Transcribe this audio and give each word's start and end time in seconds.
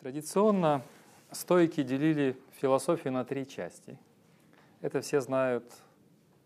Традиционно 0.00 0.80
стойки 1.30 1.82
делили 1.82 2.34
философию 2.52 3.12
на 3.12 3.22
три 3.26 3.46
части. 3.46 3.98
Это 4.80 5.02
все 5.02 5.20
знают 5.20 5.64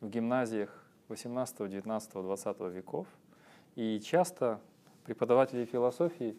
в 0.01 0.09
гимназиях 0.09 0.71
18, 1.07 1.71
19, 1.71 2.13
20 2.15 2.61
веков. 2.73 3.07
И 3.77 4.01
часто 4.01 4.59
преподаватели 5.05 5.67
философии 5.67 6.37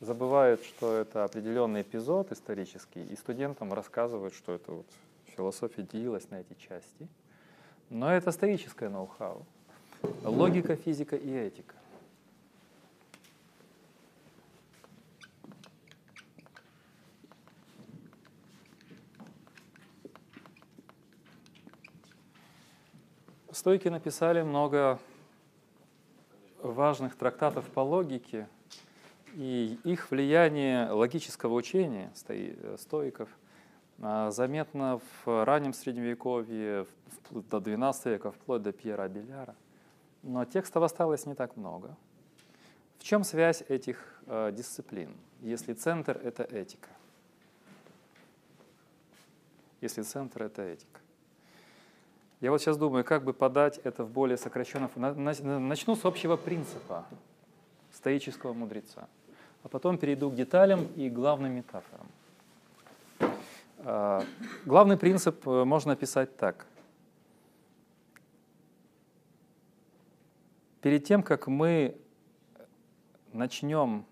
забывают, 0.00 0.64
что 0.64 0.94
это 0.94 1.24
определенный 1.24 1.82
эпизод 1.82 2.32
исторический, 2.32 3.04
и 3.04 3.14
студентам 3.14 3.70
рассказывают, 3.74 4.32
что 4.32 4.54
это 4.54 4.72
вот 4.72 4.86
философия 5.36 5.82
делилась 5.82 6.30
на 6.30 6.36
эти 6.36 6.54
части. 6.54 7.08
Но 7.90 8.10
это 8.10 8.32
стоическое 8.32 8.88
ноу-хау. 8.88 9.44
Логика, 10.24 10.76
физика 10.76 11.14
и 11.14 11.30
этика. 11.30 11.74
Стойки 23.62 23.86
написали 23.86 24.42
много 24.42 24.98
важных 26.62 27.14
трактатов 27.14 27.64
по 27.70 27.78
логике, 27.78 28.48
и 29.34 29.78
их 29.84 30.10
влияние 30.10 30.90
логического 30.90 31.54
учения 31.54 32.12
стоиков 32.76 33.28
а, 34.00 34.32
заметно 34.32 35.00
в 35.24 35.44
раннем 35.44 35.74
Средневековье, 35.74 36.86
до 37.30 37.58
XII 37.58 38.10
века, 38.10 38.32
вплоть 38.32 38.62
до 38.62 38.72
Пьера 38.72 39.06
Беляра. 39.06 39.54
Но 40.24 40.44
текстов 40.44 40.82
осталось 40.82 41.24
не 41.24 41.36
так 41.36 41.56
много. 41.56 41.96
В 42.98 43.04
чем 43.04 43.22
связь 43.22 43.62
этих 43.68 44.24
э, 44.26 44.50
дисциплин, 44.50 45.14
если 45.40 45.72
центр— 45.74 46.20
это 46.24 46.42
этика? 46.42 46.88
Если 49.80 50.02
центр— 50.02 50.42
это 50.46 50.62
этика. 50.62 51.01
Я 52.42 52.50
вот 52.50 52.60
сейчас 52.60 52.76
думаю, 52.76 53.04
как 53.04 53.22
бы 53.22 53.32
подать 53.32 53.78
это 53.84 54.02
в 54.02 54.10
более 54.10 54.36
сокращенном... 54.36 54.90
Начну 54.96 55.94
с 55.94 56.04
общего 56.04 56.36
принципа 56.36 57.06
стоического 57.92 58.52
мудреца, 58.52 59.08
а 59.62 59.68
потом 59.68 59.96
перейду 59.96 60.28
к 60.28 60.34
деталям 60.34 60.88
и 60.96 61.08
главным 61.08 61.52
метафорам. 61.52 62.06
А, 63.78 64.24
главный 64.64 64.96
принцип 64.96 65.46
э, 65.46 65.62
можно 65.62 65.92
описать 65.92 66.36
так. 66.36 66.66
Перед 70.80 71.04
тем, 71.04 71.22
как 71.22 71.46
мы 71.46 71.96
начнем 73.32 74.04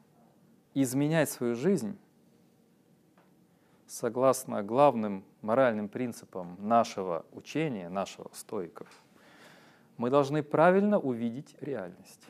изменять 0.72 1.30
свою 1.30 1.56
жизнь, 1.56 1.98
согласно 3.88 4.62
главным 4.62 5.24
моральным 5.42 5.88
принципам 5.88 6.56
нашего 6.58 7.24
учения, 7.33 7.88
нашего 7.88 8.30
стоиков, 8.33 8.88
мы 9.97 10.10
должны 10.10 10.42
правильно 10.42 10.98
увидеть 10.98 11.56
реальность. 11.60 12.27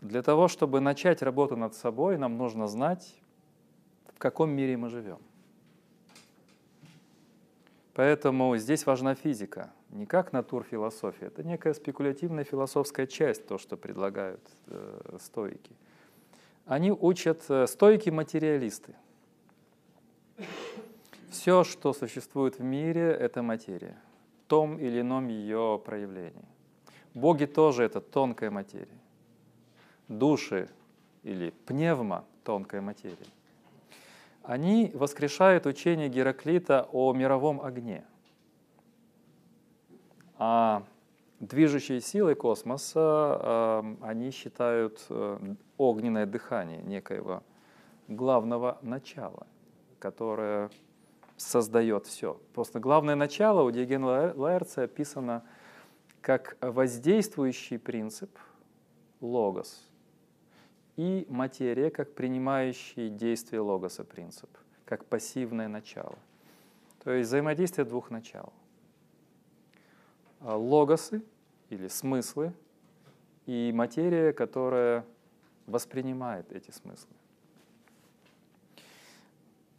Для 0.00 0.22
того, 0.22 0.48
чтобы 0.48 0.80
начать 0.80 1.22
работу 1.22 1.56
над 1.56 1.74
собой, 1.74 2.18
нам 2.18 2.36
нужно 2.36 2.68
знать, 2.68 3.14
в 4.14 4.18
каком 4.18 4.50
мире 4.50 4.76
мы 4.76 4.90
живем. 4.90 5.18
Поэтому 7.94 8.54
здесь 8.58 8.84
важна 8.84 9.14
физика, 9.14 9.72
не 9.88 10.04
как 10.04 10.34
натурфилософия. 10.34 11.28
Это 11.28 11.42
некая 11.42 11.72
спекулятивная 11.72 12.44
философская 12.44 13.06
часть, 13.06 13.46
то, 13.46 13.56
что 13.56 13.78
предлагают 13.78 14.46
э, 14.66 15.16
стойки. 15.18 15.74
Они 16.66 16.92
учат 16.92 17.44
э, 17.48 17.66
стойки-материалисты– 17.66 18.94
все, 21.36 21.64
что 21.64 21.92
существует 21.92 22.58
в 22.58 22.62
мире, 22.62 23.10
это 23.10 23.42
материя, 23.42 23.96
в 24.44 24.48
том 24.48 24.78
или 24.78 25.00
ином 25.00 25.28
ее 25.28 25.80
проявлении. 25.84 26.48
Боги 27.14 27.44
тоже 27.44 27.84
это 27.84 28.00
тонкая 28.00 28.50
материя. 28.50 28.98
Души 30.08 30.68
или 31.22 31.50
пневма— 31.66 32.24
тонкая 32.44 32.80
материя. 32.80 33.26
Они 34.42 34.90
воскрешают 34.94 35.66
учение 35.66 36.08
Гераклита 36.08 36.88
о 36.92 37.12
мировом 37.12 37.60
огне. 37.60 38.04
А 40.38 40.84
движущей 41.40 42.00
силой 42.00 42.34
космоса 42.34 43.40
э, 43.42 43.96
они 44.02 44.30
считают 44.30 45.04
э, 45.10 45.54
огненное 45.76 46.26
дыхание 46.26 46.80
некоего 46.82 47.42
главного 48.08 48.78
начала, 48.82 49.46
которое 49.98 50.70
создает 51.36 52.06
все. 52.06 52.40
Просто 52.54 52.80
главное 52.80 53.14
начало 53.14 53.62
у 53.62 53.70
Диогена 53.70 54.32
Лаэрца 54.34 54.84
описано 54.84 55.44
как 56.20 56.56
воздействующий 56.60 57.78
принцип, 57.78 58.30
логос, 59.20 59.86
и 60.96 61.26
материя 61.28 61.90
как 61.90 62.14
принимающий 62.14 63.10
действие 63.10 63.60
логоса 63.60 64.02
принцип, 64.02 64.50
как 64.84 65.04
пассивное 65.04 65.68
начало. 65.68 66.18
То 67.04 67.12
есть 67.12 67.28
взаимодействие 67.28 67.84
двух 67.84 68.10
начал. 68.10 68.52
А 70.40 70.56
логосы 70.56 71.22
или 71.70 71.88
смыслы 71.88 72.52
и 73.46 73.70
материя, 73.72 74.32
которая 74.32 75.04
воспринимает 75.66 76.50
эти 76.52 76.70
смыслы. 76.70 77.14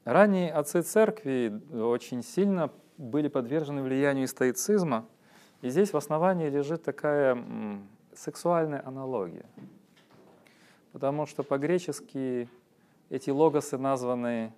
Ранние 0.07 0.53
отцы 0.53 0.83
церкви 0.83 1.61
очень 1.73 2.23
сильно 2.23 2.71
были 2.97 3.27
подвержены 3.27 3.81
влиянию 3.81 4.29
стоицизма, 4.29 5.05
и 5.61 5.67
здесь 5.67 5.91
в 5.91 5.97
основании 5.97 6.47
лежит 6.47 6.81
такая 6.81 7.37
сексуальная 8.15 8.81
аналогия. 8.87 9.45
Потому 10.93 11.25
что 11.25 11.43
по-гречески 11.43 12.47
эти 13.09 13.31
логосы 13.31 13.77
названы 13.77 14.53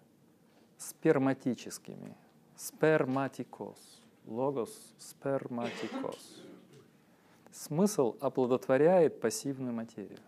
сперматическими. 0.78 2.16
Сперматикос. 2.56 4.04
Логос 4.28 4.94
сперматикос. 5.00 6.44
Смысл 7.52 8.16
оплодотворяет 8.22 9.20
пассивную 9.20 9.74
материю 9.74 10.20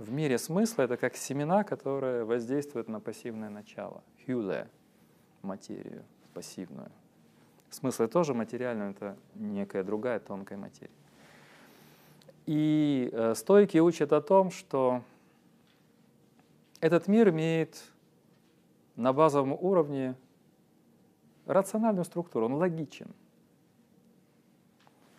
в 0.00 0.10
мире 0.10 0.38
смысла 0.38 0.84
это 0.84 0.96
как 0.96 1.14
семена, 1.14 1.62
которые 1.62 2.24
воздействуют 2.24 2.88
на 2.88 3.00
пассивное 3.00 3.50
начало, 3.50 4.02
хюле, 4.24 4.66
материю 5.42 6.04
пассивную. 6.32 6.90
Смысл 7.68 8.08
тоже 8.08 8.32
материальный, 8.32 8.92
это 8.92 9.16
некая 9.34 9.84
другая 9.84 10.18
тонкая 10.18 10.56
материя. 10.56 10.90
И 12.46 13.10
э, 13.12 13.34
стойки 13.34 13.76
учат 13.76 14.14
о 14.14 14.22
том, 14.22 14.50
что 14.50 15.02
этот 16.80 17.06
мир 17.06 17.28
имеет 17.28 17.82
на 18.96 19.12
базовом 19.12 19.52
уровне 19.52 20.14
рациональную 21.44 22.06
структуру, 22.06 22.46
он 22.46 22.54
логичен. 22.54 23.08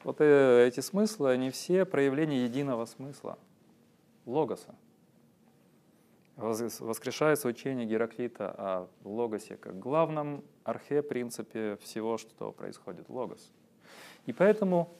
Вот 0.03 0.21
э, 0.21 0.65
эти 0.67 0.79
смыслы, 0.79 1.29
они 1.29 1.51
все 1.51 1.85
проявления 1.85 2.45
единого 2.45 2.85
смысла– 2.85 3.37
логоса. 4.25 4.75
Воскрешается 6.35 7.47
учение 7.47 7.85
Гераклита 7.85 8.49
о 8.49 8.87
логосе 9.03 9.57
как 9.57 9.77
главном 9.77 10.43
архе-принципе 10.63 11.77
всего, 11.77 12.17
что 12.17 12.51
происходит, 12.51 13.09
логос. 13.09 13.51
И 14.25 14.33
поэтому 14.33 14.93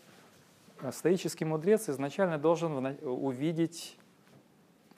э, 0.81 0.91
стоический 0.91 1.45
мудрец 1.45 1.89
изначально 1.89 2.37
должен 2.37 2.97
увидеть 3.01 3.97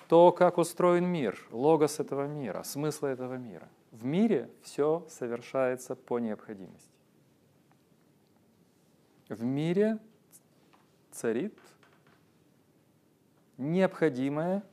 то, 0.07 0.31
как 0.31 0.57
устроен 0.57 1.06
мир, 1.06 1.39
логос 1.51 2.00
этого 2.00 2.27
мира, 2.27 2.63
смысл 2.63 3.06
этого 3.06 3.36
мира. 3.36 3.69
В 3.92 4.06
мире 4.06 4.50
все 4.62 5.06
совершается 5.09 5.95
по 5.95 6.19
необходимости. 6.19 6.89
В 9.30 9.44
мире 9.44 10.00
царит 11.12 11.57
необходимая 13.57 14.63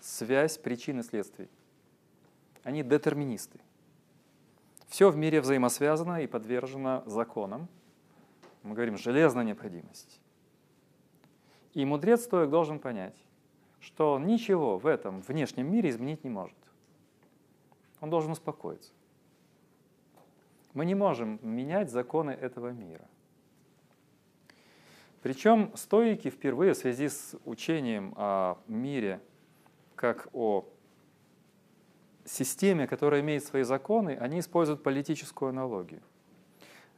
связь 0.00 0.58
причин 0.58 1.00
и 1.00 1.02
следствий. 1.02 1.48
Они 2.62 2.82
детерминисты. 2.82 3.60
Все 4.88 5.10
в 5.10 5.16
мире 5.16 5.40
взаимосвязано 5.40 6.22
и 6.22 6.26
подвержено 6.26 7.02
законам. 7.06 7.68
Мы 8.62 8.74
говорим 8.74 8.96
железная 8.96 9.44
необходимость. 9.44 10.20
И 11.74 11.84
мудрец 11.84 12.24
стоек 12.24 12.50
должен 12.50 12.78
понять, 12.78 13.14
что 13.80 14.14
он 14.14 14.26
ничего 14.26 14.78
в 14.78 14.86
этом 14.86 15.20
внешнем 15.20 15.70
мире 15.70 15.90
изменить 15.90 16.24
не 16.24 16.30
может. 16.30 16.56
Он 18.00 18.10
должен 18.10 18.32
успокоиться. 18.32 18.92
Мы 20.74 20.84
не 20.84 20.94
можем 20.94 21.38
менять 21.42 21.90
законы 21.90 22.30
этого 22.30 22.70
мира. 22.70 23.08
Причем 25.26 25.72
стоики 25.74 26.30
впервые 26.30 26.72
в 26.72 26.76
связи 26.76 27.08
с 27.08 27.34
учением 27.44 28.14
о 28.16 28.58
мире 28.68 29.20
как 29.96 30.28
о 30.32 30.64
системе, 32.24 32.86
которая 32.86 33.22
имеет 33.22 33.42
свои 33.42 33.64
законы, 33.64 34.16
они 34.20 34.38
используют 34.38 34.84
политическую 34.84 35.48
аналогию. 35.48 36.00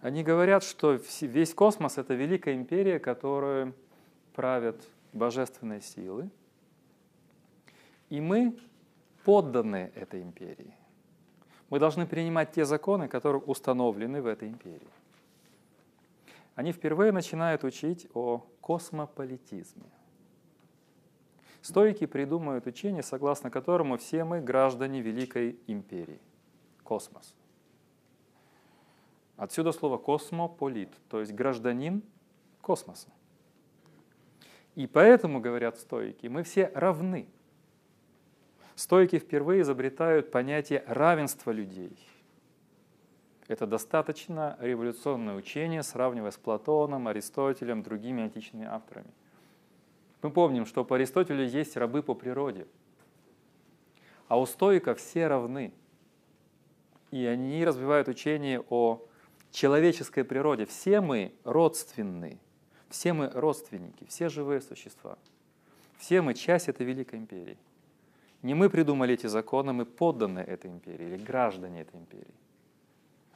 Они 0.02 0.22
говорят, 0.22 0.62
что 0.62 0.98
весь 1.22 1.54
космос— 1.54 1.96
это 1.96 2.12
великая 2.12 2.54
империя, 2.54 2.98
которую 2.98 3.72
правят 4.34 4.76
божественные 5.14 5.80
силы, 5.80 6.28
и 8.10 8.20
мы 8.20 8.58
подданы 9.24 9.90
этой 9.94 10.20
империи. 10.20 10.74
Мы 11.70 11.78
должны 11.78 12.06
принимать 12.06 12.52
те 12.52 12.66
законы, 12.66 13.08
которые 13.08 13.40
установлены 13.40 14.20
в 14.20 14.26
этой 14.26 14.48
империи. 14.48 14.97
Они 16.58 16.72
впервые 16.72 17.12
начинают 17.12 17.62
учить 17.62 18.08
о 18.14 18.38
космополитизме. 18.60 19.88
Стойки 21.60 22.04
придумают 22.04 22.66
учение, 22.66 23.04
согласно 23.04 23.48
которому 23.48 23.96
все 23.96 24.24
мы 24.24 24.40
граждане 24.40 25.00
Великой 25.00 25.56
Империи. 25.68 26.20
Космос. 26.82 27.32
Отсюда 29.36 29.70
слово 29.70 29.98
космополит, 29.98 30.90
то 31.08 31.20
есть 31.20 31.32
гражданин 31.32 32.02
космоса. 32.60 33.12
И 34.74 34.88
поэтому, 34.88 35.38
говорят 35.38 35.78
стойки, 35.78 36.26
мы 36.26 36.42
все 36.42 36.72
равны. 36.74 37.28
Стойки 38.74 39.20
впервые 39.20 39.62
изобретают 39.62 40.32
понятие 40.32 40.82
равенства 40.88 41.52
людей. 41.52 41.96
Это 43.48 43.66
достаточно 43.66 44.56
революционное 44.60 45.34
учение, 45.34 45.82
сравнивая 45.82 46.30
с 46.30 46.36
Платоном, 46.36 47.08
Аристотелем, 47.08 47.82
другими 47.82 48.22
античными 48.22 48.66
авторами– 48.66 49.10
мы 50.22 50.30
помним, 50.30 50.66
что 50.66 50.84
по 50.84 50.96
Аристотелю 50.96 51.46
есть 51.46 51.76
рабы 51.76 52.02
по 52.02 52.14
природе, 52.14 52.66
а 54.26 54.38
у 54.38 54.46
стоиков 54.46 54.98
все 54.98 55.28
равны. 55.28 55.72
И 57.10 57.24
они 57.24 57.64
развивают 57.64 58.08
учение 58.08 58.62
о 58.68 59.00
человеческой 59.50 60.24
природе. 60.24 60.66
Все 60.66 61.00
мы 61.00 61.32
родственны, 61.44 62.38
все 62.90 63.12
мы 63.12 63.30
родственники, 63.30 64.04
все 64.08 64.28
живые 64.28 64.60
существа. 64.60 65.16
Все 65.96 66.20
мы 66.20 66.34
часть 66.34 66.68
этой 66.68 66.84
великой 66.84 67.20
империи. 67.20 67.56
Не 68.42 68.54
мы 68.54 68.68
придумали 68.70 69.14
эти 69.14 69.26
законы, 69.26 69.72
мы 69.72 69.86
подданные 69.86 70.44
этой 70.44 70.70
империи 70.70 71.06
или 71.06 71.16
граждане 71.16 71.80
этой 71.80 71.98
империи. 71.98 72.34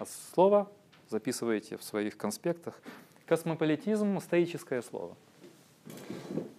Слово 0.04 0.70
записываете 1.08 1.76
в 1.76 1.82
своих 1.82 2.16
конспектах. 2.16 2.80
Космополитизм– 3.26 4.18
стоическое 4.20 4.82
слово. 4.82 5.16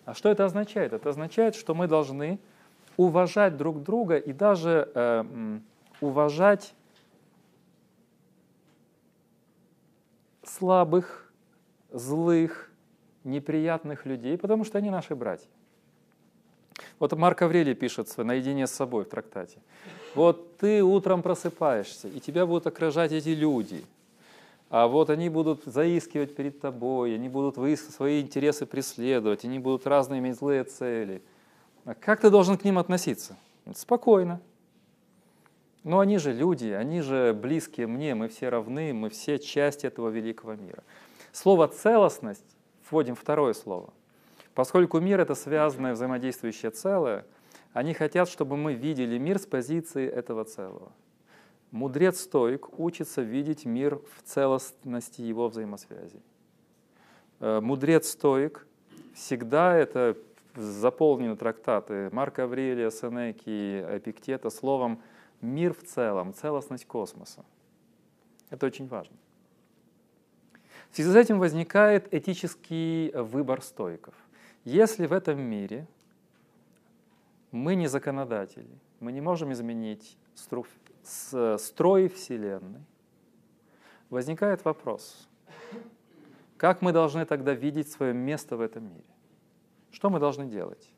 А 0.06 0.14
что 0.14 0.30
это 0.30 0.46
означает? 0.46 0.94
Это 0.94 1.10
означает, 1.10 1.56
что 1.56 1.74
мы 1.74 1.88
должны 1.88 2.40
уважать 2.98 3.58
друг 3.58 3.82
друга 3.82 4.18
и 4.18 4.34
даже 4.34 4.90
э, 4.94 5.60
уважать 6.02 6.74
слабых, 10.44 11.32
злых, 11.92 12.70
неприятных 13.24 14.06
людей, 14.06 14.38
потому 14.38 14.64
что 14.66 14.78
они 14.78 14.90
наши 14.90 15.16
братья. 15.16 15.48
Вот 17.00 17.14
Марк 17.14 17.42
Аврелий 17.42 17.76
пишет 17.76 18.16
наедине 18.18 18.68
с 18.68 18.72
собой 18.72 19.06
в 19.06 19.10
трактате. 19.10 19.60
Вот 20.16 20.58
ты 20.58 20.84
утром 20.84 21.22
просыпаешься, 21.22 22.08
и 22.08 22.20
тебя 22.20 22.46
будут 22.46 22.68
окружать 22.68 23.12
эти 23.12 23.30
люди– 23.30 23.84
а 24.74 24.88
вот 24.88 25.12
они 25.12 25.30
будут 25.30 25.66
заискивать 25.66 26.36
перед 26.36 26.60
тобой, 26.60 27.14
они 27.14 27.30
будут 27.30 27.58
свои 27.78 28.22
интересы 28.22 28.66
преследовать, 28.66 29.46
они 29.46 29.60
будут 29.60 29.86
разные 29.86 30.20
иметь 30.20 30.38
злые 30.38 30.64
цели. 30.64 31.22
А 31.86 31.94
как 31.94 32.22
ты 32.22 32.32
должен 32.32 32.58
к 32.58 32.64
ним 32.64 32.80
относиться? 32.80 33.38
Спокойно. 33.76 34.42
Но 35.84 36.00
они 36.00 36.18
же 36.18 36.34
люди, 36.34 36.70
они 36.70 37.02
же 37.02 37.34
близкие 37.40 37.86
мне, 37.86 38.16
мы 38.16 38.30
все 38.30 38.50
равны, 38.50 38.96
мы 38.96 39.12
все 39.12 39.38
часть 39.38 39.84
этого 39.84 40.10
великого 40.10 40.56
мира. 40.56 40.84
Слово 41.32 41.68
«целостность» 41.68 42.58
вводим 42.90 43.14
второе 43.14 43.54
слово. 43.54 43.94
Поскольку 44.56 45.00
мир— 45.00 45.20
это 45.22 45.36
связанное 45.36 45.94
взаимодействующее 45.94 46.72
целое, 46.72 47.26
они 47.74 47.94
хотят, 47.94 48.30
чтобы 48.30 48.56
мы 48.56 48.74
видели 48.74 49.18
мир 49.18 49.40
с 49.40 49.46
позиции 49.46 50.08
этого 50.08 50.46
целого. 50.46 50.92
Мудрец-стоик 51.72 52.80
учится 52.80 53.24
видеть 53.24 53.66
мир 53.66 53.96
в 53.96 54.22
целостности 54.24 55.22
его 55.22 55.50
взаимосвязи. 55.50 56.22
Э, 57.40 57.62
Мудрец-стоик 57.62 58.68
всегда 59.16 59.76
это 59.76 60.16
заполнены 60.56 61.36
трактаты 61.36 62.10
Марка 62.12 62.44
Аврелия, 62.44 62.92
Сенеки, 62.92 63.82
Эпиктета 63.98 64.52
словом 64.52 65.02
«мир 65.42 65.74
в 65.74 65.84
целом», 65.84 66.32
целостность 66.34 66.86
космоса. 66.86 67.44
Это 68.52 68.68
очень 68.68 68.88
важно. 68.88 69.18
В 70.92 70.96
связи 70.96 71.10
с 71.10 71.16
этим 71.16 71.40
возникает 71.40 72.14
этический 72.14 73.12
выбор 73.14 73.64
стоиков. 73.64 74.14
Если 74.64 75.06
в 75.08 75.14
этом 75.14 75.42
мире 75.42 75.88
мы 77.52 77.76
не 77.76 77.88
законодатели, 77.88 78.80
мы 79.00 79.12
не 79.12 79.22
можем 79.22 79.52
изменить 79.52 80.18
строй 81.04 82.08
Вселенной, 82.08 82.82
возникает 84.10 84.64
вопрос, 84.64 85.28
как 86.58 86.82
мы 86.82 86.94
должны 86.94 87.26
тогда 87.26 87.54
видеть 87.54 87.92
свое 87.92 88.14
место 88.14 88.56
в 88.56 88.62
этом 88.62 88.86
мире? 88.86 89.04
Что 89.92 90.10
мы 90.10 90.20
должны 90.20 90.46
делать? 90.48 90.90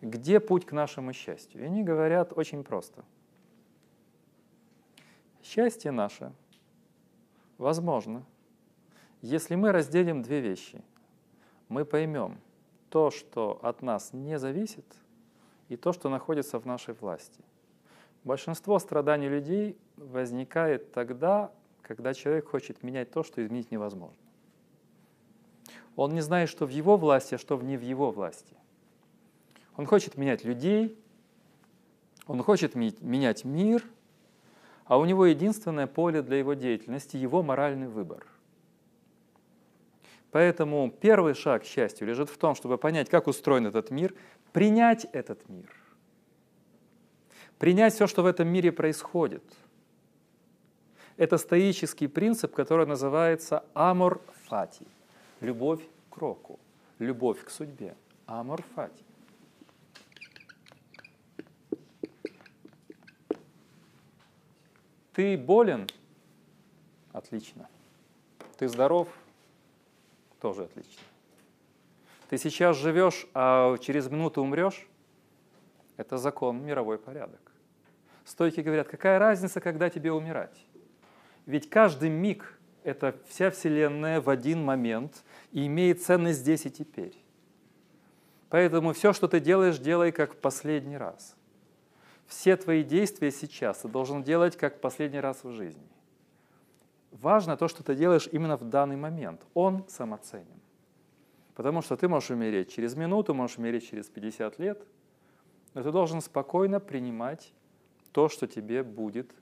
Где 0.00 0.38
путь 0.38 0.64
к 0.64 0.72
нашему 0.72 1.12
счастью? 1.12 1.62
И 1.62 1.64
они 1.64 1.82
говорят 1.82 2.32
очень 2.36 2.62
просто. 2.62 3.04
Счастье 5.42 5.90
наше 5.90 6.32
возможно, 7.58 8.24
если 9.22 9.56
мы 9.56 9.72
разделим 9.72 10.22
две 10.22 10.40
вещи. 10.40 10.82
Мы 11.68 11.84
поймем 11.84 12.38
то, 12.90 13.10
что 13.10 13.58
от 13.62 13.82
нас 13.82 14.12
не 14.12 14.38
зависит, 14.38 14.86
и 15.68 15.76
то, 15.76 15.92
что 15.92 16.08
находится 16.08 16.58
в 16.58 16.66
нашей 16.66 16.94
власти– 16.94 17.42
Большинство 18.26 18.80
страданий 18.80 19.28
людей 19.28 19.78
возникает 19.96 20.90
тогда, 20.90 21.52
когда 21.80 22.12
человек 22.12 22.48
хочет 22.48 22.82
менять 22.82 23.12
то, 23.12 23.22
что 23.22 23.40
изменить 23.40 23.70
невозможно. 23.70 24.18
Он 25.94 26.12
не 26.12 26.22
знает, 26.22 26.48
что 26.48 26.66
в 26.66 26.70
его 26.70 26.96
власти, 26.96 27.36
а 27.36 27.38
что 27.38 27.56
не 27.62 27.76
в 27.76 27.82
его 27.82 28.10
власти. 28.10 28.56
Он 29.76 29.86
хочет 29.86 30.16
менять 30.16 30.42
людей, 30.42 30.98
он 32.26 32.42
хочет 32.42 32.74
менять 32.74 33.44
мир, 33.44 33.84
а 34.86 34.98
у 34.98 35.04
него 35.04 35.26
единственное 35.26 35.86
поле 35.86 36.20
для 36.20 36.38
его 36.38 36.54
деятельности– 36.54 37.16
его 37.18 37.44
моральный 37.44 37.86
выбор. 37.86 38.26
Поэтому 40.36 40.90
первый 40.90 41.32
шаг 41.32 41.62
к 41.62 41.64
счастью 41.64 42.06
лежит 42.06 42.28
в 42.28 42.36
том, 42.36 42.54
чтобы 42.54 42.76
понять, 42.76 43.08
как 43.08 43.26
устроен 43.26 43.66
этот 43.66 43.90
мир, 43.90 44.12
принять 44.52 45.06
этот 45.14 45.48
мир– 45.48 45.70
принять 47.58 47.94
все, 47.94 48.06
что 48.06 48.22
в 48.22 48.26
этом 48.26 48.46
мире 48.46 48.70
происходит. 48.70 49.42
Это 51.16 51.38
стоический 51.38 52.06
принцип, 52.06 52.54
который 52.54 52.84
называется 52.84 53.64
amor 53.72 54.20
fati, 54.44 54.86
любовь 55.40 55.80
к 56.10 56.18
року, 56.18 56.60
любовь 56.98 57.42
к 57.42 57.48
судьбе, 57.48 57.96
amor 58.26 58.62
fati. 58.74 59.04
Ты 65.14 65.38
болен? 65.38 65.86
Отлично. 67.14 67.70
Ты 68.58 68.68
здоров? 68.68 69.08
Тоже 70.46 70.62
отлично. 70.62 71.02
Ты 72.28 72.38
сейчас 72.38 72.76
живешь, 72.76 73.26
а 73.34 73.76
через 73.78 74.08
минуту 74.08 74.42
умрешь? 74.42 74.86
Это 75.96 76.18
закон, 76.18 76.64
мировой 76.64 76.98
порядок. 76.98 77.40
Стойки 78.24 78.60
говорят, 78.60 78.86
какая 78.86 79.18
разница, 79.18 79.60
когда 79.60 79.90
тебе 79.90 80.12
умирать? 80.12 80.56
Ведь 81.46 81.68
каждый 81.68 82.10
миг— 82.10 82.60
это 82.84 83.16
вся 83.26 83.50
Вселенная 83.50 84.20
в 84.20 84.30
один 84.30 84.62
момент 84.62 85.24
и 85.50 85.66
имеет 85.66 86.04
ценность 86.04 86.38
здесь 86.38 86.64
и 86.64 86.70
теперь. 86.70 87.16
Поэтому 88.48 88.92
все, 88.92 89.12
что 89.12 89.26
ты 89.26 89.40
делаешь, 89.40 89.78
делай 89.78 90.12
как 90.12 90.34
в 90.34 90.36
последний 90.36 90.96
раз. 90.96 91.34
Все 92.28 92.56
твои 92.56 92.84
действия 92.84 93.32
сейчас 93.32 93.78
ты 93.78 93.88
должен 93.88 94.22
делать 94.22 94.56
как 94.56 94.80
последний 94.80 95.18
раз 95.18 95.42
в 95.42 95.50
жизни. 95.50 95.88
Важно 97.20 97.56
то, 97.56 97.68
что 97.68 97.82
ты 97.82 97.94
делаешь 97.94 98.28
именно 98.30 98.56
в 98.56 98.64
данный 98.64 98.96
момент. 98.96 99.40
Он 99.54 99.84
самоценен. 99.88 100.60
Потому 101.54 101.80
что 101.80 101.96
ты 101.96 102.08
можешь 102.08 102.30
умереть 102.30 102.72
через 102.72 102.94
минуту, 102.94 103.32
можешь 103.32 103.56
умереть 103.56 103.88
через 103.88 104.06
50 104.08 104.58
лет, 104.58 104.86
но 105.72 105.82
ты 105.82 105.90
должен 105.90 106.20
спокойно 106.20 106.80
принимать 106.80 107.52
то, 108.12 108.28
что 108.28 108.46
тебе 108.46 108.82
будет 108.82 109.34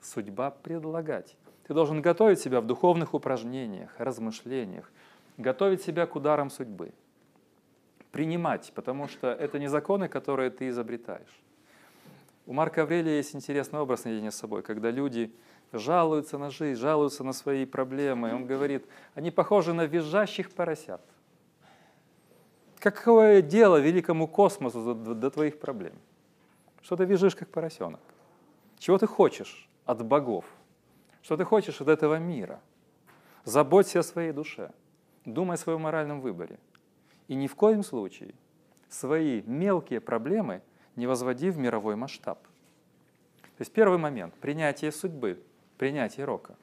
судьба 0.00 0.50
предлагать. 0.50 1.36
Ты 1.66 1.74
должен 1.74 2.02
готовить 2.02 2.40
себя 2.40 2.60
в 2.60 2.66
духовных 2.66 3.14
упражнениях, 3.14 3.94
размышлениях, 3.98 4.90
готовить 5.36 5.82
себя 5.82 6.06
к 6.06 6.16
ударам 6.16 6.50
судьбы. 6.50 6.92
принимать, 8.10 8.70
потому 8.76 9.08
что 9.08 9.32
это 9.32 9.58
не 9.58 9.66
законы, 9.66 10.08
которые 10.08 10.48
ты 10.50 10.68
изобретаешь. 10.68 11.42
У 12.46 12.52
Марка 12.52 12.82
Аврелия 12.82 13.16
есть 13.16 13.34
интересный 13.34 13.80
образ 13.80 14.04
наедине 14.04 14.30
с 14.30 14.36
собой, 14.36 14.62
когда 14.62 14.92
люди 14.92 15.34
жалуются 15.72 16.38
на 16.38 16.50
жизнь, 16.50 16.80
жалуются 16.80 17.24
на 17.24 17.32
свои 17.32 17.66
проблемы. 17.66 18.34
Он 18.34 18.46
говорит, 18.46 18.86
они 19.14 19.30
похожи 19.30 19.72
на 19.72 19.86
визжащих 19.86 20.50
поросят. 20.50 21.00
Какое 22.78 23.40
дело 23.40 23.80
великому 23.80 24.28
космосу 24.28 24.94
до, 24.94 25.30
твоих 25.30 25.58
проблем? 25.58 25.94
Что 26.82 26.96
ты 26.96 27.04
визжишь, 27.04 27.34
как 27.34 27.48
поросенок? 27.48 28.00
Чего 28.78 28.98
ты 28.98 29.06
хочешь 29.06 29.68
от 29.86 30.04
богов? 30.04 30.44
Что 31.22 31.36
ты 31.36 31.44
хочешь 31.44 31.80
от 31.80 31.88
этого 31.88 32.18
мира? 32.18 32.60
Заботься 33.44 34.00
о 34.00 34.02
своей 34.02 34.32
душе. 34.32 34.70
Думай 35.24 35.54
о 35.54 35.58
своем 35.58 35.80
моральном 35.80 36.20
выборе. 36.20 36.58
И 37.28 37.34
ни 37.34 37.46
в 37.46 37.54
коем 37.54 37.82
случае 37.82 38.34
свои 38.90 39.42
мелкие 39.46 40.00
проблемы 40.00 40.60
не 40.96 41.06
возводи 41.06 41.50
в 41.50 41.58
мировой 41.58 41.96
масштаб. 41.96 42.42
То 43.56 43.60
есть 43.60 43.72
первый 43.72 43.98
момент– 43.98 44.34
принятие 44.40 44.92
судьбы, 44.92 45.42
принятие 45.78 46.24
рока. 46.24 46.56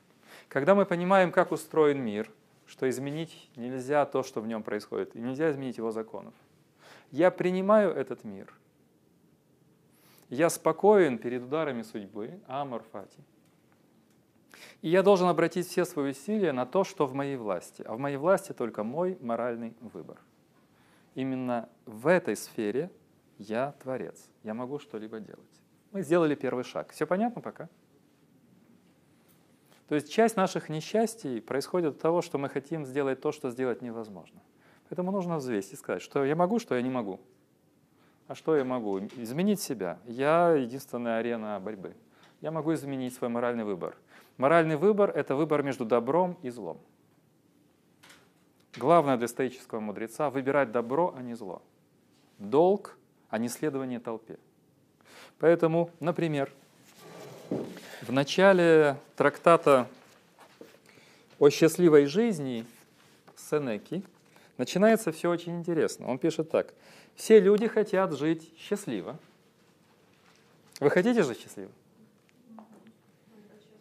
Когда 0.48 0.76
мы 0.76 0.86
понимаем, 0.86 1.32
как 1.32 1.52
устроен 1.52 2.02
мир, 2.02 2.32
что 2.66 2.90
изменить 2.90 3.50
нельзя 3.56 4.06
то, 4.06 4.24
что 4.24 4.42
в 4.42 4.48
нем 4.48 4.64
происходит, 4.64 5.16
и 5.16 5.20
нельзя 5.20 5.52
изменить 5.52 5.78
его 5.78 5.92
законов. 5.92 6.34
Я 7.12 7.30
принимаю 7.32 7.92
этот 7.92 8.24
мир. 8.24 8.54
Я 10.30 10.50
спокоен 10.50 11.18
перед 11.18 11.44
ударами 11.44 11.82
судьбы, 11.82 12.40
амор 12.48 12.84
фати. 12.92 13.20
И 14.82 14.90
я 14.90 15.04
должен 15.04 15.28
обратить 15.28 15.68
все 15.68 15.86
свои 15.86 16.12
усилия 16.12 16.54
на 16.54 16.66
то, 16.66 16.84
что 16.84 17.06
в 17.06 17.14
моей 17.14 17.36
власти. 17.36 17.84
А 17.86 17.94
в 17.94 18.00
моей 18.00 18.18
власти 18.18 18.54
только 18.54 18.84
мой 18.84 19.18
моральный 19.20 19.76
выбор. 19.82 20.18
Именно 21.14 21.70
в 21.86 22.08
этой 22.08 22.38
сфере 22.38 22.90
я 23.38 23.74
творец. 23.84 24.30
Я 24.44 24.54
могу 24.54 24.80
что-либо 24.80 25.20
делать. 25.20 25.42
Мы 25.92 26.02
сделали 26.02 26.36
первый 26.36 26.64
шаг. 26.64 26.92
Все 26.92 27.06
понятно 27.06 27.42
пока? 27.42 27.68
То 29.92 29.96
есть 29.96 30.10
часть 30.10 30.38
наших 30.38 30.70
несчастий 30.70 31.42
происходит 31.42 31.96
от 31.96 32.00
того, 32.00 32.22
что 32.22 32.38
мы 32.38 32.48
хотим 32.48 32.86
сделать 32.86 33.20
то, 33.20 33.34
что 33.34 33.50
сделать 33.50 33.82
невозможно. 33.82 34.42
Поэтому 34.88 35.12
нужно 35.12 35.36
взвесить 35.36 35.74
и 35.74 35.76
сказать, 35.76 36.02
что 36.02 36.24
я 36.24 36.34
могу, 36.34 36.60
что 36.60 36.76
я 36.76 36.82
не 36.82 36.90
могу. 36.90 37.20
А 38.30 38.34
что 38.34 38.56
я 38.56 38.64
могу? 38.64 39.00
Изменить 39.18 39.60
себя. 39.60 40.00
Я 40.06 40.52
единственная 40.52 41.18
арена 41.18 41.60
борьбы. 41.60 41.94
Я 42.40 42.52
могу 42.52 42.74
изменить 42.74 43.14
свой 43.16 43.30
моральный 43.30 43.66
выбор. 43.66 43.98
Моральный 44.38 44.78
выбор– 44.78 45.10
это 45.14 45.36
выбор 45.36 45.62
между 45.62 45.84
добром 45.84 46.38
и 46.42 46.50
злом. 46.52 46.80
Главное 48.78 49.18
для 49.18 49.28
стоического 49.28 49.82
мудреца– 49.82 50.30
выбирать 50.30 50.72
добро, 50.72 51.14
а 51.18 51.22
не 51.22 51.34
зло. 51.34 51.62
Долг, 52.38 52.98
а 53.30 53.38
не 53.38 53.50
следование 53.50 54.00
толпе. 54.00 54.40
Поэтому, 55.38 55.90
например, 56.00 56.50
в 58.02 58.12
начале 58.12 58.98
трактата 59.16 59.88
о 61.40 61.50
счастливой 61.50 62.06
жизни 62.06 62.66
Сенеки 63.36 64.04
начинается 64.58 65.12
все 65.12 65.30
очень 65.30 65.60
интересно. 65.60 66.08
Он 66.08 66.18
пишет 66.18 66.50
так. 66.50 66.74
Все 67.16 67.40
люди 67.40 67.68
хотят 67.68 68.14
жить 68.14 68.52
счастливо. 68.58 69.18
Вы 70.80 70.90
хотите 70.90 71.22
жить 71.24 71.40
счастливо? 71.40 71.72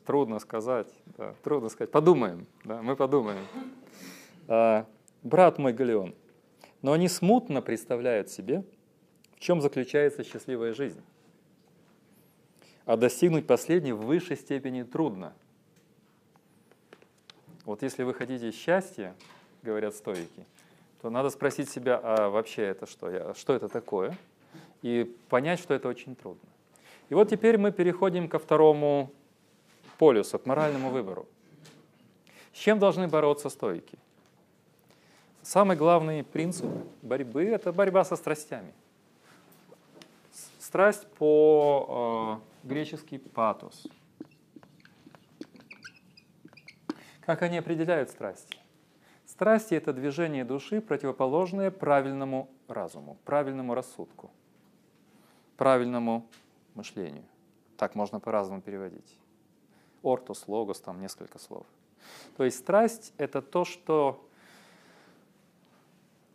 Трудно 0.04 0.38
сказать, 0.38 0.88
да, 1.16 1.34
трудно 1.42 1.68
сказать. 1.68 1.90
Подумаем, 1.90 2.46
да, 2.64 2.82
мы 2.82 2.96
подумаем. 2.96 3.46
А, 4.48 4.86
брат 5.22 5.58
мой 5.58 5.72
Галеон, 5.72 6.14
но 6.82 6.92
они 6.92 7.08
смутно 7.08 7.62
представляют 7.62 8.28
себе, 8.28 8.64
в 9.36 9.40
чем 9.40 9.60
заключается 9.60 10.24
счастливая 10.24 10.74
жизнь. 10.74 11.00
А 12.86 12.96
достигнуть 12.96 13.46
последней 13.46 13.92
в 13.92 14.00
высшей 14.00 14.36
степени 14.36 14.82
трудно. 14.82 15.32
Вот 17.64 17.82
если 17.82 18.02
вы 18.02 18.14
хотите 18.14 18.50
счастья, 18.50 19.14
говорят 19.62 19.94
стойки, 19.94 20.46
то 21.02 21.10
надо 21.10 21.30
спросить 21.30 21.70
себя, 21.70 22.00
а 22.02 22.28
вообще 22.28 22.62
это 22.62 22.86
что? 22.86 23.34
Что 23.34 23.52
это 23.54 23.68
такое? 23.68 24.16
И 24.82 25.14
понять, 25.28 25.60
что 25.60 25.74
это 25.74 25.88
очень 25.88 26.16
трудно. 26.16 26.48
И 27.10 27.14
вот 27.14 27.28
теперь 27.28 27.58
мы 27.58 27.70
переходим 27.70 28.28
ко 28.28 28.38
второму 28.38 29.10
полюсу, 29.98 30.38
к 30.38 30.46
моральному 30.46 30.90
выбору. 30.90 31.26
С 32.52 32.58
чем 32.58 32.78
должны 32.78 33.08
бороться 33.08 33.50
стойки? 33.50 33.98
Самый 35.42 35.76
главный 35.76 36.24
принцип 36.24 36.66
борьбы– 37.02 37.44
это 37.46 37.72
борьба 37.72 38.04
со 38.04 38.16
страстями. 38.16 38.72
Страсть 40.58 41.06
по-гречески 41.18 42.49
э, 42.62 43.18
патос. 43.32 43.86
Как 47.20 47.42
они 47.42 47.58
определяют 47.58 48.10
страсти? 48.10 48.56
Страсти– 49.24 49.74
это 49.76 49.92
движение 49.92 50.44
души, 50.44 50.80
противоположное 50.80 51.70
правильному 51.70 52.50
разуму, 52.66 53.16
правильному 53.24 53.74
рассудку, 53.74 54.30
правильному 55.56 56.26
мышлению. 56.74 57.24
Так 57.76 57.94
можно 57.94 58.20
по-разному 58.20 58.60
переводить 58.60 59.16
ортос, 60.02 60.48
логос, 60.48 60.80
там 60.80 61.00
несколько 61.00 61.38
слов. 61.38 61.66
То 62.36 62.44
есть 62.44 62.58
страсть— 62.58 63.12
это 63.18 63.42
то, 63.42 63.64
что 63.64 64.28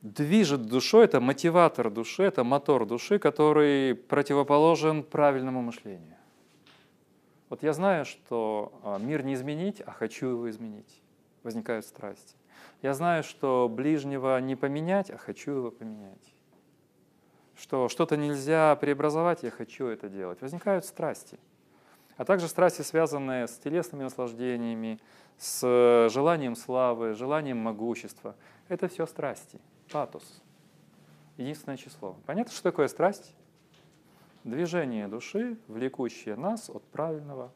движет 0.06 0.68
душой, 0.68 1.06
это 1.06 1.20
мотиватор 1.20 1.90
души, 1.90 2.24
это 2.24 2.44
мотор 2.44 2.86
души, 2.86 3.18
который 3.18 3.96
противоположен 3.96 5.04
правильному 5.04 5.62
мышлению. 5.62 6.16
Вот 7.50 7.64
я 7.64 7.74
знаю, 7.74 8.06
что 8.06 8.80
а, 8.84 9.00
мир 9.00 9.24
не 9.24 9.34
изменить, 9.34 9.82
а 9.82 9.92
хочу 9.92 10.28
его 10.28 10.50
изменить. 10.50 11.02
Возникают 11.44 11.86
страсти. 11.86 12.36
Я 12.82 12.94
знаю, 12.94 13.24
что 13.24 13.68
ближнего 13.70 14.40
не 14.40 14.56
поменять, 14.56 15.10
а 15.10 15.18
хочу 15.18 15.52
его 15.52 15.72
поменять. 15.72 16.34
Что 17.56 17.90
что-то 17.90 18.18
нельзя 18.18 18.76
преобразовать, 18.76 19.44
я 19.44 19.52
хочу 19.52 19.88
это 19.88 20.10
делать. 20.10 20.42
Возникают 20.42 20.86
страсти 20.86 21.40
а 22.18 22.26
также 22.26 22.48
страсти, 22.48 22.82
связанные 22.82 23.48
с 23.48 23.58
телесными 23.58 24.04
наслаждениями, 24.04 25.00
с 25.38 26.10
желанием 26.10 26.56
славы, 26.56 27.14
желанием 27.14 27.58
могущества. 27.58 28.36
Это 28.70 28.88
все 28.88 29.06
страсти, 29.06 29.60
патос, 29.92 30.42
единственное 31.38 31.78
число. 31.78 32.16
Понятно, 32.26 32.54
что 32.54 32.64
такое 32.64 32.88
страсть? 32.88 33.36
Движение 34.44 35.08
души, 35.08 35.58
влекущее 35.68 36.36
нас 36.36 36.70
от 36.70 36.84
правильного 36.84 37.52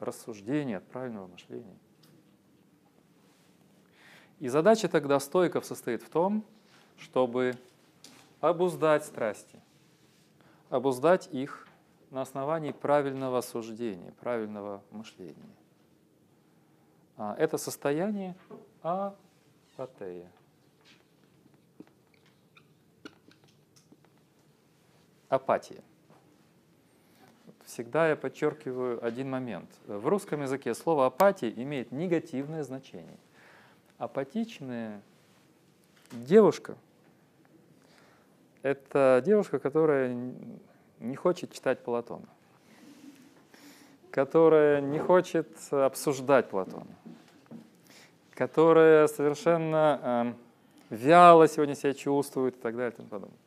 рассуждения, 0.00 0.78
от 0.78 0.86
правильного 0.86 1.26
мышления. 1.26 1.76
И 4.38 4.48
задача 4.48 4.88
тогда 4.88 5.18
стойков 5.18 5.64
состоит 5.64 6.02
в 6.02 6.10
том, 6.10 6.44
чтобы 6.98 7.54
обуздать 8.40 9.04
страсти, 9.04 9.60
обуздать 10.68 11.28
их 11.32 11.66
на 12.10 12.22
основании 12.22 12.72
правильного 12.72 13.40
суждения, 13.40 14.12
правильного 14.20 14.82
мышления. 14.90 15.54
А, 17.16 17.34
это 17.38 17.56
состояние 17.58 18.36
апатея. 18.82 20.30
Апатия. 25.28 25.82
Всегда 27.64 28.08
я 28.08 28.16
подчеркиваю 28.16 29.04
один 29.04 29.28
момент. 29.28 29.68
В 29.86 30.06
русском 30.06 30.42
языке 30.42 30.72
слово 30.72 31.06
апатия 31.06 31.50
имеет 31.50 31.90
негативное 31.90 32.62
значение. 32.62 33.18
Апатичная 33.98 35.00
девушка– 36.12 36.76
это 38.62 39.20
девушка, 39.24 39.58
которая 39.58 40.16
не 41.00 41.16
хочет 41.16 41.52
читать 41.52 41.82
Платона, 41.82 42.28
которая 44.12 44.80
не 44.80 44.98
хочет 45.00 45.48
обсуждать 45.72 46.48
Платона, 46.48 46.86
которая 48.32 49.08
совершенно 49.08 50.34
э, 50.90 50.94
вяло 50.94 51.48
сегодня 51.48 51.74
себя 51.74 51.94
чувствует 51.94 52.56
и 52.56 52.60
так 52.60 52.76
далее 52.76 52.92
и 52.92 52.96
тому 52.96 53.08
подобное. 53.08 53.45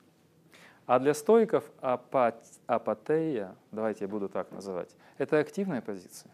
А 0.89 0.97
для 0.97 1.13
стоиков 1.13 1.63
апат, 1.81 2.43
апатея, 2.65 3.55
давайте 3.71 4.05
я 4.05 4.07
буду 4.07 4.27
так 4.27 4.51
называть, 4.51 4.89
это 5.19 5.37
активная 5.37 5.83
позиция. 5.83 6.31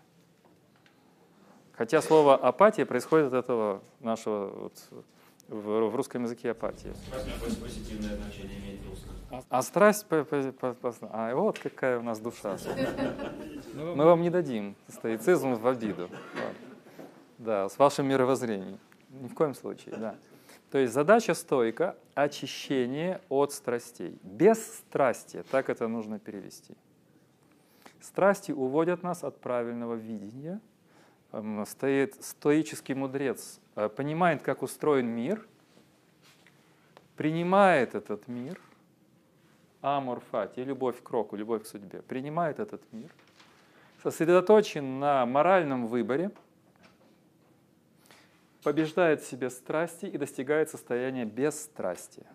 Хотя 1.73 2.01
слово 2.01 2.35
апатия 2.35 2.85
происходит 2.85 3.33
от 3.33 3.43
этого 3.43 3.81
нашего 3.99 4.47
вот, 4.47 4.73
в, 5.49 5.89
в 5.89 5.95
русском 5.97 6.23
языке 6.23 6.51
апатия. 6.51 6.93
А 9.49 9.61
страсть, 9.61 10.05
по, 10.05 10.23
по, 10.23 10.41
по, 10.53 10.73
по, 10.73 10.93
а 11.01 11.35
вот 11.35 11.59
какая 11.59 11.99
у 11.99 12.01
нас 12.01 12.21
душа. 12.21 12.57
Мы 13.73 14.05
вам 14.05 14.21
не 14.21 14.29
дадим 14.29 14.77
стоицизм 14.87 15.55
в 15.55 15.67
обиду. 15.67 16.09
Да, 17.39 17.67
с 17.67 17.77
вашим 17.77 18.07
мировоззрением. 18.07 18.79
Ни 19.09 19.27
в 19.27 19.33
коем 19.33 19.53
случае, 19.53 19.97
да. 19.97 20.15
То 20.75 20.79
есть 20.79 20.93
задача 20.93 21.33
стойка– 21.35 21.95
очищение 22.15 23.21
от 23.29 23.53
страстей. 23.53 24.19
Без 24.23 24.79
страсти, 24.79 25.41
так 25.49 25.69
это 25.69 25.87
нужно 25.87 26.19
перевести. 26.19 26.75
Страсти 28.01 28.51
уводят 28.51 29.01
нас 29.01 29.23
от 29.23 29.39
правильного 29.39 29.93
видения. 29.93 30.59
Стоит 31.65 32.21
стоический 32.21 32.93
мудрец, 32.93 33.61
э, 33.77 33.87
понимает, 33.87 34.41
как 34.41 34.63
устроен 34.63 35.07
мир, 35.07 35.47
принимает 37.15 37.95
этот 37.95 38.27
мир, 38.27 38.59
амор 39.79 40.19
фати, 40.29 40.59
любовь 40.59 41.01
к 41.01 41.09
року, 41.09 41.37
любовь 41.37 41.63
к 41.63 41.67
судьбе, 41.67 42.01
принимает 42.01 42.59
этот 42.59 42.81
мир, 42.91 43.11
сосредоточен 44.03 44.99
на 44.99 45.25
моральном 45.25 45.87
выборе, 45.87 46.31
побеждает 48.65 49.21
в 49.21 49.27
себе 49.27 49.51
страсти 49.51 50.07
и 50.07 50.17
достигает 50.17 50.71
состояния 50.71 51.23
бесстрастия. 51.23 52.25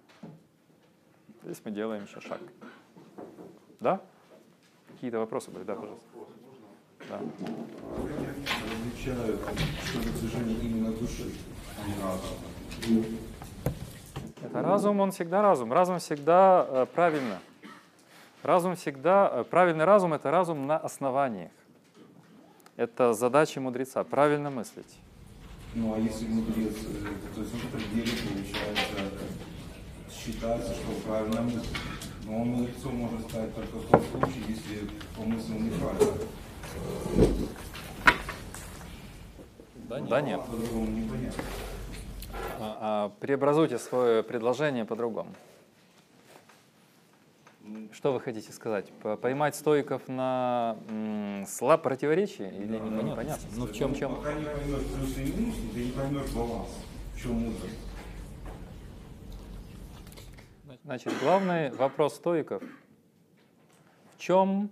Здесь 1.42 1.60
мы 1.64 1.72
делаем 1.72 2.04
еще 2.04 2.20
шаг. 2.20 2.38
Да? 3.80 4.00
Какие-то 4.92 5.18
вопросы 5.18 5.50
были? 5.50 5.64
Да, 5.64 5.74
пожалуйста. 5.74 6.06
Да. 7.08 7.20
Это 14.44 14.62
разум, 14.62 15.00
он 15.00 15.10
всегда 15.10 15.42
разум. 15.42 15.72
Разум 15.72 15.98
всегда 15.98 16.64
э, 16.68 16.86
правильно. 16.94 17.40
Разум 18.44 18.76
всегда, 18.76 19.32
э, 19.32 19.44
правильный 19.50 19.84
разум– 19.84 20.12
это 20.14 20.30
разум 20.30 20.68
на 20.68 20.78
основаниях. 20.78 21.50
Это 22.76 23.14
задача 23.14 23.60
мудреца, 23.60 24.04
правильно 24.04 24.50
мыслить. 24.50 25.00
Ну 25.74 25.94
а 25.94 25.98
если 25.98 26.26
мудрец, 26.26 26.74
э, 26.84 27.34
то 27.34 27.40
есть 27.40 27.54
он 27.54 27.60
в 27.60 27.68
пределе, 27.68 28.12
получается, 28.26 29.10
считается, 30.10 30.74
что 30.74 30.92
правильно 31.06 31.42
мыслит. 31.42 31.64
Но 32.24 32.42
он 32.42 32.48
мудрецом 32.48 32.96
может 32.96 33.20
стать 33.28 33.54
только 33.54 33.76
в 33.76 33.86
том 33.86 34.02
случае, 34.10 34.44
если 34.48 34.90
помыслил 35.16 35.58
неправильно. 35.60 36.12
Да 39.88 40.20
нет. 40.20 40.40
Да 40.50 41.16
нет. 41.16 41.34
А, 42.58 42.78
а, 42.80 43.12
преобразуйте 43.20 43.78
свое 43.78 44.22
предложение 44.22 44.84
по-другому. 44.84 45.34
Что 47.92 48.12
вы 48.12 48.20
хотите 48.20 48.52
сказать? 48.52 48.90
Поймать 49.20 49.56
стойков 49.56 50.06
на 50.08 50.76
м, 50.88 51.44
слаб 51.46 51.82
противоречие 51.82 52.50
или 52.56 52.78
Да, 52.78 52.84
не, 52.84 52.90
да. 52.90 53.02
непонятно? 53.02 53.48
Ну 53.56 53.66
в 53.66 53.68
Ну, 53.68 53.74
чем, 53.74 53.94
чем? 53.94 54.16
Пока 54.16 54.32
не 54.34 54.44
поймешь 54.44 54.86
плюс 54.94 55.16
и 55.18 55.20
минус, 55.24 55.54
ты 55.74 55.84
не 55.86 55.90
поймешь 55.92 56.30
баланс. 56.32 56.68
В 57.14 57.20
чем 57.20 57.32
мудрость. 57.32 57.78
Значит, 60.84 61.12
главный 61.20 61.70
вопрос 61.70 62.14
стоиков– 62.14 62.62
в 64.16 64.22
чем 64.22 64.70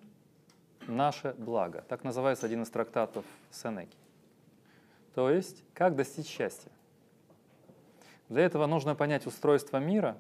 наше 0.87 1.35
благо? 1.39 1.85
Так 1.89 2.05
называется 2.05 2.45
один 2.47 2.63
из 2.65 2.71
трактатов 2.71 3.25
Сенеки. 3.51 3.97
То 5.15 5.31
есть, 5.31 5.65
как 5.73 5.97
достичь 5.97 6.27
счастья? 6.27 6.71
Для 8.29 8.43
этого 8.43 8.67
нужно 8.67 8.95
понять 8.95 9.27
устройство 9.27 9.79
мира, 9.79 10.19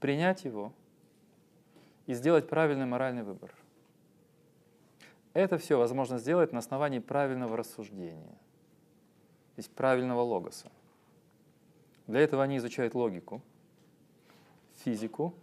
принять 0.00 0.44
его 0.44 0.72
и 2.08 2.14
сделать 2.14 2.48
правильный 2.48 2.86
моральный 2.86 3.22
выбор. 3.22 3.52
Это 5.34 5.58
все 5.58 5.76
возможно 5.76 6.18
сделать 6.18 6.52
на 6.52 6.58
основании 6.58 7.00
правильного 7.00 7.54
рассуждения, 7.54 8.32
то 9.54 9.58
есть 9.58 9.70
правильного 9.70 10.22
логоса. 10.22 10.72
Для 12.06 12.20
этого 12.20 12.42
они 12.42 12.56
изучают 12.56 12.94
логику, 12.94 13.42
физику, 14.76 15.34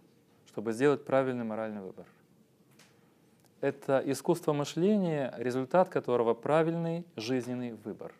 чтобы 0.48 0.72
сделать 0.72 1.04
правильный 1.04 1.44
моральный 1.44 1.82
выбор. 1.82 2.04
Это 3.60 4.02
искусство 4.04 4.52
мышления, 4.52 5.32
результат 5.38 5.88
которого 5.88 6.34
правильный 6.34 7.06
жизненный 7.14 7.74
выбор. 7.74 8.12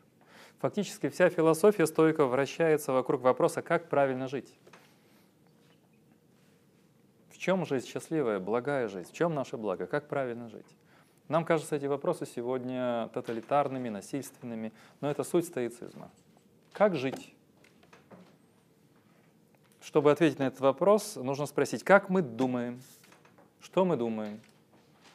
Фактически 0.61 1.09
вся 1.09 1.31
философия 1.31 1.87
стойков 1.89 2.31
вращается 2.31 2.93
вокруг 2.93 3.23
вопроса, 3.23 3.61
как 3.61 3.89
правильно 3.89 4.29
жить. 4.29 4.55
Чем 7.47 7.65
жизнь 7.65 7.87
счастливая, 7.87 8.41
благая 8.41 8.89
жизнь? 8.89 9.09
В 9.09 9.13
чем 9.13 9.33
наше 9.33 9.57
благо? 9.57 9.87
Как 9.87 10.09
правильно 10.09 10.49
жить? 10.49 10.67
Нам 11.29 11.45
кажутся 11.45 11.77
эти 11.77 11.87
вопросы 11.87 12.27
сегодня 12.27 13.09
тоталитарными, 13.15 13.89
насильственными, 13.89 14.73
но 15.01 15.09
это 15.09 15.23
суть 15.23 15.45
стоицизма. 15.45 16.11
Как 16.73 16.97
жить? 16.97 17.33
Чтобы 19.81 20.11
ответить 20.11 20.41
на 20.41 20.49
этот 20.49 20.59
вопрос, 20.59 21.15
нужно 21.15 21.47
спросить, 21.47 21.85
как 21.85 22.09
мы 22.09 22.21
думаем, 22.21 22.83
что 23.61 23.85
мы 23.85 23.97
думаем. 23.97 24.41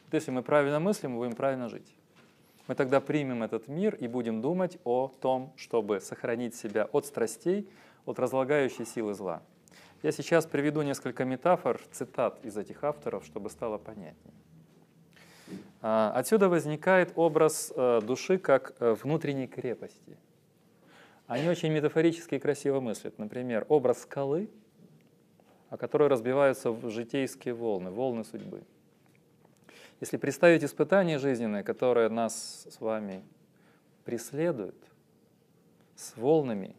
Вот 0.06 0.14
если 0.14 0.30
мы 0.30 0.42
правильно 0.42 0.80
мыслим, 0.80 1.10
мы 1.10 1.18
будем 1.18 1.36
правильно 1.36 1.68
жить. 1.68 1.94
Мы 2.66 2.74
тогда 2.76 3.02
примем 3.02 3.42
этот 3.42 3.68
мир 3.68 3.94
и 3.96 4.08
будем 4.08 4.40
думать 4.40 4.78
о 4.84 5.12
том, 5.20 5.52
чтобы 5.58 6.00
сохранить 6.00 6.54
себя 6.54 6.88
от 6.92 7.04
страстей, 7.04 7.68
от 8.06 8.18
разлагающей 8.18 8.86
силы 8.86 9.12
зла. 9.12 9.42
Я 10.02 10.10
сейчас 10.10 10.46
приведу 10.46 10.82
несколько 10.82 11.24
метафор, 11.24 11.80
цитат 11.92 12.44
из 12.44 12.56
этих 12.56 12.82
авторов, 12.82 13.24
чтобы 13.24 13.50
стало 13.50 13.78
понятнее. 13.78 14.34
А, 15.80 16.12
Отсюда 16.16 16.48
возникает 16.48 17.12
образ 17.14 17.72
э, 17.76 18.00
души 18.02 18.38
как 18.38 18.74
э, 18.80 18.94
внутренней 18.94 19.46
крепости. 19.46 20.16
Они 21.28 21.48
очень 21.48 21.72
метафорически 21.72 22.34
и 22.34 22.38
красиво 22.40 22.80
мыслят. 22.80 23.16
Например, 23.18 23.64
образ 23.68 24.02
скалы, 24.02 24.50
о 25.70 25.76
которой 25.76 26.08
разбиваются 26.08 26.72
в 26.72 26.90
житейские 26.90 27.54
волны, 27.54 27.90
волны 27.90 28.24
судьбы. 28.24 28.64
Если 30.00 30.16
представить 30.16 30.64
испытание 30.64 31.18
жизненное, 31.18 31.62
которое 31.62 32.08
нас 32.08 32.66
с 32.68 32.80
вами 32.80 33.22
преследует, 34.04 34.74
с 35.94 36.16
волнами 36.16 36.74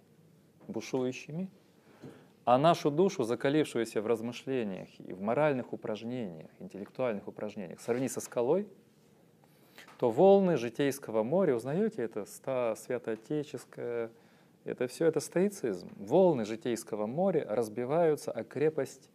бушующими, 0.68 1.50
а 2.46 2.58
нашу 2.58 2.92
душу, 2.92 3.24
закалившуюся 3.24 4.02
в 4.02 4.08
размышлениях 4.08 4.90
и 5.00 5.14
в 5.14 5.22
моральных 5.22 5.72
упражнениях, 5.74 6.50
интеллектуальных 6.60 7.28
упражнениях, 7.28 7.80
сравни 7.80 8.10
со 8.10 8.20
скалой, 8.20 8.68
то 9.98 10.12
волны 10.12 10.58
житейского 10.58 11.24
моря, 11.24 11.56
узнаете 11.56 12.04
это, 12.04 12.26
ста 12.26 12.76
святоотеческое, 12.76 14.12
это 14.66 14.88
все 14.88 15.06
это 15.06 15.20
стоицизм. 15.20 15.90
Волны 15.98 16.46
житейского 16.46 17.06
моря 17.06 17.46
разбиваются 17.50 18.32
о 18.32 18.44
крепость 18.44 19.10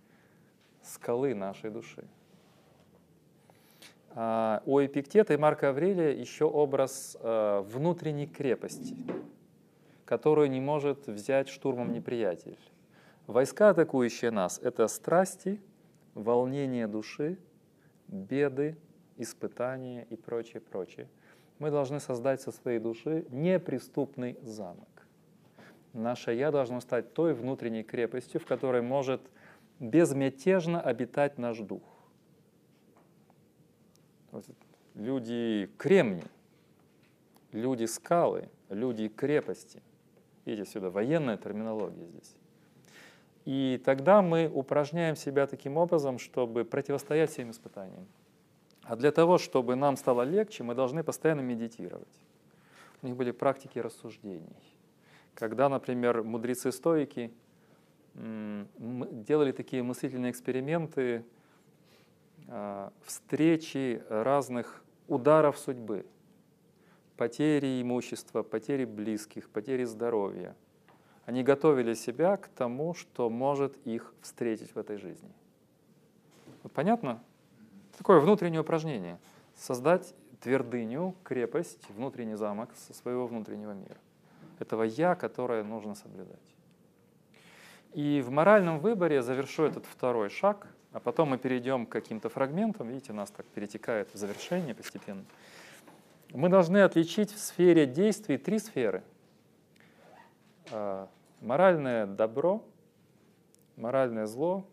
скалы 0.83 1.35
нашей 1.35 1.71
души. 1.71 2.05
А 4.15 4.63
у 4.65 4.81
Эпиктета 4.81 5.35
и 5.35 5.37
Марка 5.37 5.69
Аврелия 5.69 6.13
еще 6.13 6.45
образ 6.47 7.17
а, 7.21 7.63
внутренней 7.63 8.27
крепости, 8.27 8.97
которую 10.07 10.51
не 10.51 10.61
может 10.61 11.07
взять 11.07 11.49
штурмом 11.49 11.93
неприятель. 11.93 12.59
Войска, 13.29 13.69
атакующие 13.69 14.31
нас, 14.31 14.59
это 14.59 14.89
страсти, 14.89 15.61
волнение 16.15 16.87
души, 16.87 17.39
беды, 18.09 18.79
испытания 19.19 20.07
и 20.09 20.17
прочее, 20.17 20.63
прочее. 20.63 21.11
Мы 21.59 21.71
должны 21.71 22.01
создать 22.01 22.41
со 22.41 22.53
своей 22.53 22.79
души 22.79 23.27
неприступный 23.29 24.39
замок. 24.41 24.89
Наше 25.93 26.33
«я» 26.33 26.51
должно 26.51 26.81
стать 26.81 27.13
той 27.13 27.35
внутренней 27.35 27.83
крепостью, 27.83 28.41
в 28.41 28.47
которой 28.47 28.81
может 28.81 29.21
безмятежно 29.79 30.81
обитать 30.81 31.37
наш 31.37 31.59
дух. 31.59 31.83
Люди 34.95 35.69
кремни, 35.77 36.25
люди 37.53 37.85
скалы, 37.85 38.49
люди 38.71 39.09
крепости. 39.09 39.83
Видите, 40.47 40.71
сюда 40.71 40.89
военная 40.89 41.37
терминология 41.37 42.07
здесь. 42.07 42.35
И 43.49 43.81
тогда 43.83 44.21
мы 44.21 44.47
упражняем 44.53 45.17
себя 45.17 45.47
таким 45.47 45.79
образом, 45.79 46.19
чтобы 46.19 46.67
противостоять 46.67 47.31
всем 47.31 47.51
испытаниям. 47.51 48.07
А 48.83 48.95
для 48.95 49.11
того, 49.11 49.39
чтобы 49.39 49.75
нам 49.75 49.97
стало 49.97 50.21
легче, 50.21 50.65
мы 50.65 50.75
должны 50.75 51.03
постоянно 51.03 51.41
медитировать. 51.41 52.13
У 53.01 53.07
них 53.07 53.17
были 53.17 53.31
практики 53.31 53.79
рассуждений. 53.79 54.77
Когда, 55.33 55.71
например, 55.71 56.23
мудрецы-стоики 56.25 57.33
делали 58.15 59.53
такие 59.53 59.83
мыслительные 59.83 60.31
эксперименты, 60.31 61.25
а, 62.49 62.93
встречи 63.03 64.03
разных 64.11 64.85
ударов 65.07 65.57
судьбы, 65.57 66.05
потери 67.17 67.81
имущества, 67.81 68.43
потери 68.43 68.85
близких, 68.85 69.49
потери 69.49 69.85
здоровья. 69.85 70.55
Они 71.29 71.43
готовили 71.43 71.93
себя 71.93 72.39
к 72.39 72.49
тому, 72.49 72.95
что 72.95 73.29
может 73.29 73.77
их 73.85 74.15
встретить 74.23 74.75
в 74.75 74.79
этой 74.79 74.97
жизни. 74.97 75.29
Вот 76.63 76.73
понятно? 76.73 77.23
Такое 77.99 78.19
внутреннее 78.19 78.63
упражнение. 78.63 79.19
Создать 79.55 80.15
твердыню, 80.41 81.15
крепость, 81.25 81.87
внутренний 81.91 82.37
замок 82.37 82.71
со 82.75 82.95
своего 82.95 83.27
внутреннего 83.27 83.73
мира. 83.73 83.99
Этого 84.59 84.85
«я», 84.85 85.15
которое 85.15 85.63
нужно 85.65 85.95
соблюдать. 85.95 86.41
И 87.93 88.23
в 88.25 88.31
моральном 88.31 88.79
выборе 88.79 89.21
завершу 89.21 89.65
этот 89.65 89.85
второй 89.85 90.31
шаг, 90.31 90.67
а 90.93 90.99
потом 90.99 91.29
мы 91.29 91.37
перейдем 91.37 91.85
к 91.85 91.91
каким-то 91.91 92.31
фрагментам. 92.31 92.89
Видите, 92.89 93.13
нас 93.13 93.31
так 93.31 93.45
перетекает 93.49 94.09
в 94.15 94.17
завершение 94.17 94.75
постепенно. 94.75 95.27
Мы 96.33 96.49
должны 96.49 96.79
отличить 96.79 97.31
в 97.31 97.39
сфере 97.39 97.85
действий 97.85 98.39
три 98.39 98.59
сферы. 98.59 99.03
Моральное 101.41 102.07
добро, 102.07 102.65
моральное 103.77 104.27
зло 104.27 104.65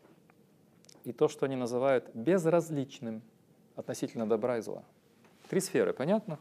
и 1.04 1.12
то, 1.12 1.28
что 1.28 1.46
они 1.46 1.56
называют 1.56 2.10
безразличным 2.14 3.22
относительно 3.76 4.28
добра 4.28 4.58
и 4.58 4.62
зла. 4.62 4.84
Три 5.50 5.60
сферы, 5.60 5.94
понятно? 5.94 6.40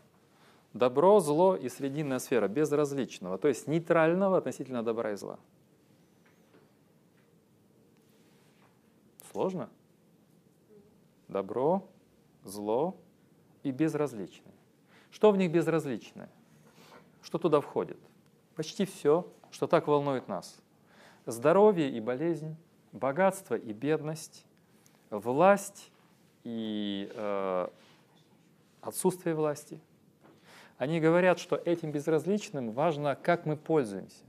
Добро, 0.72 1.20
зло 1.20 1.54
и 1.54 1.68
срединная 1.68 2.18
сфера 2.18 2.48
безразличного, 2.48 3.38
то 3.38 3.48
есть 3.48 3.68
нейтрального 3.68 4.38
относительно 4.38 4.82
добра 4.82 5.12
и 5.12 5.16
зла. 5.16 5.38
Сложно? 9.30 9.68
Добро, 11.28 11.86
зло 12.44 12.96
и 13.62 13.70
безразличное. 13.70 14.54
Что 15.10 15.30
в 15.30 15.36
них 15.36 15.52
безразличное? 15.52 16.30
Что 17.22 17.38
туда 17.38 17.60
входит? 17.60 17.98
Почти 18.56 18.84
все, 18.84 19.26
что 19.54 19.68
так 19.68 19.86
волнует 19.86 20.26
нас. 20.26 20.58
Здоровье 21.26 21.88
и 21.88 22.00
болезнь, 22.00 22.56
богатство 22.90 23.54
и 23.54 23.72
бедность, 23.72 24.44
власть 25.10 25.92
и 26.42 27.08
э, 27.14 27.68
отсутствие 28.80 29.36
власти. 29.36 29.80
Они 30.76 30.98
говорят, 30.98 31.38
что 31.38 31.54
этим 31.54 31.92
безразличным 31.92 32.72
важно, 32.72 33.14
как 33.14 33.46
мы 33.46 33.56
пользуемся. 33.56 34.24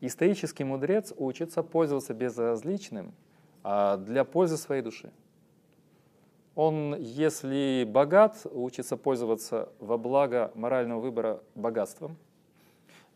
И 0.00 0.08
стоический 0.08 0.64
мудрец 0.64 1.12
учится 1.18 1.62
пользоваться 1.62 2.14
безразличным 2.14 3.12
а 3.62 3.98
для 3.98 4.24
пользы 4.24 4.56
своей 4.56 4.80
души. 4.80 5.12
Он, 6.54 6.96
если 6.98 7.86
богат, 7.86 8.46
учится 8.50 8.96
пользоваться 8.96 9.68
во 9.78 9.98
благо 9.98 10.52
морального 10.54 11.00
выбора 11.00 11.42
богатством. 11.54 12.16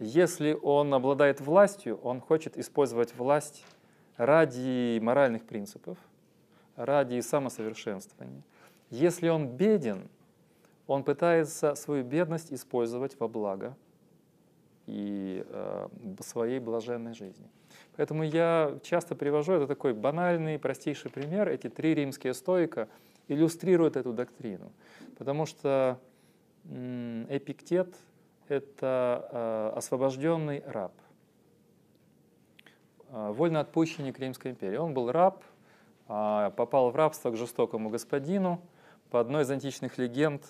Если 0.05 0.59
он 0.63 0.93
обладает 0.95 1.41
властью, 1.41 1.99
он 2.03 2.21
хочет 2.21 2.59
использовать 2.59 3.15
власть 3.15 3.65
ради 4.17 4.99
моральных 5.01 5.45
принципов, 5.45 5.97
ради 6.77 7.21
самосовершенствования. 7.21 8.43
Если 8.91 9.29
он 9.29 9.49
беден, 9.49 10.09
он 10.87 11.05
пытается 11.05 11.75
свою 11.75 12.05
бедность 12.05 12.53
использовать 12.53 13.19
во 13.21 13.29
благо 13.29 13.77
и 14.87 15.45
э, 15.49 15.89
своей 16.21 16.59
блаженной 16.59 17.15
жизни. 17.15 17.49
Поэтому 17.97 18.25
я 18.25 18.79
часто 18.83 19.15
привожу, 19.15 19.53
это 19.53 19.67
такой 19.67 19.95
банальный, 19.95 20.59
простейший 20.59 21.11
пример, 21.11 21.49
эти 21.49 21.69
три 21.69 21.95
римские 21.95 22.35
стоика– 22.35 22.89
иллюстрирует 23.29 23.97
эту 23.97 24.13
доктрину. 24.13 24.73
Потому 25.19 25.47
что 25.47 25.99
Эпиктет— 26.65 27.95
это 28.49 29.29
а, 29.31 29.73
освобожденный 29.77 30.63
раб, 30.67 30.93
а, 33.09 33.33
вольноотпущенник 33.33 34.19
Римской 34.19 34.53
империи. 34.53 34.77
Он 34.77 34.95
был 34.95 35.11
раб, 35.11 35.43
а, 36.09 36.51
попал 36.51 36.91
в 36.91 36.97
рабство 36.97 37.31
к 37.31 37.37
жестокому 37.37 37.91
господину. 37.91 38.61
По 39.11 39.21
одной 39.21 39.43
из 39.43 39.51
античных 39.51 39.99
легенд 39.99 40.43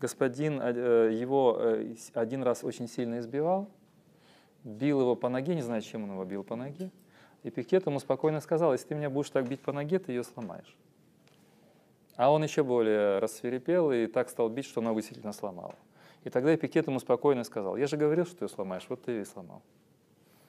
господин 0.00 0.60
э, 0.60 1.10
его 1.12 1.56
э, 1.58 1.94
один 2.14 2.42
раз 2.42 2.62
очень 2.62 2.86
сильно 2.88 3.18
избивал, 3.18 3.68
бил 4.64 5.00
его 5.00 5.16
по 5.16 5.28
ноге, 5.28 5.54
не 5.54 5.62
знаю, 5.62 5.82
чем 5.82 6.04
он 6.04 6.12
его 6.12 6.24
бил 6.24 6.44
по 6.44 6.56
ноге. 6.56 6.90
Эпиктет 7.42 7.86
ему 7.86 7.98
спокойно 8.00 8.40
сказал, 8.40 8.72
если 8.72 8.88
ты 8.88 8.94
меня 8.94 9.10
будешь 9.10 9.30
так 9.30 9.48
бить 9.48 9.60
по 9.60 9.72
ноге, 9.72 9.98
ты 9.98 10.12
ее 10.12 10.24
сломаешь. 10.24 10.76
А 12.16 12.30
он 12.30 12.42
еще 12.42 12.64
более 12.64 13.18
рассверепел 13.18 13.92
и 13.92 14.06
так 14.06 14.28
стал 14.30 14.48
бить, 14.48 14.64
что 14.64 14.80
ногу 14.80 15.02
сильно 15.02 15.32
сломал. 15.32 15.74
И 16.26 16.28
тогда 16.28 16.52
Эпикет 16.52 16.88
ему 16.88 16.98
спокойно 16.98 17.44
сказал, 17.44 17.76
я 17.76 17.86
же 17.86 17.96
говорил, 17.96 18.26
что 18.26 18.38
ты 18.38 18.44
ее 18.46 18.48
сломаешь, 18.48 18.84
вот 18.88 19.00
ты 19.02 19.20
и 19.20 19.24
сломал. 19.24 19.62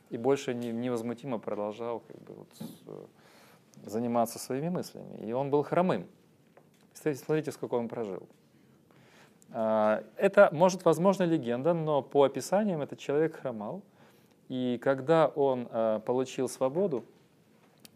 И 0.09 0.17
больше 0.17 0.55
невозмутимо 0.55 1.37
продолжал 1.37 1.99
как 1.99 2.19
бы, 2.23 2.33
вот, 2.33 2.47
э, 2.87 3.05
заниматься 3.85 4.39
своими 4.39 4.69
мыслями. 4.69 5.23
И 5.23 5.31
он 5.33 5.51
был 5.51 5.61
хромым. 5.61 6.07
Кстати, 6.91 7.17
смотрите, 7.17 7.51
сколько 7.51 7.75
он 7.75 7.89
прожил. 7.89 8.27
А, 9.51 10.03
это, 10.15 10.49
может, 10.51 10.83
возможно, 10.83 11.25
легенда, 11.25 11.75
но 11.75 12.01
по 12.01 12.23
описаниям 12.23 12.81
этот 12.81 12.97
человек 12.97 13.35
хромал. 13.35 13.83
И 14.49 14.79
когда 14.81 15.27
он 15.27 15.67
а, 15.69 15.99
получил 15.99 16.49
свободу, 16.49 17.05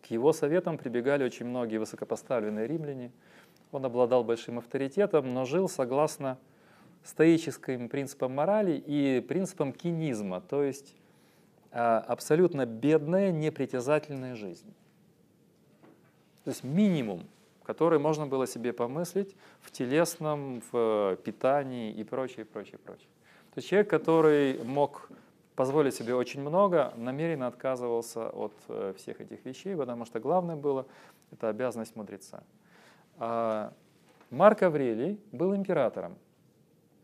к 0.04 0.12
его 0.12 0.34
советам 0.34 0.78
прибегали 0.78 1.24
очень 1.24 1.48
многие 1.48 1.78
высокопоставленные 1.78 2.67
римляне– 2.67 3.12
он 3.72 3.86
обладал 3.86 4.24
большим 4.24 4.58
авторитетом, 4.58 5.34
но 5.34 5.46
жил 5.46 5.70
согласно 5.70 6.38
стоическим 7.03 7.89
принципам 7.89 8.33
морали 8.33 8.73
и 8.73 9.21
принципам 9.21 9.73
кинизма, 9.73 10.41
то 10.41 10.63
есть 10.63 10.95
а, 11.71 11.99
абсолютно 11.99 12.65
бедная, 12.65 13.31
непритязательная 13.31 14.35
жизнь. 14.35 14.73
То 16.43 16.49
есть 16.49 16.63
минимум, 16.63 17.23
который 17.63 17.99
можно 17.99 18.27
было 18.27 18.47
себе 18.47 18.73
помыслить 18.73 19.35
в 19.61 19.71
телесном, 19.71 20.61
в 20.71 21.17
питании 21.23 21.93
и 21.93 22.03
прочее, 22.03 22.45
прочее, 22.45 22.79
прочее. 22.83 23.07
То 23.53 23.57
есть 23.57 23.69
человек, 23.69 23.89
который 23.89 24.63
мог 24.63 25.09
позволить 25.55 25.93
себе 25.93 26.15
очень 26.15 26.41
много, 26.41 26.93
намеренно 26.95 27.47
отказывался 27.47 28.29
от 28.29 28.53
э, 28.67 28.93
всех 28.97 29.21
этих 29.21 29.45
вещей, 29.45 29.75
потому 29.75 30.05
что 30.05 30.19
главное 30.19 30.55
было– 30.55 30.87
это 31.31 31.49
обязанность 31.49 31.95
мудреца. 31.95 32.43
А 33.17 33.73
Марк 34.29 34.63
Аврелий 34.63 35.19
был 35.31 35.53
императором 35.55 36.17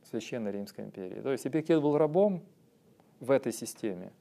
Священной 0.10 0.52
Римской 0.52 0.86
империи. 0.86 1.22
То 1.22 1.32
есть 1.32 1.46
Эпикет 1.48 1.82
был 1.82 1.98
рабом 1.98 2.42
в 3.20 3.32
этой 3.32 3.52
системе, 3.52 4.12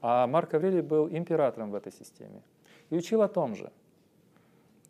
а 0.00 0.26
Марк 0.26 0.54
Аврелий 0.54 0.80
был 0.80 1.08
императором 1.08 1.70
в 1.70 1.74
этой 1.74 1.92
системе. 1.92 2.42
И 2.90 2.96
учил 2.96 3.22
о 3.22 3.28
том 3.28 3.54
же. 3.54 3.72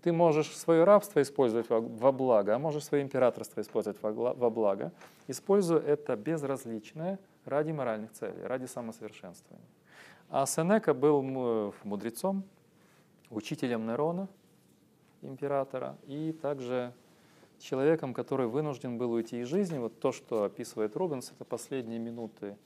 Ты 0.03 0.13
можешь 0.13 0.57
свое 0.57 0.85
рабство 0.85 1.23
использовать 1.23 1.69
во 1.71 2.13
благо, 2.13 2.55
а 2.55 2.59
можешь 2.59 2.85
свое 2.85 3.03
императорство 3.03 3.61
использовать 3.61 4.03
во 4.03 4.51
благо, 4.51 4.93
используя 5.29 5.81
это 5.81 6.15
безразличное 6.17 7.19
ради 7.45 7.73
моральных 7.73 8.13
целей, 8.13 8.43
ради 8.43 8.67
самосовершенствования. 8.67 9.67
А 10.29 10.45
Сенека 10.47 10.93
был 10.93 11.23
мудрецом, 11.85 12.45
учителем 13.31 13.87
Нерона– 13.87 14.29
императора, 15.25 15.97
и 16.07 16.33
также 16.33 16.93
человеком, 17.59 18.15
который 18.15 18.47
вынужден 18.47 18.99
был 18.99 19.13
уйти 19.13 19.41
из 19.41 19.49
жизни. 19.49 19.79
Вот 19.79 19.99
то, 19.99 20.13
что 20.13 20.45
описывает 20.45 20.97
Рубенс, 20.97 21.33
это 21.33 21.45
последние 21.45 21.99
минуты 21.99 22.57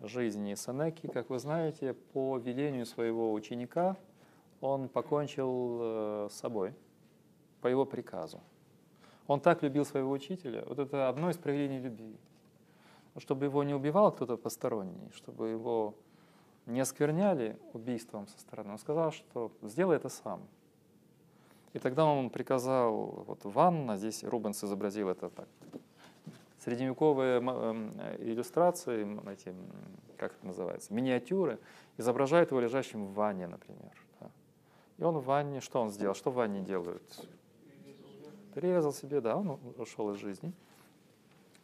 жизни 0.00 0.54
Сенеки. 0.54 1.06
Как 1.06 1.30
вы 1.30 1.38
знаете, 1.38 1.94
по 1.94 2.38
велению 2.38 2.86
своего 2.86 3.32
ученика 3.32 3.96
он 4.60 4.88
покончил 4.88 5.78
э, 5.80 6.28
с 6.30 6.34
собой, 6.34 6.74
по 7.60 7.68
его 7.68 7.84
приказу. 7.84 8.40
Он 9.26 9.40
так 9.40 9.62
любил 9.62 9.84
своего 9.84 10.10
учителя. 10.10 10.64
Вот 10.66 10.78
это 10.78 11.08
одно 11.08 11.30
из 11.30 11.36
проявлений 11.36 11.80
любви. 11.80 12.16
Чтобы 13.16 13.46
его 13.46 13.62
не 13.62 13.74
убивал 13.74 14.12
кто-то 14.12 14.36
посторонний, 14.36 15.10
чтобы 15.14 15.48
его 15.48 15.94
не 16.66 16.80
оскверняли 16.80 17.58
убийством 17.72 18.26
со 18.26 18.38
стороны. 18.38 18.72
Он 18.72 18.78
сказал, 18.78 19.12
что 19.12 19.52
сделай 19.62 19.96
это 19.96 20.08
сам. 20.08 20.42
И 21.72 21.78
тогда 21.78 22.04
он 22.04 22.30
приказал, 22.30 23.24
вот 23.26 23.44
ванна, 23.44 23.96
здесь 23.96 24.24
Рубенс 24.24 24.62
изобразил 24.62 25.08
это 25.08 25.30
так, 25.30 25.48
средневековые 26.58 27.38
эм, 27.40 27.92
иллюстрации, 28.18 29.18
эти, 29.30 29.54
как 30.18 30.32
это 30.34 30.46
называется, 30.46 30.92
миниатюры, 30.92 31.58
изображают 31.96 32.50
его 32.50 32.60
лежащим 32.60 33.06
в 33.06 33.14
ванне, 33.14 33.46
например. 33.46 33.92
Да. 34.20 34.30
И 34.98 35.02
он 35.02 35.18
в 35.18 35.24
ванне, 35.24 35.60
что 35.60 35.80
он 35.80 35.90
сделал? 35.90 36.14
Что 36.14 36.30
в 36.30 36.34
ванне 36.34 36.60
делают? 36.60 37.02
Перерезал 38.54 38.92
себе, 38.92 39.20
да, 39.20 39.36
он 39.36 39.58
ушел 39.78 40.12
из 40.12 40.18
жизни. 40.18 40.52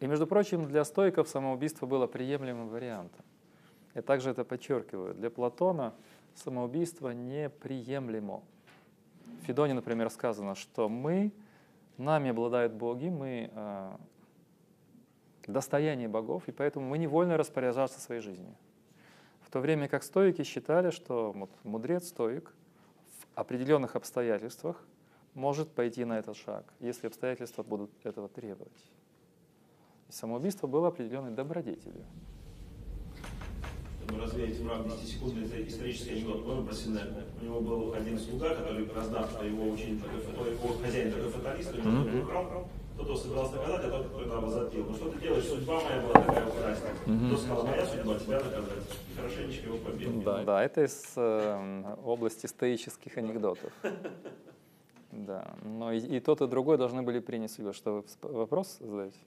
И, 0.00 0.06
между 0.06 0.26
прочим, 0.26 0.66
для 0.66 0.84
стоиков 0.84 1.28
самоубийство 1.28 1.86
было 1.86 2.06
приемлемым 2.06 2.68
вариантом. 2.68 3.24
И 3.94 4.00
также 4.00 4.30
это 4.30 4.44
подчеркиваю. 4.44 5.14
Для 5.14 5.28
Платона 5.28 5.92
самоубийство 6.34 7.10
неприемлемо. 7.10 8.42
В 9.40 9.46
Федоне, 9.46 9.74
например, 9.74 10.10
сказано, 10.10 10.54
что 10.54 10.88
мы, 10.88 11.32
нами 11.96 12.30
обладают 12.30 12.72
боги, 12.72 13.08
мы 13.08 13.50
э, 13.52 13.96
достояние 15.46 16.08
богов, 16.08 16.48
и 16.48 16.52
поэтому 16.52 16.86
мы 16.86 16.98
невольно 16.98 17.36
распоряжаться 17.36 18.00
своей 18.00 18.20
жизнью. 18.20 18.54
В 19.40 19.50
то 19.50 19.60
время 19.60 19.88
как 19.88 20.02
стоики 20.02 20.42
считали, 20.44 20.90
что 20.90 21.32
вот, 21.32 21.50
мудрец, 21.64 22.08
стоик 22.08 22.52
в 23.06 23.26
определенных 23.34 23.96
обстоятельствах 23.96 24.86
может 25.32 25.70
пойти 25.70 26.04
на 26.04 26.18
этот 26.18 26.36
шаг, 26.36 26.72
если 26.80 27.06
обстоятельства 27.06 27.62
будут 27.62 27.90
этого 28.04 28.28
требовать. 28.28 28.90
И 30.08 30.12
самоубийство 30.12 30.66
было 30.66 30.88
определенной 30.88 31.30
добродетелью. 31.30 32.04
Чтобы 34.08 34.22
развеять 34.22 34.58
в 34.58 34.68
рамках 34.68 35.00
10 35.00 35.12
секунд 35.12 35.34
исторический 35.66 36.12
анекдот. 36.12 36.44
Помню 36.44 36.64
про 36.64 36.74
Синека? 36.74 37.24
У 37.40 37.44
него 37.44 37.60
был 37.60 37.94
один 37.94 38.18
слуга, 38.18 38.54
который, 38.54 38.86
прознав, 38.86 39.30
что 39.30 39.44
его 39.44 39.70
ученик, 39.70 40.02
такой, 40.02 40.52
его 40.52 40.68
хозяин 40.82 41.12
такой 41.12 41.30
фаталист, 41.30 41.74
у 41.74 41.76
него 41.76 41.90
mm-hmm. 41.90 42.22
украл, 42.22 42.68
кто-то 42.94 43.16
собирался 43.16 43.56
наказать, 43.56 43.84
а 43.84 43.90
тот 43.90 44.08
какой-то 44.08 44.40
возопил. 44.40 44.86
Ну 44.86 44.94
что 44.94 45.10
ты 45.10 45.20
делаешь, 45.20 45.44
судьба 45.44 45.80
моя 45.82 46.00
была 46.00 46.12
такая 46.14 46.46
украсть. 46.46 46.82
Mm-hmm. 47.06 47.28
Кто 47.28 47.36
сказал, 47.36 47.66
моя 47.66 47.86
судьба, 47.86 48.18
тебя 48.18 48.40
наказать. 48.40 48.84
Хорошенечко 49.16 49.66
его 49.66 49.78
побил. 49.78 50.22
Да, 50.22 50.44
да 50.44 50.64
это 50.64 50.84
из 50.84 51.12
э, 51.16 51.94
области 52.04 52.46
стоических 52.46 53.18
анекдотов. 53.18 53.72
Да, 55.10 55.54
но 55.62 55.92
и, 55.92 56.00
и 56.00 56.20
тот, 56.20 56.42
и 56.42 56.46
другой 56.46 56.76
должны 56.76 57.02
были 57.02 57.20
принять 57.20 57.50
себя. 57.50 57.72
Что 57.72 58.04
вы 58.22 58.32
вопрос 58.32 58.76
задаете? 58.80 59.18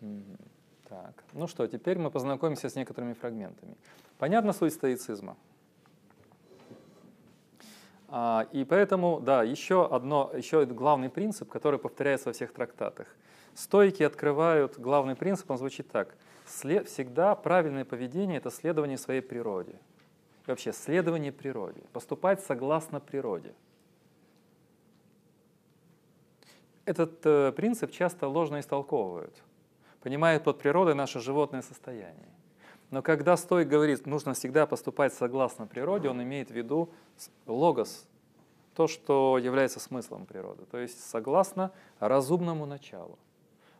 Mm-hmm. 0.00 0.49
Так, 0.90 1.22
ну 1.34 1.46
что, 1.46 1.68
теперь 1.68 1.98
мы 1.98 2.10
познакомимся 2.10 2.68
с 2.68 2.74
некоторыми 2.74 3.12
фрагментами. 3.12 3.76
Понятно 4.18 4.52
суть 4.52 4.72
стоицизма? 4.72 5.36
А, 8.08 8.48
и 8.50 8.64
поэтому, 8.64 9.20
да, 9.20 9.44
еще, 9.44 9.86
одно, 9.86 10.32
еще 10.34 10.66
главный 10.66 11.08
принцип, 11.08 11.48
который 11.48 11.78
повторяется 11.78 12.30
во 12.30 12.32
всех 12.32 12.52
трактатах. 12.52 13.06
Стойки 13.54 14.02
открывают 14.02 14.80
главный 14.80 15.14
принцип, 15.14 15.48
он 15.52 15.58
звучит 15.58 15.88
так. 15.92 16.16
Всегда 16.44 17.36
правильное 17.36 17.84
поведение– 17.84 18.38
это 18.38 18.50
следование 18.50 18.98
своей 18.98 19.20
природе. 19.20 19.76
И 20.44 20.50
вообще, 20.50 20.72
следование 20.72 21.30
природе. 21.30 21.82
Поступать 21.92 22.42
согласно 22.42 22.98
природе. 22.98 23.54
Этот 26.84 27.24
э, 27.24 27.52
принцип 27.52 27.92
часто 27.92 28.26
ложно 28.26 28.58
истолковывают– 28.58 29.36
понимает 30.02 30.44
под 30.44 30.58
природой 30.58 30.94
наше 30.94 31.20
животное 31.20 31.62
состояние. 31.62 32.28
Но 32.90 33.02
когда 33.02 33.36
Стоик 33.36 33.68
говорит, 33.68 34.06
нужно 34.06 34.34
всегда 34.34 34.66
поступать 34.66 35.14
согласно 35.14 35.66
природе, 35.66 36.08
он 36.08 36.22
имеет 36.22 36.50
в 36.50 36.54
виду 36.54 36.90
логос, 37.46 38.06
то, 38.74 38.88
что 38.88 39.38
является 39.38 39.78
смыслом 39.78 40.26
природы, 40.26 40.64
то 40.70 40.78
есть 40.78 41.04
согласно 41.08 41.70
разумному 41.98 42.66
началу. 42.66 43.18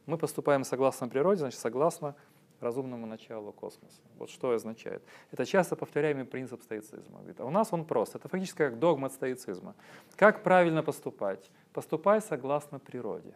Мы 0.07 0.19
поступаем 0.19 0.65
согласно 0.65 1.09
природе, 1.09 1.41
значит, 1.41 1.59
согласно 1.59 2.15
разумному 2.61 3.07
началу 3.07 3.53
космоса. 3.53 4.01
Вот 4.19 4.31
что 4.31 4.53
означает. 4.53 5.03
Это 5.33 5.47
часто 5.47 5.77
повторяемый 5.77 6.25
принцип 6.25 6.63
стоицизма. 6.63 7.21
А 7.39 7.45
у 7.45 7.51
нас 7.51 7.73
он 7.73 7.85
прост. 7.85 8.17
Это 8.17 8.29
фактически 8.29 8.59
как 8.59 8.79
догма 8.79 9.09
стоицизма. 9.09 9.75
Как 10.17 10.43
правильно 10.43 10.83
поступать? 10.83 11.51
Поступай 11.73 12.21
согласно 12.21 12.79
природе. 12.79 13.35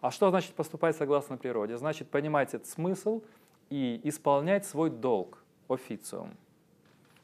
А 0.00 0.10
что 0.10 0.30
значит 0.30 0.54
поступать 0.54 0.96
согласно 0.96 1.36
природе? 1.36 1.76
Значит 1.76 2.08
понимать 2.08 2.54
этот 2.54 2.66
смысл 2.66 3.22
и 3.68 4.00
исполнять 4.04 4.64
свой 4.64 4.88
долг, 4.88 5.38
официум. 5.68 6.36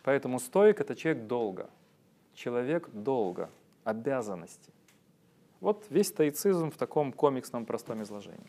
Поэтому 0.03 0.39
стоик— 0.39 0.81
это 0.81 0.95
человек 0.95 1.27
долга, 1.27 1.71
человек 2.35 2.89
долга, 2.93 3.51
обязанности. 3.85 4.71
Вот 5.61 5.87
весь 5.89 6.09
стоицизм 6.09 6.71
в 6.71 6.77
таком 6.77 7.13
комиксном 7.13 7.65
простом 7.65 8.03
изложении. 8.03 8.47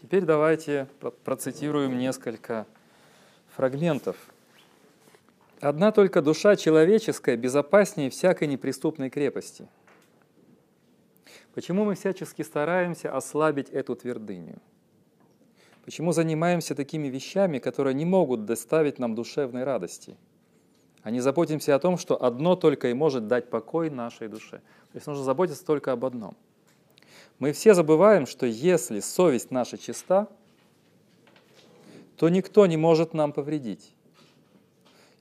Теперь 0.00 0.24
давайте 0.24 0.86
процитируем 1.24 1.98
несколько 1.98 2.66
фрагментов. 3.56 4.16
«Одна 5.60 5.92
только 5.92 6.22
душа 6.22 6.56
человеческая 6.56 7.36
безопаснее 7.36 8.10
всякой 8.10 8.46
неприступной 8.46 9.10
крепости— 9.10 9.66
Почему 11.54 11.84
мы 11.84 11.94
всячески 11.94 12.42
стараемся 12.42 13.16
ослабить 13.16 13.70
эту 13.70 13.94
твердыню? 13.94 14.60
Почему 15.84 16.10
занимаемся 16.10 16.74
такими 16.74 17.06
вещами, 17.06 17.60
которые 17.60 17.94
не 17.94 18.04
могут 18.04 18.44
доставить 18.44 18.98
нам 18.98 19.14
душевной 19.14 19.62
радости? 19.62 20.16
А 21.02 21.12
не 21.12 21.20
заботимся 21.20 21.76
о 21.76 21.78
том, 21.78 21.96
что 21.96 22.20
одно 22.20 22.56
только 22.56 22.88
и 22.88 22.94
может 22.94 23.28
дать 23.28 23.50
покой 23.50 23.88
нашей 23.88 24.26
душе. 24.26 24.58
То 24.90 24.94
есть 24.94 25.06
нужно 25.06 25.22
заботиться 25.22 25.64
только 25.64 25.92
об 25.92 26.04
одном. 26.04 26.36
Мы 27.38 27.52
все 27.52 27.74
забываем, 27.74 28.26
что 28.26 28.46
если 28.46 28.98
совесть 28.98 29.50
наша 29.50 29.78
чиста, 29.78 30.28
то 32.16 32.28
никто 32.30 32.66
не 32.66 32.76
может 32.76 33.14
нам 33.14 33.32
повредить. 33.32 33.94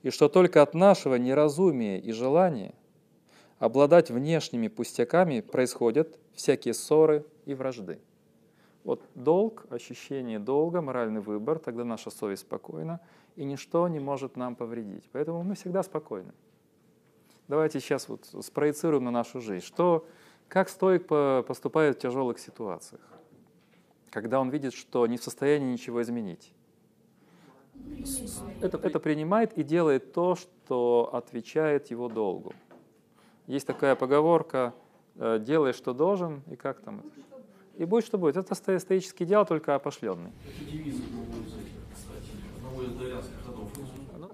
И 0.02 0.10
что 0.10 0.30
только 0.30 0.62
от 0.63 0.74
нашего 0.74 1.15
неразумия 1.15 2.00
и 2.00 2.12
желания 2.12 2.74
обладать 3.60 4.10
внешними 4.10 4.67
пустяками 4.67 5.41
происходят 5.41 6.17
всякие 6.34 6.74
ссоры 6.74 7.26
и 7.46 7.54
вражды. 7.54 8.00
Вот 8.84 9.02
долг, 9.15 9.65
ощущение 9.69 10.39
долга, 10.39 10.82
моральный 10.82 11.22
выбор, 11.22 11.58
тогда 11.60 11.86
наша 11.86 12.10
совесть 12.10 12.41
спокойна, 12.41 13.00
и 13.36 13.46
ничто 13.46 13.88
не 13.88 14.00
может 14.00 14.36
нам 14.36 14.56
повредить. 14.56 15.10
Поэтому 15.13 15.43
мы 15.43 15.56
всегда 15.56 15.84
спокойны. 15.84 16.34
Давайте 17.48 17.80
сейчас 17.80 18.10
вот 18.10 18.28
спроецируем 18.41 19.06
на 19.06 19.12
нашу 19.12 19.39
жизнь. 19.41 19.65
Что, 19.65 20.06
как 20.48 20.69
стоик 20.69 21.08
поступает 21.08 21.98
в 21.98 22.00
тяжелых 22.00 22.39
ситуациях, 22.39 23.02
когда 24.10 24.39
он 24.39 24.50
видит, 24.50 24.74
что 24.74 25.08
не 25.08 25.17
в 25.17 25.24
состоянии 25.24 25.72
ничего 25.72 26.02
изменить? 26.02 26.54
Это, 28.62 28.78
это 28.78 29.00
принимает 29.00 29.58
и 29.58 29.63
делает 29.63 30.13
то, 30.13 30.36
что 30.36 31.10
отвечает 31.12 31.88
его 31.91 32.08
долгу. 32.08 32.54
Есть 33.48 33.67
такая 33.67 33.96
поговорка 33.96 34.74
делай, 35.15 35.73
что 35.73 35.93
должен, 35.93 36.41
и 36.47 36.56
как 36.56 36.82
там 36.82 36.99
это? 36.99 37.23
И 37.76 37.86
будет, 37.86 38.06
что 38.06 38.17
будет. 38.17 38.38
Это 38.38 38.54
стоический 38.56 39.26
идеал, 39.26 39.45
только 39.45 39.76
опошленный. 39.76 40.32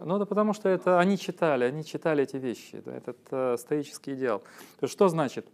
Ну 0.01 0.17
да 0.17 0.25
потому 0.25 0.53
что 0.53 0.69
это 0.69 0.99
они 0.99 1.17
читали, 1.17 1.65
они 1.65 1.83
читали 1.83 2.23
эти 2.23 2.37
вещи. 2.37 2.81
Да, 2.83 2.95
этот 2.95 3.17
э, 3.31 3.57
стоический 3.57 4.13
идеал. 4.13 4.41
Что 4.83 5.07
значит? 5.09 5.45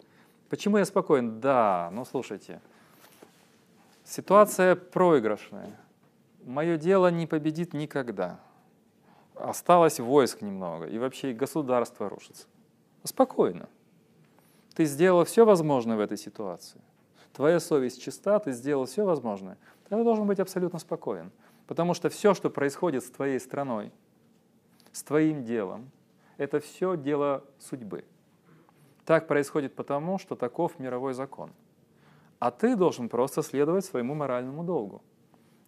Почему 0.49 0.77
я 0.77 0.85
спокоен? 0.85 1.39
Да, 1.39 1.89
ну 1.91 2.05
слушайте, 2.05 2.61
ситуация 4.03 4.75
проигрышная. 4.75 5.77
Мое 6.43 6.77
дело 6.77 7.09
не 7.09 7.25
победит 7.25 7.73
никогда. 7.73 8.39
Осталось 9.33 9.99
войск 9.99 10.41
немного, 10.41 10.85
и 10.85 10.97
вообще 10.99 11.33
государство 11.33 12.07
рушится. 12.07 12.47
Спокойно. 13.03 13.67
Ты 14.75 14.83
сделал 14.83 15.23
все 15.23 15.45
возможное 15.45 15.95
в 15.95 16.01
этой 16.01 16.17
ситуации. 16.17 16.81
Твоя 17.31 17.59
совесть 17.59 18.01
чиста, 18.01 18.39
ты 18.39 18.51
сделал 18.51 18.85
все 18.85 19.05
возможное. 19.05 19.57
Ты 19.87 20.03
должен 20.03 20.27
быть 20.27 20.39
абсолютно 20.39 20.79
спокоен. 20.79 21.31
Потому 21.65 21.93
что 21.93 22.09
все, 22.09 22.33
что 22.33 22.49
происходит 22.49 23.03
с 23.03 23.09
твоей 23.09 23.39
страной, 23.39 23.91
с 24.91 25.01
твоим 25.01 25.43
делом, 25.43 25.89
это 26.37 26.59
все 26.59 26.97
дело 26.97 27.43
судьбы. 27.57 28.03
Так 29.05 29.27
происходит 29.27 29.75
потому, 29.75 30.17
что 30.17 30.35
таков 30.35 30.77
мировой 30.77 31.13
закон. 31.13 31.51
А 32.39 32.51
ты 32.51 32.75
должен 32.75 33.07
просто 33.07 33.41
следовать 33.43 33.85
своему 33.85 34.13
моральному 34.13 34.63
долгу. 34.63 35.01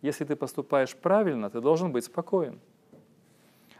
Если 0.01 0.25
ты 0.25 0.35
поступаешь 0.35 0.95
правильно, 0.95 1.49
ты 1.49 1.61
должен 1.61 1.93
быть 1.93 2.05
спокоен. 2.05 2.59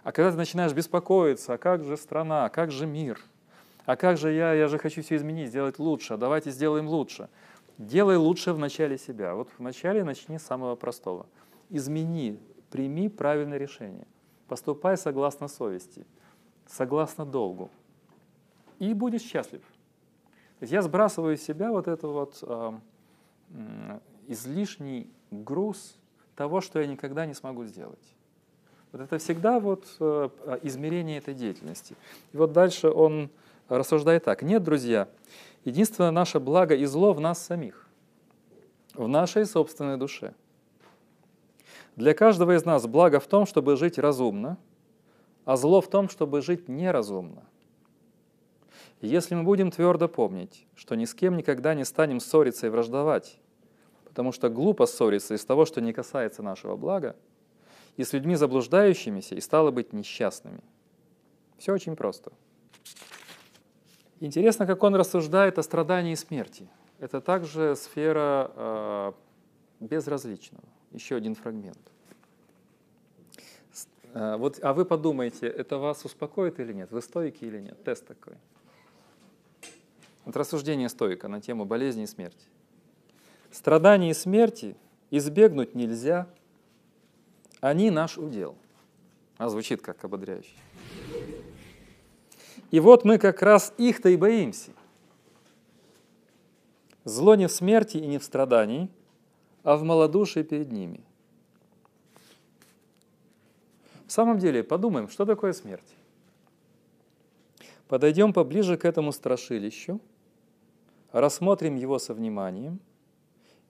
А 0.04 0.14
когда 0.14 0.32
ты 0.32 0.38
начинаешь 0.38 0.74
беспокоиться, 0.74 1.54
а 1.54 1.58
как 1.58 1.84
же 1.84 1.98
страна, 1.98 2.46
а 2.46 2.50
как 2.50 2.72
же 2.72 2.88
мир– 2.88 3.20
а 3.88 3.96
как 3.96 4.18
же 4.18 4.34
я, 4.34 4.54
я 4.54 4.68
же 4.68 4.78
хочу 4.78 5.02
все 5.02 5.16
изменить, 5.16 5.48
сделать 5.48 5.80
лучше, 5.80 6.16
а 6.16 6.18
давайте 6.18 6.52
сделаем 6.52 6.90
лучше. 6.90 7.30
Делай 7.78 8.18
лучше 8.18 8.52
в 8.52 8.60
начале 8.60 8.98
себя. 8.98 9.34
Вот 9.34 9.48
вначале 9.58 10.04
начни 10.04 10.38
с 10.38 10.44
самого 10.44 10.76
простого. 10.76 11.26
Измени, 11.70 12.38
прими 12.70 13.08
правильное 13.08 13.58
решение. 13.58 14.06
Поступай 14.50 14.98
согласно 14.98 15.48
совести, 15.48 16.06
согласно 16.66 17.26
долгу. 17.26 17.70
И 18.78 18.94
будешь 18.94 19.22
счастлив. 19.22 19.62
Я 20.60 20.82
сбрасываю 20.82 21.36
из 21.36 21.42
себя 21.42 21.72
вот 21.72 21.88
это 21.88 22.10
вот 22.10 22.40
э, 22.42 22.74
излишний 24.28 25.10
груз 25.32 25.96
того, 26.36 26.60
что 26.60 26.82
я 26.82 26.88
никогда 26.88 27.26
не 27.26 27.34
смогу 27.34 27.64
сделать. 27.64 28.16
Вот 28.92 29.00
это 29.00 29.18
всегда 29.18 29.62
вот 29.62 29.86
э, 30.02 30.30
измерение 30.64 31.20
этой 31.20 31.34
деятельности. 31.34 31.96
И 32.34 32.38
вот 32.38 32.52
дальше 32.52 32.90
он 32.90 33.30
рассуждает 33.70 34.24
так. 34.24 34.42
Нет, 34.42 34.64
друзья, 34.64 35.08
единственное 35.66 36.12
наше 36.12 36.40
благо 36.40 36.76
и 36.76 36.86
зло 36.86 37.14
в 37.14 37.20
нас 37.20 37.44
самих, 37.44 37.88
в 38.94 39.08
нашей 39.08 39.46
собственной 39.46 39.98
душе. 39.98 40.34
Для 41.96 42.14
каждого 42.14 42.56
из 42.56 42.64
нас 42.64 42.86
благо 42.86 43.20
в 43.20 43.28
том, 43.28 43.46
чтобы 43.46 43.76
жить 43.76 43.98
разумно, 43.98 44.58
а 45.46 45.58
зло 45.58 45.82
в 45.82 45.90
том, 45.90 46.10
чтобы 46.10 46.42
жить 46.42 46.68
неразумно. 46.68 47.44
Если 49.02 49.36
мы 49.36 49.44
будем 49.44 49.72
твердо 49.72 50.08
помнить, 50.08 50.66
что 50.76 50.96
ни 50.96 51.06
с 51.06 51.14
кем 51.14 51.38
никогда 51.38 51.74
не 51.74 51.86
станем 51.86 52.20
ссориться 52.20 52.68
и 52.68 52.70
враждовать, 52.70 53.40
потому 54.04 54.32
что 54.32 54.50
глупо 54.50 54.86
ссориться 54.86 55.36
из 55.36 55.46
того, 55.46 55.66
что 55.66 55.82
не 55.82 55.94
касается 55.94 56.42
нашего 56.42 56.76
блага, 56.76 57.16
и 57.96 58.04
с 58.04 58.14
людьми 58.14 58.36
заблуждающимися, 58.36 59.36
и 59.36 59.42
стало 59.42 59.72
быть 59.72 59.94
несчастными. 59.94 60.62
Все 61.58 61.74
очень 61.74 61.96
просто. 61.96 62.32
Интересно, 64.20 64.66
как 64.66 64.82
он 64.84 64.96
рассуждает 64.96 65.60
о 65.60 65.64
страдании 65.64 66.14
и 66.14 66.16
смерти. 66.16 66.68
Это 67.00 67.22
также 67.22 67.76
сфера 67.76 68.52
э, 68.56 69.12
безразличного. 69.80 70.64
Еще 70.92 71.16
один 71.16 71.36
фрагмент. 71.36 71.80
А, 74.14 74.38
вот, 74.38 74.60
а 74.64 74.74
вы 74.74 74.86
подумайте, 74.86 75.48
это 75.48 75.78
вас 75.78 76.04
успокоит 76.06 76.60
или 76.60 76.74
нет? 76.74 76.92
Вы 76.92 77.02
стоики 77.02 77.46
или 77.46 77.60
нет? 77.60 77.84
Тест 77.84 78.08
такой. 78.08 78.34
Вот 80.26 80.36
рассуждение 80.36 80.90
стоика 80.90 81.28
на 81.28 81.40
тему 81.40 81.66
болезни 81.66 82.04
и 82.04 82.08
смерти. 82.08 82.48
Страдания 83.52 84.10
и 84.10 84.14
смерти 84.14 84.76
избегнуть 85.12 85.76
нельзя, 85.76 86.28
они 87.62 87.92
наш 87.92 88.18
удел. 88.18 88.58
А 89.38 89.50
звучит 89.50 89.82
как 89.82 90.04
ободряюще. 90.04 90.56
И 92.72 92.80
вот 92.80 93.06
мы 93.06 93.18
как 93.18 93.42
раз 93.42 93.74
их-то 93.78 94.10
и 94.10 94.18
боимся. 94.18 94.72
Зло 97.06 97.36
не 97.36 97.48
в 97.48 97.52
смерти 97.52 97.98
и 97.98 98.06
не 98.06 98.18
в 98.18 98.24
страдании, 98.24 98.90
а 99.64 99.78
в 99.78 99.84
малодушии 99.84 100.44
перед 100.44 100.72
ними. 100.72 101.02
В 104.06 104.12
самом 104.12 104.40
деле, 104.40 104.64
подумаем, 104.64 105.10
что 105.10 105.26
такое 105.26 105.54
смерть. 105.54 105.96
Подойдем 107.88 108.34
поближе 108.34 108.78
к 108.78 108.84
этому 108.84 109.12
страшилищу, 109.14 110.02
рассмотрим 111.12 111.76
его 111.76 112.00
со 112.00 112.14
вниманием, 112.14 112.80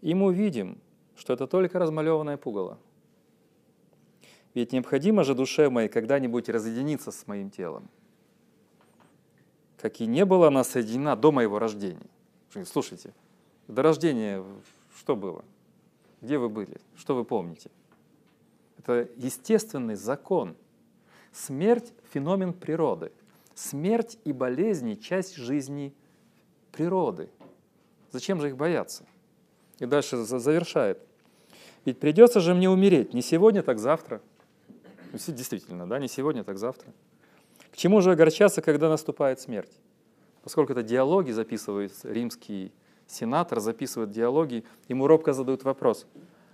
и 0.02 0.16
мы 0.16 0.28
увидим, 0.28 0.80
что 1.16 1.34
это 1.34 1.46
только 1.46 1.78
размалеванное 1.78 2.38
пугало. 2.38 2.80
Ведь 4.56 4.72
необходимо 4.72 5.24
же 5.24 5.36
душе 5.36 5.70
моей 5.70 5.90
когда-нибудь 5.90 6.50
разъединиться 6.50 7.12
с 7.12 7.28
моим 7.28 7.52
телом. 7.52 7.90
Как 9.78 10.02
и 10.02 10.08
не 10.08 10.26
была 10.26 10.48
она 10.48 10.64
соединена 10.64 11.16
до 11.16 11.32
моего 11.32 11.60
рождения. 11.60 12.08
Слушайте, 12.66 13.14
до 13.68 13.84
рождения 13.84 14.44
что 14.98 15.16
было? 15.16 15.46
Где 16.22 16.38
вы 16.38 16.50
были? 16.50 16.78
Что 16.96 17.16
вы 17.16 17.24
помните? 17.24 17.70
Это 18.80 19.08
естественный 19.16 19.96
закон. 19.96 20.56
Смерть– 21.32 21.94
феномен 22.12 22.54
природы. 22.54 23.12
Смерть 23.54 24.18
и 24.24 24.32
болезни– 24.32 24.96
часть 24.96 25.36
жизни 25.36 25.94
природы. 26.72 27.30
Зачем 28.12 28.42
же 28.42 28.48
их 28.48 28.58
бояться? 28.58 29.06
И 29.80 29.86
дальше 29.86 30.18
завершает. 30.18 31.00
Ведь 31.86 32.00
придется 32.00 32.40
же 32.40 32.56
мне 32.56 32.70
умереть 32.70 33.14
не 33.14 33.22
сегодня, 33.22 33.62
так 33.62 33.78
завтра. 33.78 34.22
Ну, 35.12 35.20
действительно, 35.28 35.88
да, 35.88 36.00
не 36.00 36.08
сегодня, 36.08 36.44
так 36.44 36.58
завтра. 36.58 36.92
Чему 37.78 38.02
же 38.02 38.12
огорчаться, 38.12 38.64
когда 38.64 38.90
наступает 38.90 39.40
смерть? 39.40 39.72
Поскольку 40.42 40.72
это 40.72 40.82
диалоги 40.82 41.30
записывает 41.30 41.94
римский 42.02 42.74
сенатор, 43.06 43.60
записывает 43.60 44.10
диалоги, 44.10 44.64
ему 44.88 45.06
робко 45.06 45.32
задают 45.32 45.64
вопрос, 45.64 46.08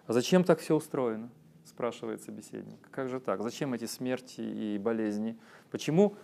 а 0.05 0.11
зачем 0.11 0.43
так 0.43 0.59
все 0.59 0.75
устроено? 0.75 1.29
спрашивает 1.63 2.21
собеседник. 2.21 2.77
Как 2.91 3.07
же 3.07 3.21
так? 3.21 3.41
Зачем 3.41 3.73
эти 3.73 3.85
смерти 3.85 4.41
и 4.41 4.77
болезни? 4.77 5.37
Почему 5.71 6.17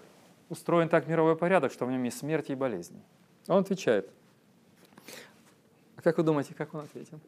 устроен 0.49 0.89
так 0.89 1.07
мировой 1.07 1.37
порядок, 1.37 1.71
что 1.71 1.85
в 1.85 1.91
нем 1.91 2.03
есть 2.03 2.17
смерти 2.17 2.51
и 2.51 2.55
болезни? 2.55 3.01
Он 3.47 3.59
отвечает. 3.59 4.11
А 5.95 6.01
как 6.01 6.17
вы 6.17 6.23
думаете, 6.23 6.53
как 6.53 6.73
он 6.73 6.81
ответил? 6.81 7.21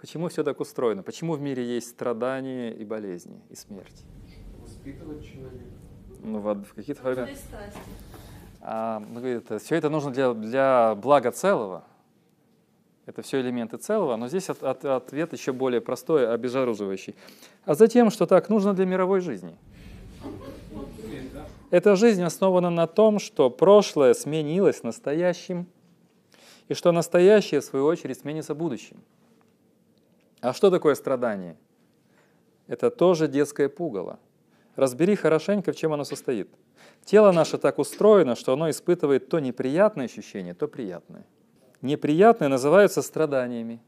Почему 0.00 0.28
все 0.28 0.44
так 0.44 0.60
устроено? 0.60 1.02
Почему 1.02 1.34
в 1.34 1.40
мире 1.40 1.64
есть 1.64 1.88
страдания 1.88 2.72
и 2.72 2.84
болезни, 2.84 3.40
и 3.50 3.56
смерть? 3.56 4.04
Воспитывать 4.60 5.24
человека. 5.26 5.81
Ну, 6.22 6.38
в, 6.38 6.64
в 6.64 6.74
каких-то 6.74 7.02
вариантах. 7.02 7.36
А, 8.60 9.00
ну, 9.00 9.20
говорит, 9.20 9.50
все 9.60 9.74
это 9.74 9.90
нужно 9.90 10.12
для, 10.12 10.32
для 10.34 10.94
блага 10.94 11.32
целого. 11.32 11.84
Это 13.06 13.22
все 13.22 13.40
элементы 13.40 13.76
целого, 13.78 14.14
но 14.14 14.28
здесь 14.28 14.48
от, 14.48 14.62
от, 14.62 14.84
ответ 14.84 15.32
еще 15.32 15.52
более 15.52 15.80
простой, 15.80 16.32
обезоруживающий. 16.32 17.16
А 17.64 17.74
затем, 17.74 18.10
что 18.10 18.26
так 18.26 18.48
нужно 18.48 18.74
для 18.74 18.86
мировой 18.86 19.20
жизни. 19.20 19.56
Эта 21.70 21.96
жизнь 21.96 22.22
основана 22.22 22.70
на 22.70 22.86
том, 22.86 23.18
что 23.18 23.50
прошлое 23.50 24.14
сменилось 24.14 24.84
настоящим, 24.84 25.66
и 26.68 26.74
что 26.74 26.92
настоящее, 26.92 27.60
в 27.60 27.64
свою 27.64 27.86
очередь, 27.86 28.20
сменится 28.20 28.54
будущим. 28.54 29.02
А 30.40 30.52
что 30.52 30.70
такое 30.70 30.94
страдание? 30.94 31.56
Это 32.68 32.90
тоже 32.90 33.26
детское 33.26 33.68
пугало. 33.68 34.20
Разбери 34.76 35.16
хорошенько, 35.16 35.72
в 35.72 35.76
чем 35.76 35.92
оно 35.92 36.04
состоит. 36.04 36.48
Тело 37.04 37.32
наше 37.32 37.58
так 37.58 37.78
устроено, 37.78 38.36
что 38.36 38.52
оно 38.52 38.70
испытывает 38.70 39.28
то 39.28 39.38
неприятное 39.38 40.06
ощущение, 40.06 40.54
то 40.54 40.68
приятное 40.68 41.24
неприятные 41.82 42.48
называются 42.48 43.02
страданиями. 43.02 43.80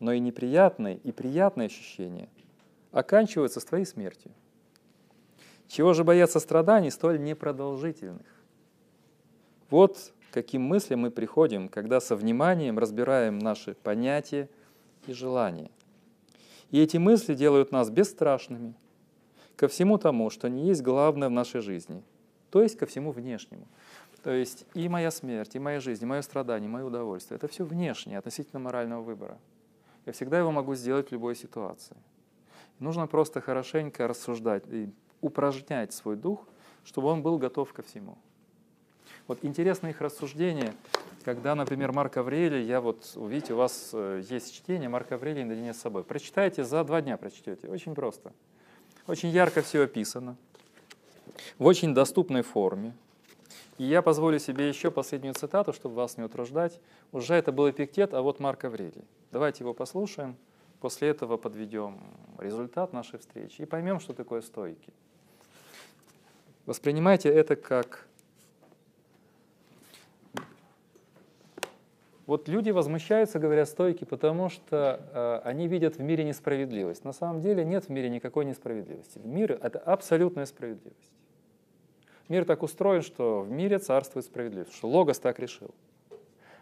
Но 0.00 0.12
и 0.12 0.20
неприятные, 0.20 0.96
и 0.96 1.12
приятные 1.12 1.66
ощущения 1.66 2.28
оканчиваются 2.92 3.60
с 3.60 3.64
твоей 3.64 3.84
смертью. 3.84 4.32
Чего 5.66 5.94
же 5.94 6.04
бояться 6.04 6.40
страданий 6.40 6.90
столь 6.90 7.20
непродолжительных? 7.20 8.26
Вот 9.70 10.12
каким 10.30 10.62
мыслям 10.62 11.00
мы 11.00 11.10
приходим, 11.10 11.68
когда 11.68 12.00
со 12.00 12.16
вниманием 12.16 12.78
разбираем 12.78 13.38
наши 13.38 13.74
понятия 13.74 14.48
и 15.06 15.12
желания. 15.12 15.70
И 16.70 16.80
эти 16.80 16.96
мысли 16.96 17.34
делают 17.34 17.70
нас 17.70 17.88
бесстрашными 17.88 18.74
ко 19.56 19.68
всему 19.68 19.98
тому, 19.98 20.30
что 20.30 20.48
не 20.48 20.68
есть 20.68 20.82
главное 20.82 21.28
в 21.28 21.32
нашей 21.32 21.60
жизни, 21.60 22.02
то 22.50 22.62
есть 22.62 22.76
ко 22.76 22.86
всему 22.86 23.12
внешнему– 23.12 23.66
то 24.24 24.30
есть 24.30 24.64
и 24.72 24.88
моя 24.88 25.10
смерть, 25.10 25.54
и 25.54 25.58
моя 25.58 25.80
жизнь, 25.80 26.02
и 26.02 26.06
мое 26.06 26.22
страдание, 26.22 26.66
и 26.66 26.72
мое 26.72 26.84
удовольствие– 26.86 27.36
это 27.38 27.46
все 27.46 27.62
внешнее, 27.62 28.16
относительно 28.16 28.58
морального 28.58 29.02
выбора. 29.02 29.38
Я 30.06 30.14
всегда 30.14 30.38
его 30.38 30.50
могу 30.50 30.74
сделать 30.74 31.08
в 31.08 31.12
любой 31.12 31.36
ситуации. 31.36 31.96
Нужно 32.78 33.06
просто 33.06 33.42
хорошенько 33.42 34.08
рассуждать 34.08 34.64
и 34.68 34.90
упражнять 35.20 35.92
свой 35.92 36.16
дух, 36.16 36.48
чтобы 36.86 37.08
он 37.08 37.22
был 37.22 37.36
готов 37.36 37.74
ко 37.74 37.82
всему. 37.82 38.16
Вот 39.26 39.40
интересно 39.42 39.88
их 39.88 40.00
рассуждение, 40.00 40.72
когда, 41.22 41.54
например, 41.54 41.92
Марк 41.92 42.16
Аврелий, 42.16 42.64
я 42.64 42.80
вот, 42.80 43.12
увидите, 43.16 43.52
у 43.52 43.58
вас 43.58 43.90
э, 43.92 44.22
есть 44.30 44.54
чтение 44.54 44.88
Марка 44.88 45.16
Аврелия 45.16 45.44
наедине 45.44 45.74
с 45.74 45.80
собой. 45.80 46.02
Прочитайте, 46.02 46.64
за 46.64 46.82
два 46.84 47.02
дня 47.02 47.18
прочтете, 47.18 47.68
очень 47.68 47.94
просто. 47.94 48.32
Очень 49.06 49.28
ярко 49.28 49.60
все 49.60 49.82
описано, 49.82 50.36
в 51.58 51.66
очень 51.66 51.94
доступной 51.94 52.42
форме. 52.42 52.94
И 53.76 53.84
я 53.84 54.02
позволю 54.02 54.38
себе 54.38 54.68
еще 54.68 54.90
последнюю 54.90 55.34
цитату, 55.34 55.72
чтобы 55.72 55.96
вас 55.96 56.16
не 56.16 56.24
утруждать. 56.24 56.80
Уже 57.12 57.34
это 57.34 57.52
был 57.52 57.68
эпиктет, 57.68 58.14
а 58.14 58.22
вот 58.22 58.40
Марк 58.40 58.64
Аврелий. 58.64 59.04
Давайте 59.30 59.64
его 59.64 59.74
послушаем, 59.74 60.36
после 60.80 61.08
этого 61.08 61.36
подведем 61.36 62.00
результат 62.38 62.92
нашей 62.92 63.18
встречи 63.18 63.62
и 63.62 63.66
поймем, 63.66 64.00
что 64.00 64.14
такое 64.14 64.40
стойки. 64.42 64.92
Воспринимайте 66.66 67.28
это 67.28 67.56
как... 67.56 68.06
Вот 72.26 72.48
люди 72.48 72.70
возмущаются, 72.70 73.38
говоря 73.38 73.66
стойки, 73.66 74.04
потому 74.04 74.48
что 74.48 75.00
э, 75.12 75.48
они 75.48 75.68
видят 75.68 75.96
в 75.96 76.02
мире 76.02 76.24
несправедливость. 76.24 77.04
На 77.04 77.12
самом 77.12 77.40
деле 77.40 77.64
нет 77.64 77.84
в 77.84 77.88
мире 77.90 78.08
никакой 78.08 78.46
несправедливости. 78.46 79.20
Мир— 79.22 79.52
это 79.62 79.78
абсолютная 79.78 80.46
справедливость. 80.46 81.12
Мир 82.28 82.46
так 82.46 82.62
устроен, 82.62 83.02
что 83.02 83.42
в 83.42 83.50
мире 83.50 83.78
царствует 83.78 84.24
справедливость, 84.24 84.74
что 84.74 84.88
Логос 84.88 85.18
так 85.18 85.38
решил. 85.38 85.74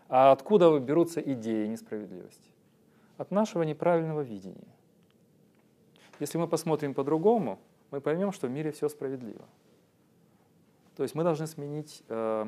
А 0.09 0.33
откуда 0.33 0.77
берутся 0.81 1.21
идеи 1.21 1.67
несправедливости? 1.69 2.51
От 3.17 3.31
нашего 3.31 3.63
неправильного 3.63 4.23
видения. 4.23 4.75
Если 6.19 6.39
мы 6.39 6.49
посмотрим 6.49 6.93
по-другому, 6.93 7.61
мы 7.93 8.01
поймем, 8.01 8.33
что 8.33 8.49
в 8.49 8.51
мире 8.51 8.73
все 8.73 8.89
справедливо. 8.89 9.45
То 10.97 11.05
есть 11.05 11.15
мы 11.15 11.23
должны 11.23 11.47
сменить 11.47 12.03
э, 12.09 12.47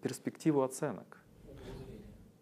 перспективу 0.00 0.62
оценок. 0.62 1.17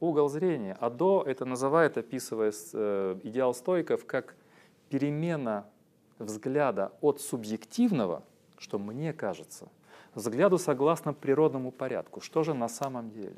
Угол 0.01 0.29
зрения. 0.29 0.77
А 0.81 0.91
до 0.91 1.23
это 1.27 1.45
называет, 1.45 1.97
описывая 1.97 2.53
э, 2.73 3.19
идеал 3.23 3.55
стойков, 3.55 4.05
как 4.07 4.35
перемена 4.91 5.67
взгляда 6.19 6.93
от 7.01 7.21
субъективного– 7.21 8.23
что 8.59 8.79
мне 8.79 9.13
кажется, 9.13 9.69
взгляду 10.15 10.59
согласно 10.59 11.13
природному 11.13 11.71
порядку. 11.71 12.21
Что 12.21 12.43
же 12.43 12.55
на 12.55 12.69
самом 12.69 13.11
деле? 13.11 13.37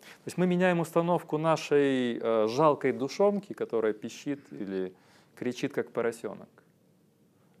То 0.00 0.26
есть 0.26 0.38
мы 0.38 0.46
меняем 0.46 0.80
установку 0.80 1.36
нашей 1.38 2.18
э, 2.18 2.46
жалкой 2.48 2.92
душонки, 2.92 3.52
которая 3.52 3.92
пищит 3.92 4.40
или 4.52 4.94
кричит, 5.34 5.72
как 5.72 5.90
поросенок. 5.90 6.48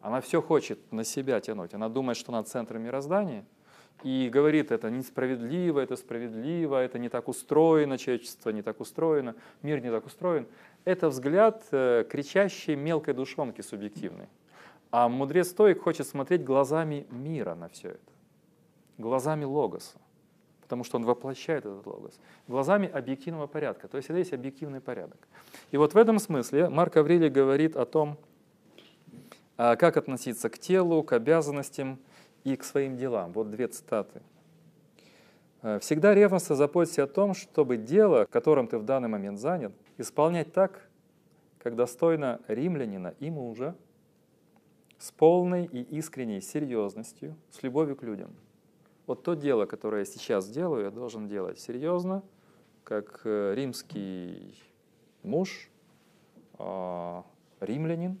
Она 0.00 0.20
все 0.20 0.40
хочет 0.40 0.92
на 0.92 1.02
себя 1.04 1.40
тянуть. 1.40 1.74
Она 1.74 1.88
думает, 1.88 2.16
что 2.16 2.32
она 2.32 2.44
центр 2.44 2.78
мироздания 2.78 3.44
и 4.02 4.28
говорит, 4.32 4.70
это 4.70 4.90
несправедливо, 4.90 5.80
это 5.80 5.96
справедливо, 5.96 6.82
это 6.82 6.98
не 6.98 7.08
так 7.08 7.28
устроено, 7.28 7.98
человечество 7.98 8.50
не 8.50 8.62
так 8.62 8.80
устроено, 8.80 9.34
мир 9.62 9.80
не 9.80 9.90
так 9.90 10.06
устроен. 10.06 10.46
Это 10.84 11.08
взгляд 11.08 11.64
э, 11.72 12.04
кричащей 12.08 12.76
мелкой 12.76 13.14
душонки 13.14 13.62
субъективной. 13.62 14.28
А 14.90 15.08
мудрец 15.08 15.48
стоик 15.48 15.82
хочет 15.82 16.06
смотреть 16.06 16.44
глазами 16.44 17.06
мира 17.10 17.54
на 17.54 17.68
все 17.68 17.88
это, 17.88 18.12
глазами 18.98 19.44
логоса. 19.44 19.98
потому 20.62 20.84
что 20.84 20.96
он 20.96 21.04
воплощает 21.04 21.64
этот 21.64 21.86
логос, 21.86 22.18
глазами 22.48 22.88
объективного 22.88 23.46
порядка, 23.46 23.88
то 23.88 23.96
есть 23.98 24.10
это 24.10 24.18
есть 24.18 24.32
объективный 24.32 24.80
порядок. 24.80 25.18
И 25.70 25.76
вот 25.76 25.94
в 25.94 25.96
этом 25.96 26.18
смысле 26.18 26.68
Марк 26.68 26.96
Аврелий 26.96 27.28
говорит 27.28 27.76
о 27.76 27.84
том, 27.84 28.18
а, 29.56 29.76
как 29.76 29.96
относиться 29.96 30.50
к 30.50 30.58
телу, 30.58 31.02
к 31.02 31.12
обязанностям 31.12 31.98
и 32.46 32.56
к 32.56 32.64
своим 32.64 32.96
делам. 32.96 33.32
Вот 33.32 33.50
две 33.50 33.68
цитаты. 33.68 34.22
«Э, 35.62 35.78
«Всегда 35.80 36.14
ревностно 36.14 36.56
заботься 36.56 37.02
о 37.02 37.06
том, 37.06 37.34
чтобы 37.34 37.76
дело, 37.76 38.26
которым 38.30 38.68
ты 38.68 38.78
в 38.78 38.84
данный 38.84 39.08
момент 39.08 39.38
занят, 39.38 39.72
исполнять 39.98 40.52
так, 40.52 40.88
как 41.58 41.76
достойно 41.76 42.40
римлянина 42.48 43.14
и 43.20 43.30
мужа, 43.30 43.74
с 44.98 45.12
полной 45.12 45.66
и 45.66 45.82
искренней 45.98 46.40
серьезностью, 46.40 47.36
с 47.50 47.62
любовью 47.62 47.96
к 47.96 48.02
людям– 48.02 48.30
вот 49.06 49.22
то 49.22 49.34
дело, 49.34 49.66
которое 49.66 50.00
я 50.00 50.04
сейчас 50.04 50.48
делаю, 50.48 50.84
я 50.84 50.90
должен 50.90 51.28
делать 51.28 51.60
серьезно, 51.60 52.24
как 52.82 53.20
э, 53.24 53.54
римский 53.54 54.60
муж, 55.22 55.70
а, 56.58 57.24
римлянин. 57.60 58.20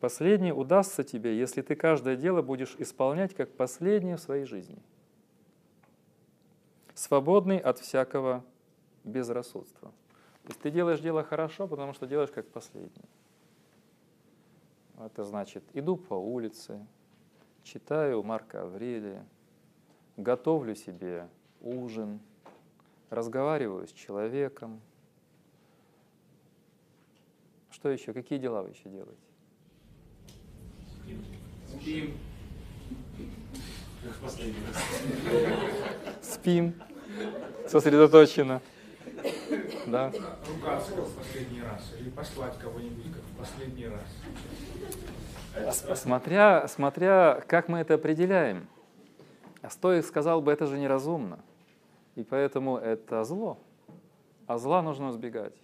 Последнее 0.00 0.54
удастся 0.54 1.02
тебе, 1.02 1.36
если 1.36 1.60
ты 1.60 1.74
каждое 1.74 2.16
дело 2.16 2.40
будешь 2.40 2.76
исполнять 2.78 3.34
как 3.34 3.50
последнее 3.50 4.16
в 4.16 4.20
своей 4.20 4.44
жизни. 4.44 4.78
Свободный 6.94 7.58
от 7.58 7.78
всякого 7.78 8.44
безрассудства. 9.02 9.90
То 10.42 10.48
есть 10.48 10.60
ты 10.60 10.70
делаешь 10.70 11.00
дело 11.00 11.24
хорошо, 11.24 11.66
потому 11.66 11.92
что 11.92 12.06
делаешь 12.06 12.30
как 12.30 12.46
последнее. 12.48 13.04
Это 14.98 15.24
значит, 15.24 15.64
иду 15.74 15.96
по 15.96 16.14
улице, 16.14 16.84
читаю 17.62 18.22
Марка 18.22 18.62
Аврелия, 18.62 19.24
готовлю 20.16 20.74
себе 20.74 21.28
ужин, 21.60 22.20
разговариваю 23.10 23.86
с 23.86 23.92
человеком. 23.92 24.80
Что 27.70 27.90
еще? 27.90 28.12
Какие 28.12 28.38
дела 28.38 28.62
вы 28.62 28.70
еще 28.70 28.88
делаете? 28.88 29.27
Спим. 31.68 32.14
Спим. 36.22 36.74
Сосредоточено. 37.66 38.60
Да. 39.86 40.12
Ругаться 40.48 40.92
как 40.92 41.04
в 41.04 41.16
последний 41.16 41.62
раз 41.62 41.92
или 41.98 42.10
послать 42.10 42.58
кого-нибудь 42.58 43.12
как 43.12 43.22
в 43.22 43.38
последний 43.38 43.88
раз. 43.88 45.98
Смотря, 45.98 46.68
смотря 46.68 47.42
как 47.46 47.68
мы 47.68 47.78
это 47.78 47.94
определяем. 47.94 48.68
А 49.62 49.70
стоик 49.70 50.04
сказал 50.04 50.40
бы, 50.40 50.52
это 50.52 50.66
же 50.66 50.78
неразумно. 50.78 51.40
И 52.14 52.22
поэтому 52.22 52.76
это 52.76 53.24
зло. 53.24 53.58
А 54.46 54.58
зла 54.58 54.82
нужно 54.82 55.10
избегать. 55.10 55.54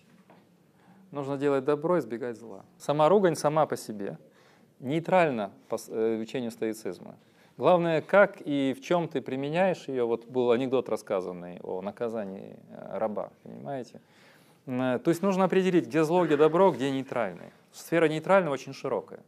Нужно 1.11 1.37
делать 1.37 1.65
добро, 1.65 1.99
избегать 1.99 2.37
зла. 2.37 2.65
Сама 2.79 3.09
ругань 3.09 3.37
сама 3.37 3.67
по 3.67 3.77
себе 3.77 4.19
нейтральна 4.85 5.51
по 5.69 5.77
э, 5.89 6.19
учению 6.21 6.51
стоицизма. 6.51 7.17
Главное, 7.57 8.01
как 8.01 8.41
и 8.45 8.75
в 8.77 8.83
чем 8.83 9.09
ты 9.09 9.21
применяешь 9.21 9.89
ее. 9.89 10.05
Вот 10.05 10.27
был 10.27 10.51
анекдот 10.51 10.89
рассказанный 10.89 11.61
о 11.63 11.83
наказании 11.83 12.57
э, 12.69 12.99
раба, 12.99 13.31
понимаете? 13.43 14.01
Э, 14.67 14.99
то 15.03 15.11
есть 15.11 15.23
нужно 15.23 15.45
определить, 15.45 15.87
где 15.87 16.05
зло, 16.05 16.27
где 16.27 16.37
добро, 16.37 16.71
где 16.73 16.91
нейтральное. 16.91 17.53
Сфера 17.73 18.09
нейтрального 18.09 18.55
очень 18.55 18.75
широкая. 18.75 19.21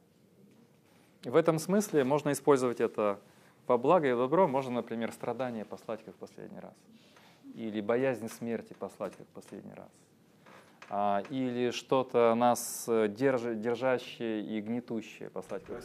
В 1.24 1.34
этом 1.34 1.58
смысле 1.58 2.04
можно 2.04 2.32
использовать 2.32 2.80
это 2.80 3.18
по 3.66 3.78
благо 3.78 4.08
и 4.08 4.14
добро 4.14 4.46
можно, 4.46 4.74
например, 4.74 5.12
страдания 5.12 5.64
послать 5.64 6.04
как 6.04 6.14
в 6.14 6.18
последний 6.18 6.60
раз. 6.60 6.74
Или 7.54 7.80
боязнь 7.80 8.28
смерти 8.28 8.74
послать 8.78 9.16
как 9.16 9.26
в 9.26 9.30
последний 9.30 9.74
раз. 9.74 9.88
А, 10.88 11.22
или 11.30 11.72
что-то 11.72 12.34
нас 12.36 12.84
э, 12.86 13.08
держ, 13.08 13.42
держащее 13.56 14.42
и 14.42 14.60
гнетущее 14.60 15.30
послать 15.30 15.64
как 15.64 15.82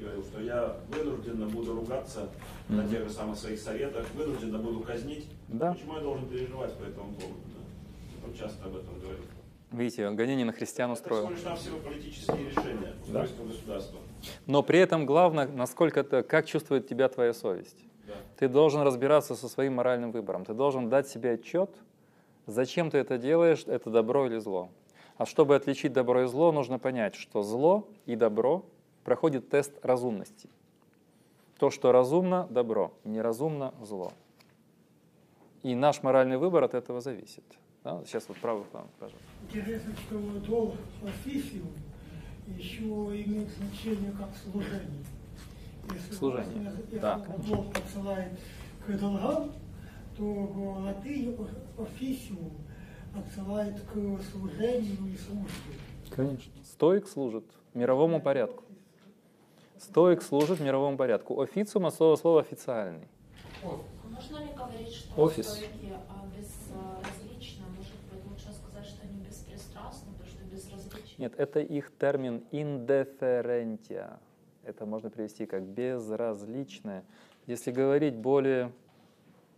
говорил, 0.00 0.24
что 0.24 0.40
я 0.40 0.76
вынужденно 0.88 1.46
буду 1.46 1.74
ругаться 1.74 2.28
mm-hmm. 2.68 2.74
на 2.74 2.88
тех 2.88 3.04
же 3.04 3.10
самых 3.10 3.38
своих 3.38 3.60
советах, 3.60 4.04
вынужденно 4.14 4.58
буду 4.58 4.80
казнить. 4.80 5.28
Да. 5.46 5.72
Почему 5.74 5.94
я 5.94 6.00
должен 6.00 6.28
переживать 6.28 6.72
по 6.76 6.82
этому 6.82 7.14
поводу? 7.14 7.40
Да? 7.54 8.26
Он 8.26 8.34
часто 8.34 8.64
об 8.64 8.76
этом 8.76 8.98
говорит. 8.98 9.24
Видите, 9.70 10.10
гонение 10.10 10.44
на 10.44 10.52
христиан 10.52 10.90
устроил. 10.90 11.28
Это 11.28 11.36
всего 11.36 11.50
навсего 11.50 11.78
политические 11.78 12.50
решения 12.50 12.94
да. 13.08 13.20
государства. 13.20 14.00
Но 14.46 14.62
при 14.62 14.80
этом 14.80 15.06
главное, 15.06 15.46
насколько 15.46 16.00
это, 16.00 16.24
как 16.24 16.46
чувствует 16.46 16.88
тебя 16.88 17.08
твоя 17.08 17.32
совесть. 17.32 17.78
Да. 18.06 18.14
Ты 18.38 18.48
должен 18.48 18.82
разбираться 18.82 19.36
со 19.36 19.48
своим 19.48 19.74
моральным 19.74 20.10
выбором. 20.10 20.44
Ты 20.44 20.52
должен 20.52 20.88
дать 20.88 21.08
себе 21.08 21.32
отчет, 21.32 21.70
зачем 22.46 22.90
ты 22.90 22.98
это 22.98 23.18
делаешь, 23.18 23.64
это 23.66 23.90
добро 23.90 24.26
или 24.26 24.38
зло. 24.38 24.68
А 25.16 25.26
чтобы 25.26 25.54
отличить 25.54 25.92
добро 25.92 26.22
и 26.22 26.26
зло, 26.26 26.52
нужно 26.52 26.78
понять, 26.78 27.14
что 27.14 27.42
зло 27.42 27.88
и 28.06 28.16
добро 28.16 28.64
проходит 29.04 29.48
тест 29.48 29.72
разумности. 29.84 30.48
То, 31.58 31.70
что 31.70 31.92
разумно– 31.92 32.46
добро, 32.50 32.92
неразумно– 33.04 33.74
зло. 33.82 34.12
И 35.62 35.74
наш 35.74 36.02
моральный 36.02 36.38
выбор 36.38 36.64
от 36.64 36.74
этого 36.74 37.00
зависит. 37.00 37.44
Да? 37.84 38.02
Сейчас 38.04 38.28
вот 38.28 38.36
правый 38.38 38.64
план, 38.64 38.86
пожалуйста. 38.98 39.28
Интересно, 39.48 39.94
что 39.96 40.18
вот 40.18 40.74
офисиум 41.02 41.72
еще 42.48 42.82
имеет 42.82 43.48
значение 43.50 44.12
как 44.12 44.30
служение. 44.36 45.04
Если 45.92 46.12
служение, 46.12 46.72
если 46.84 46.98
да. 46.98 47.24
Бог 47.48 47.72
посылает 47.72 48.32
к 48.86 48.98
долгам, 48.98 49.52
то 50.16 50.24
в 50.24 50.88
офисиум 51.78 52.52
отсылает 53.14 53.80
к 53.80 54.22
служению 54.30 55.12
и 55.12 55.16
службе. 55.16 55.74
Конечно. 56.10 56.52
Стоик 56.64 57.08
служит 57.08 57.44
мировому 57.74 58.20
порядку. 58.20 58.64
Стоик 59.78 60.22
служит 60.22 60.60
мировому 60.60 60.96
порядку. 60.96 61.40
Официум 61.40 61.86
от 61.86 61.94
слова, 61.94 62.16
слово 62.16 62.40
официальный. 62.40 63.08
Можно 63.62 64.38
ли 64.38 64.52
говорить, 64.56 64.92
что 64.92 65.20
Офис. 65.20 65.46
стойки 65.46 65.92
а, 66.08 66.26
безразличны? 66.36 67.64
Может 67.76 67.94
быть, 68.10 68.24
лучше 68.30 68.52
сказать, 68.52 68.86
что 68.86 69.02
они 69.06 69.24
беспристрастны, 69.24 70.12
потому 70.12 70.30
что 70.30 70.44
безразличны? 70.44 71.14
Нет, 71.18 71.34
это 71.36 71.60
их 71.60 71.92
термин 71.98 72.44
индеферентия. 72.52 74.20
Это 74.64 74.86
можно 74.86 75.10
привести 75.10 75.46
как 75.46 75.62
безразличное. 75.64 77.04
Если 77.46 77.72
говорить 77.72 78.14
более 78.14 78.72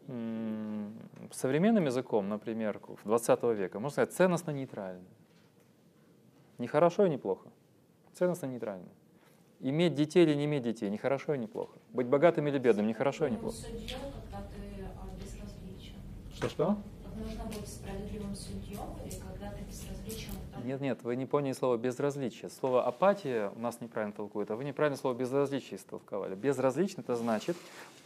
современным 0.07 1.87
языком, 1.87 2.29
например, 2.29 2.81
в 2.87 3.05
20 3.05 3.43
века, 3.57 3.81
можно 3.81 3.91
сказать 3.91 4.13
ценностно-нейтрально. 4.13 5.05
Не 6.59 6.67
хорошо 6.67 7.07
и 7.07 7.11
не 7.11 7.19
плохо. 7.19 7.49
Ценностно-нейтрально. 8.13 8.89
Иметь 9.61 9.95
детей 9.95 10.25
или 10.25 10.35
не 10.35 10.45
иметь 10.45 10.63
детей, 10.63 10.91
не 10.91 10.99
хорошо 10.99 11.35
и 11.35 11.39
не 11.39 11.47
плохо. 11.47 11.79
Быть 11.93 12.07
богатым 12.07 12.47
или 12.49 12.59
бедным, 12.59 12.87
не 12.87 12.95
хорошо 12.95 13.27
и 13.27 13.31
не 13.31 13.39
плохо. 13.39 13.57
а. 13.67 16.35
Что-что? 16.35 16.77
Нужно 17.17 17.45
быть 17.45 17.69
справедливым 17.69 18.35
судьем, 18.35 18.99
или 19.05 19.15
когда 19.21 19.51
ты 19.53 19.63
безразличен 19.65 20.33
к 20.33 20.53
тому, 20.53 20.54
Нет, 20.65 20.81
нет, 20.81 21.03
вы 21.03 21.15
не 21.17 21.27
поняли 21.27 21.53
слово 21.53 21.77
безразличие. 21.77 22.49
Слово 22.51 22.87
апатия 22.87 23.51
у 23.55 23.59
нас 23.59 23.83
неправильно 23.83 24.15
толкует, 24.17 24.51
а 24.51 24.57
вы 24.57 24.65
неправильно 24.65 24.97
слово 24.97 25.15
безразличие 25.15 25.77
истолковали. 25.77 26.35
Безразличный 26.35 27.03
это 27.05 27.17
значит 27.17 27.55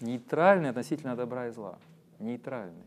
нейтральный 0.00 0.70
относительно 0.70 1.14
добра 1.14 1.46
и 1.46 1.50
зла. 1.50 1.78
Нейтральный. 2.18 2.82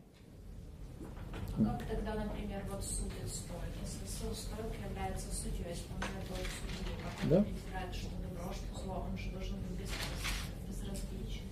А 1.58 1.64
как 1.64 1.88
тогда, 1.88 2.14
например, 2.14 2.62
вот 2.70 2.84
судит 2.84 3.26
стоик? 3.26 3.60
Если 3.80 4.06
суд 4.06 4.36
стоик 4.36 4.72
является 4.90 5.34
судьей, 5.34 5.72
исполняет 5.72 6.28
роль 6.28 6.46
судьи, 6.60 6.94
как 7.02 7.24
он 7.24 7.28
Да. 7.30 7.40
определяет, 7.40 7.94
что 7.94 8.08
добро, 8.28 8.52
что 8.52 8.84
зло, 8.84 9.06
он 9.10 9.16
же 9.16 9.30
должен 9.30 9.56
быть 9.56 9.80
без- 9.80 10.68
безразличен. 10.68 11.46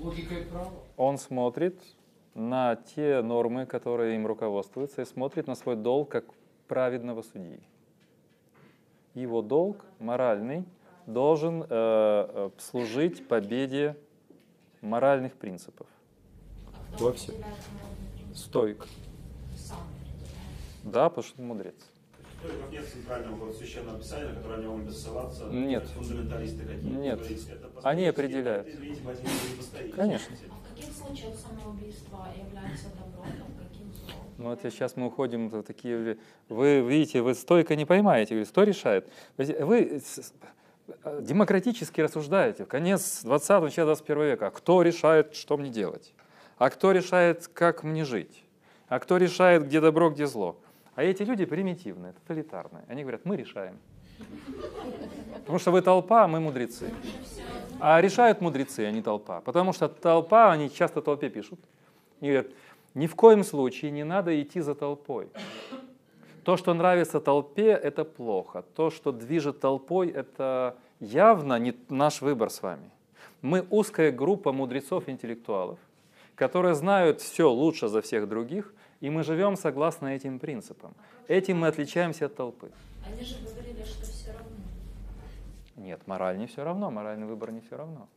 Логика 0.00 0.34
и 0.36 0.44
право. 0.44 0.70
Он 0.96 1.18
смотрит 1.18 1.80
на 2.34 2.76
те 2.76 3.22
нормы, 3.22 3.66
которые 3.66 4.14
им 4.14 4.24
руководствуются, 4.26 5.02
и 5.02 5.04
смотрит 5.04 5.48
на 5.48 5.56
свой 5.56 5.74
долг 5.74 6.10
как 6.10 6.24
праведного 6.66 7.22
судьи. 7.22 7.60
Его 9.14 9.42
долг 9.42 9.84
моральный 9.98 10.64
должен 11.06 11.62
э, 11.62 11.66
э, 11.70 12.50
служить 12.58 13.26
победе 13.28 13.96
моральных 14.82 15.34
принципов. 15.34 15.86
Кто 16.94 17.06
Во 17.06 17.12
всем. 17.12 17.34
определяет 17.34 17.58
моральный 17.72 18.08
принцип? 18.18 18.36
Стоик. 18.38 18.86
Сам 19.56 19.78
определяет. 19.78 20.84
Да, 20.84 21.08
потому 21.08 21.26
что 21.26 21.40
он 21.40 21.48
мудрец. 21.48 21.74
Стоиков 22.38 22.70
нет 22.70 22.84
центрального 22.86 23.52
священного 23.52 23.98
писания, 23.98 24.28
на 24.28 24.34
которое 24.34 24.54
они 24.58 24.66
могут 24.66 24.94
ссылаться. 24.94 25.44
Нет. 25.46 25.84
Фундаменталисты 25.88 26.64
какие-то. 26.64 26.86
Нет. 26.98 27.20
Это 27.20 27.70
Они 27.88 28.06
определяют. 28.06 28.66
это, 28.68 28.76
Извините. 28.76 29.92
Конечно. 29.96 30.36
А 30.50 30.54
в 30.54 30.74
каких 30.76 30.94
случаях 30.94 31.34
самоубийство 31.36 32.26
является 32.36 32.88
добром, 32.90 33.24
а 33.24 33.50
в 33.50 33.56
каких 33.62 33.75
злом? 33.75 33.75
Вот 34.38 34.60
сейчас 34.62 34.96
мы 34.96 35.06
уходим 35.06 35.62
такие... 35.62 36.18
Вы 36.48 36.80
видите, 36.80 37.22
вы 37.22 37.34
стойко 37.34 37.74
не 37.76 37.84
поймаете. 37.84 38.44
Что 38.44 38.62
решает? 38.64 39.08
Вы- 39.36 40.00
э, 41.04 41.20
демократически 41.22 42.00
рассуждаете. 42.00 42.64
Конец 42.64 43.24
20-го, 43.24 43.64
начало 43.64 43.86
21 43.86 44.22
века. 44.24 44.50
Кто 44.50 44.82
решает, 44.82 45.34
что 45.34 45.56
мне 45.56 45.70
делать? 45.70 46.12
А 46.58 46.70
кто 46.70 46.92
решает, 46.92 47.48
как 47.48 47.82
мне 47.82 48.04
жить? 48.04 48.44
А 48.88 48.98
кто 48.98 49.16
решает, 49.16 49.64
где 49.66 49.80
добро, 49.80 50.10
где 50.10 50.26
зло? 50.26 50.56
А 50.94 51.02
эти 51.02 51.22
люди 51.22 51.44
примитивные, 51.44 52.12
тоталитарные. 52.12 52.84
Они 52.88 53.02
говорят, 53.02 53.24
мы 53.24 53.36
решаем. 53.36 53.78
Потому 55.40 55.58
что 55.58 55.70
вы 55.70 55.82
толпа, 55.82 56.24
а 56.24 56.28
мы 56.28 56.40
мудрецы. 56.40 56.90
А 57.80 58.00
решают 58.00 58.40
мудрецы, 58.40 58.80
а 58.80 58.90
не 58.90 59.02
толпа. 59.02 59.40
Потому 59.42 59.72
что 59.72 59.88
толпа, 59.88 60.52
они 60.52 60.70
часто 60.70 61.02
толпе 61.02 61.28
пишут. 61.28 61.60
И 62.20 62.26
говорят, 62.26 62.46
ни 62.96 63.06
в 63.06 63.14
коем 63.14 63.44
случае 63.44 63.90
не 63.90 64.04
надо 64.04 64.42
идти 64.42 64.60
за 64.60 64.74
толпой. 64.74 65.28
То, 66.44 66.56
что 66.56 66.72
нравится 66.72 67.20
толпе, 67.20 67.72
это 67.72 68.04
плохо. 68.04 68.64
То, 68.74 68.90
что 68.90 69.12
движет 69.12 69.60
толпой, 69.60 70.08
это 70.08 70.76
явно 70.98 71.58
не 71.58 71.74
наш 71.90 72.22
выбор 72.22 72.48
с 72.48 72.62
вами. 72.62 72.90
Мы 73.42 73.66
узкая 73.68 74.12
группа 74.12 74.52
мудрецов-интеллектуалов, 74.52 75.78
которые 76.34 76.74
знают 76.74 77.20
все 77.20 77.50
лучше 77.50 77.88
за 77.88 78.00
всех 78.00 78.28
других, 78.28 78.72
и 79.00 79.10
мы 79.10 79.24
живем 79.24 79.56
согласно 79.56 80.08
этим 80.08 80.38
принципам. 80.38 80.94
Этим 81.28 81.58
мы 81.58 81.66
отличаемся 81.66 82.26
от 82.26 82.36
толпы. 82.36 82.70
Они 83.06 83.22
же 83.22 83.36
говорили, 83.44 83.84
что 83.84 84.06
все 84.06 84.32
равно. 84.32 84.56
Нет, 85.76 86.00
мораль 86.06 86.38
не 86.38 86.46
все 86.46 86.64
равно, 86.64 86.90
моральный 86.90 87.26
выбор 87.26 87.52
не 87.52 87.60
все 87.60 87.76
равно. 87.76 88.08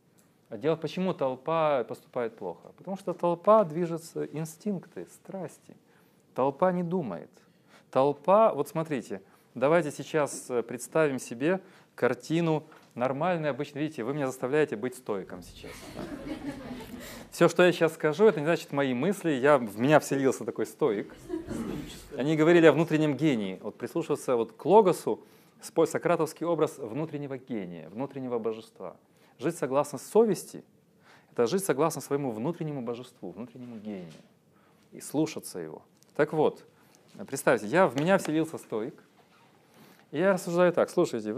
А 0.50 0.58
дело, 0.58 0.74
почему 0.74 1.14
толпа 1.14 1.84
поступает 1.84 2.36
плохо? 2.36 2.72
Потому 2.76 2.96
что 2.96 3.14
толпа 3.14 3.62
движется 3.64 4.24
инстинкты, 4.24 5.06
страсти. 5.06 5.76
Толпа 6.34 6.72
не 6.72 6.82
думает. 6.82 7.30
Толпа, 7.92 8.52
вот 8.52 8.68
смотрите, 8.68 9.22
давайте 9.54 9.92
сейчас 9.92 10.50
э, 10.50 10.62
представим 10.64 11.20
себе 11.20 11.60
картину 11.94 12.64
нормальной, 12.96 13.50
обычно, 13.50 13.78
видите, 13.78 14.02
вы 14.02 14.12
меня 14.12 14.26
заставляете 14.26 14.74
быть 14.74 14.96
стойком 14.96 15.42
сейчас. 15.42 15.70
Все, 17.30 17.48
что 17.48 17.62
я 17.62 17.70
сейчас 17.70 17.94
скажу, 17.94 18.26
это 18.26 18.40
не 18.40 18.46
значит 18.46 18.72
мои 18.72 18.92
мысли, 18.92 19.30
я, 19.30 19.58
в 19.58 19.78
меня 19.78 20.00
вселился 20.00 20.44
такой 20.44 20.66
стоик. 20.66 21.14
Они 22.16 22.36
говорили 22.36 22.66
о 22.66 22.72
внутреннем 22.72 23.16
гении. 23.16 23.60
Вот 23.62 23.78
прислушиваться 23.78 24.34
вот 24.34 24.52
к 24.52 24.64
логосу, 24.66 25.20
сократовский 25.62 26.44
образ 26.44 26.78
внутреннего 26.78 27.38
гения, 27.38 27.88
внутреннего 27.90 28.40
божества. 28.40 28.96
Жить 29.40 29.56
согласно 29.56 29.96
совести— 29.98 30.62
это 31.32 31.46
жить 31.46 31.64
согласно 31.64 32.02
своему 32.02 32.30
внутреннему 32.30 32.82
божеству, 32.82 33.30
внутреннему 33.30 33.78
гению. 33.78 34.12
И 34.92 35.00
слушаться 35.00 35.58
его. 35.58 35.82
Так 36.14 36.34
вот, 36.34 36.62
представьте, 37.26 37.66
я, 37.66 37.86
в 37.86 37.96
меня 37.96 38.18
вселился 38.18 38.58
стоик, 38.58 39.02
и 40.10 40.18
я 40.18 40.34
рассуждаю 40.34 40.74
так, 40.74 40.90
слушайте, 40.90 41.34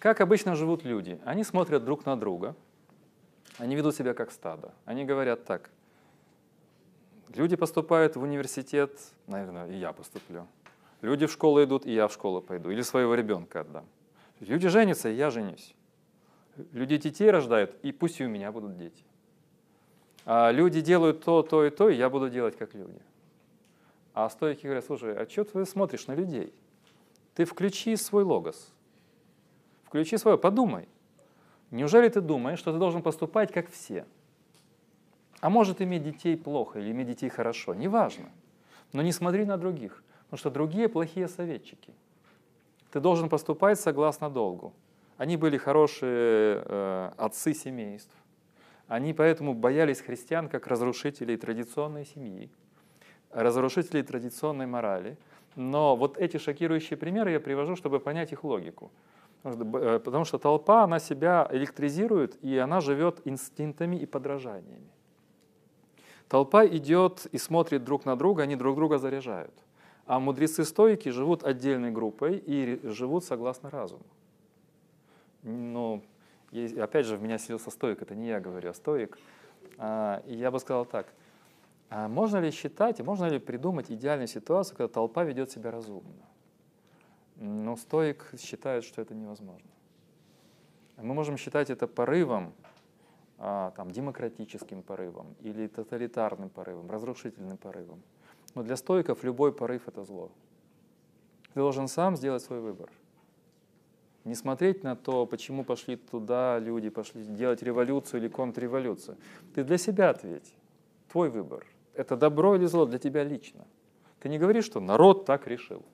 как 0.00 0.20
обычно 0.20 0.56
живут 0.56 0.82
люди. 0.82 1.20
Они 1.24 1.44
смотрят 1.44 1.84
друг 1.84 2.04
на 2.04 2.18
друга, 2.18 2.56
они 3.58 3.76
ведут 3.76 3.94
себя 3.94 4.12
как 4.12 4.32
стадо. 4.32 4.72
Они 4.84 5.04
говорят 5.04 5.44
так, 5.44 5.70
люди 7.28 7.54
поступают 7.54 8.16
в 8.16 8.22
университет, 8.22 8.98
наверное, 9.28 9.68
и 9.68 9.76
я 9.76 9.92
поступлю. 9.92 10.48
Люди 11.00 11.26
в 11.26 11.32
школу 11.32 11.62
идут, 11.62 11.86
и 11.86 11.94
я 11.94 12.08
в 12.08 12.12
школу 12.12 12.40
пойду. 12.40 12.70
Или 12.70 12.82
своего 12.82 13.14
ребенка 13.14 13.60
отдам. 13.60 13.84
Люди 14.40 14.66
женятся, 14.66 15.08
и 15.08 15.14
я 15.14 15.30
женюсь. 15.30 15.76
Люди 16.72 16.96
детей 16.98 17.30
рождают, 17.30 17.76
и 17.82 17.92
пусть 17.92 18.20
и 18.20 18.24
у 18.24 18.28
меня 18.28 18.52
будут 18.52 18.76
дети. 18.76 19.04
А 20.24 20.50
люди 20.50 20.80
делают 20.80 21.24
то, 21.24 21.42
то 21.42 21.64
и 21.64 21.70
то, 21.70 21.88
и 21.88 21.96
я 21.96 22.10
буду 22.10 22.30
делать 22.30 22.56
как 22.56 22.74
люди. 22.74 23.00
А 24.14 24.28
стойки 24.28 24.64
говорят, 24.64 24.84
слушай, 24.84 25.14
а 25.16 25.28
что 25.28 25.44
ты 25.44 25.64
смотришь 25.64 26.06
на 26.06 26.14
людей? 26.14 26.52
Ты 27.34 27.44
включи 27.44 27.96
свой 27.96 28.24
логос. 28.24 28.70
Включи 29.84 30.18
свое, 30.18 30.36
подумай. 30.36 30.88
Неужели 31.70 32.08
ты 32.08 32.20
думаешь, 32.20 32.58
что 32.58 32.72
ты 32.72 32.78
должен 32.78 33.02
поступать 33.02 33.50
как 33.50 33.70
все? 33.70 34.06
А 35.40 35.48
может 35.48 35.80
иметь 35.80 36.04
детей 36.04 36.36
плохо 36.36 36.78
или 36.78 36.90
иметь 36.92 37.08
детей 37.08 37.30
хорошо, 37.30 37.74
неважно. 37.74 38.30
Но 38.92 39.02
не 39.02 39.10
смотри 39.10 39.46
на 39.46 39.56
других, 39.56 40.04
потому 40.24 40.38
что 40.38 40.50
другие 40.50 40.88
плохие 40.88 41.26
советчики. 41.26 41.94
Ты 42.90 43.00
должен 43.00 43.30
поступать 43.30 43.80
согласно 43.80 44.28
долгу. 44.28 44.74
Они 45.22 45.36
были 45.36 45.56
хорошие 45.56 46.64
э, 46.64 47.10
отцы 47.16 47.54
семейств. 47.54 48.12
Они 48.88 49.14
поэтому 49.14 49.54
боялись 49.54 50.00
христиан 50.00 50.48
как 50.48 50.66
разрушителей 50.66 51.36
традиционной 51.36 52.04
семьи, 52.04 52.50
разрушителей 53.30 54.02
традиционной 54.02 54.66
морали. 54.66 55.16
Но 55.54 55.94
вот 55.94 56.18
эти 56.18 56.38
шокирующие 56.38 56.96
примеры 56.96 57.30
я 57.30 57.38
привожу, 57.38 57.76
чтобы 57.76 58.00
понять 58.00 58.32
их 58.32 58.42
логику. 58.42 58.90
Э, 59.44 60.00
потому 60.04 60.24
что 60.24 60.38
толпа, 60.38 60.82
она 60.82 60.98
себя 60.98 61.46
электризирует, 61.52 62.36
и 62.42 62.58
она 62.58 62.80
живет 62.80 63.20
инстинктами 63.24 63.94
и 63.94 64.06
подражаниями. 64.06 64.90
Толпа 66.28 66.66
идет 66.66 67.26
и 67.26 67.38
смотрит 67.38 67.84
друг 67.84 68.06
на 68.06 68.16
друга, 68.16 68.42
они 68.42 68.56
друг 68.56 68.74
друга 68.74 68.98
заряжают. 68.98 69.54
А 70.04 70.18
мудрецы-стойки 70.18 71.10
живут 71.10 71.44
отдельной 71.44 71.92
группой 71.92 72.42
и 72.44 72.80
живут 72.82 73.24
согласно 73.24 73.70
разуму 73.70 74.02
ну, 75.42 76.02
опять 76.78 77.06
же, 77.06 77.16
в 77.16 77.22
меня 77.22 77.38
селился 77.38 77.70
стоик, 77.70 78.02
это 78.02 78.14
не 78.14 78.28
я 78.28 78.40
говорю, 78.40 78.70
а 78.70 78.74
стоик. 78.74 79.18
А, 79.78 80.22
и 80.26 80.34
я 80.34 80.50
бы 80.50 80.58
сказал 80.58 80.84
так, 80.84 81.06
а 81.90 82.08
можно 82.08 82.38
ли 82.38 82.50
считать, 82.50 83.00
можно 83.00 83.26
ли 83.26 83.38
придумать 83.38 83.90
идеальную 83.90 84.28
ситуацию, 84.28 84.76
когда 84.76 84.92
толпа 84.92 85.24
ведет 85.24 85.50
себя 85.50 85.70
разумно? 85.70 86.24
Но 87.36 87.76
стоик 87.76 88.32
считает, 88.38 88.84
что 88.84 89.02
это 89.02 89.14
невозможно. 89.14 89.68
Мы 90.96 91.14
можем 91.14 91.36
считать 91.36 91.70
это 91.70 91.88
порывом, 91.88 92.54
а, 93.38 93.72
там, 93.72 93.90
демократическим 93.90 94.82
порывом 94.82 95.34
или 95.40 95.66
тоталитарным 95.66 96.48
порывом, 96.48 96.90
разрушительным 96.90 97.56
порывом. 97.56 98.02
Но 98.54 98.62
для 98.62 98.76
стоиков 98.76 99.24
любой 99.24 99.52
порыв— 99.52 99.82
это 99.88 100.04
зло. 100.04 100.30
Ты 101.52 101.60
должен 101.60 101.88
сам 101.88 102.16
сделать 102.16 102.42
свой 102.42 102.60
выбор. 102.60 102.90
Не 104.24 104.34
смотреть 104.34 104.84
на 104.84 104.94
то, 104.94 105.26
почему 105.26 105.64
пошли 105.64 105.96
туда 105.96 106.58
люди, 106.58 106.90
пошли 106.90 107.24
делать 107.24 107.62
революцию 107.62 108.20
или 108.20 108.28
контрреволюцию. 108.28 109.16
Ты 109.54 109.64
для 109.64 109.78
себя 109.78 110.10
ответь. 110.10 110.54
Твой 111.10 111.28
выбор. 111.28 111.66
Это 111.94 112.16
добро 112.16 112.54
или 112.54 112.66
зло 112.66 112.86
для 112.86 112.98
тебя 112.98 113.24
лично. 113.24 113.66
Ты 114.20 114.28
не 114.28 114.38
говоришь, 114.38 114.64
что 114.64 114.80
народ 114.80 115.24
так 115.24 115.46
решил. 115.48 115.84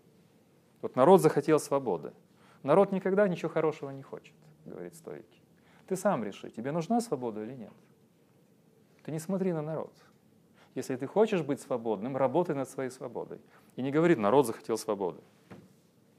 Вот 0.83 0.95
народ 0.97 1.23
захотел 1.23 1.59
свободы. 1.59 2.13
Народ 2.63 2.93
никогда 2.93 3.27
ничего 3.27 3.49
хорошего 3.49 3.91
не 3.91 4.03
хочет, 4.03 4.35
говорит 4.67 4.95
стойки. 4.95 5.41
Ты 5.87 5.97
сам 5.97 6.23
реши, 6.23 6.51
тебе 6.51 6.71
нужна 6.71 7.01
свобода 7.01 7.43
или 7.43 7.55
нет. 7.55 7.73
Ты 9.05 9.13
не 9.13 9.19
смотри 9.19 9.53
на 9.53 9.63
народ. 9.63 9.93
Если 10.75 10.95
ты 10.97 11.07
хочешь 11.07 11.43
быть 11.43 11.61
свободным, 11.61 12.17
работай 12.17 12.55
над 12.55 12.69
своей 12.69 12.91
свободой. 12.91 13.41
И 13.77 13.83
не 13.83 13.91
говори, 13.91 14.15
народ 14.17 14.47
захотел 14.47 14.77
свободы. 14.77 15.21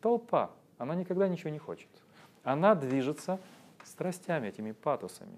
Толпа 0.01 0.49
она 0.79 0.95
никогда 0.95 1.27
ничего 1.27 1.51
не 1.51 1.59
хочет. 1.59 1.89
Она 2.43 2.73
движется 2.73 3.39
страстями, 3.83 4.47
этими 4.47 4.71
патосами. 4.71 5.37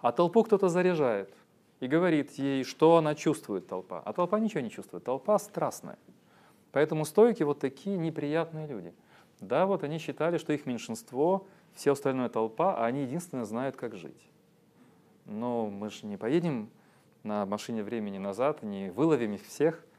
А 0.00 0.12
толпу 0.12 0.42
кто-то 0.42 0.68
заряжает 0.68 1.32
и 1.80 1.86
говорит 1.86 2.32
ей, 2.32 2.64
что 2.64 2.96
она 2.96 3.14
чувствует 3.14 3.68
толпа. 3.68 4.02
А 4.04 4.12
толпа 4.12 4.38
ничего 4.40 4.60
не 4.60 4.70
чувствует, 4.70 5.04
толпа 5.04 5.38
страстная. 5.38 5.96
Поэтому 6.72 7.04
стойки 7.04 7.44
вот 7.44 7.60
такие 7.60 7.96
неприятные 7.96 8.66
люди. 8.66 8.92
Да, 9.40 9.64
вот 9.64 9.84
они 9.84 9.98
считали, 9.98 10.38
что 10.38 10.52
их 10.52 10.66
меньшинство, 10.66 11.46
все 11.74 11.92
остальное 11.92 12.28
толпа, 12.28 12.76
а 12.76 12.86
они 12.86 13.02
единственно 13.02 13.44
знают, 13.44 13.76
как 13.76 13.94
жить. 13.94 14.28
Но 15.24 15.68
мы 15.68 15.88
же 15.90 16.04
не 16.06 16.16
поедем 16.16 16.68
на 17.22 17.46
машине 17.46 17.84
времени 17.84 18.18
назад, 18.18 18.62
не 18.62 18.90
выловим 18.90 19.34
их 19.34 19.46
всех– 19.46 19.84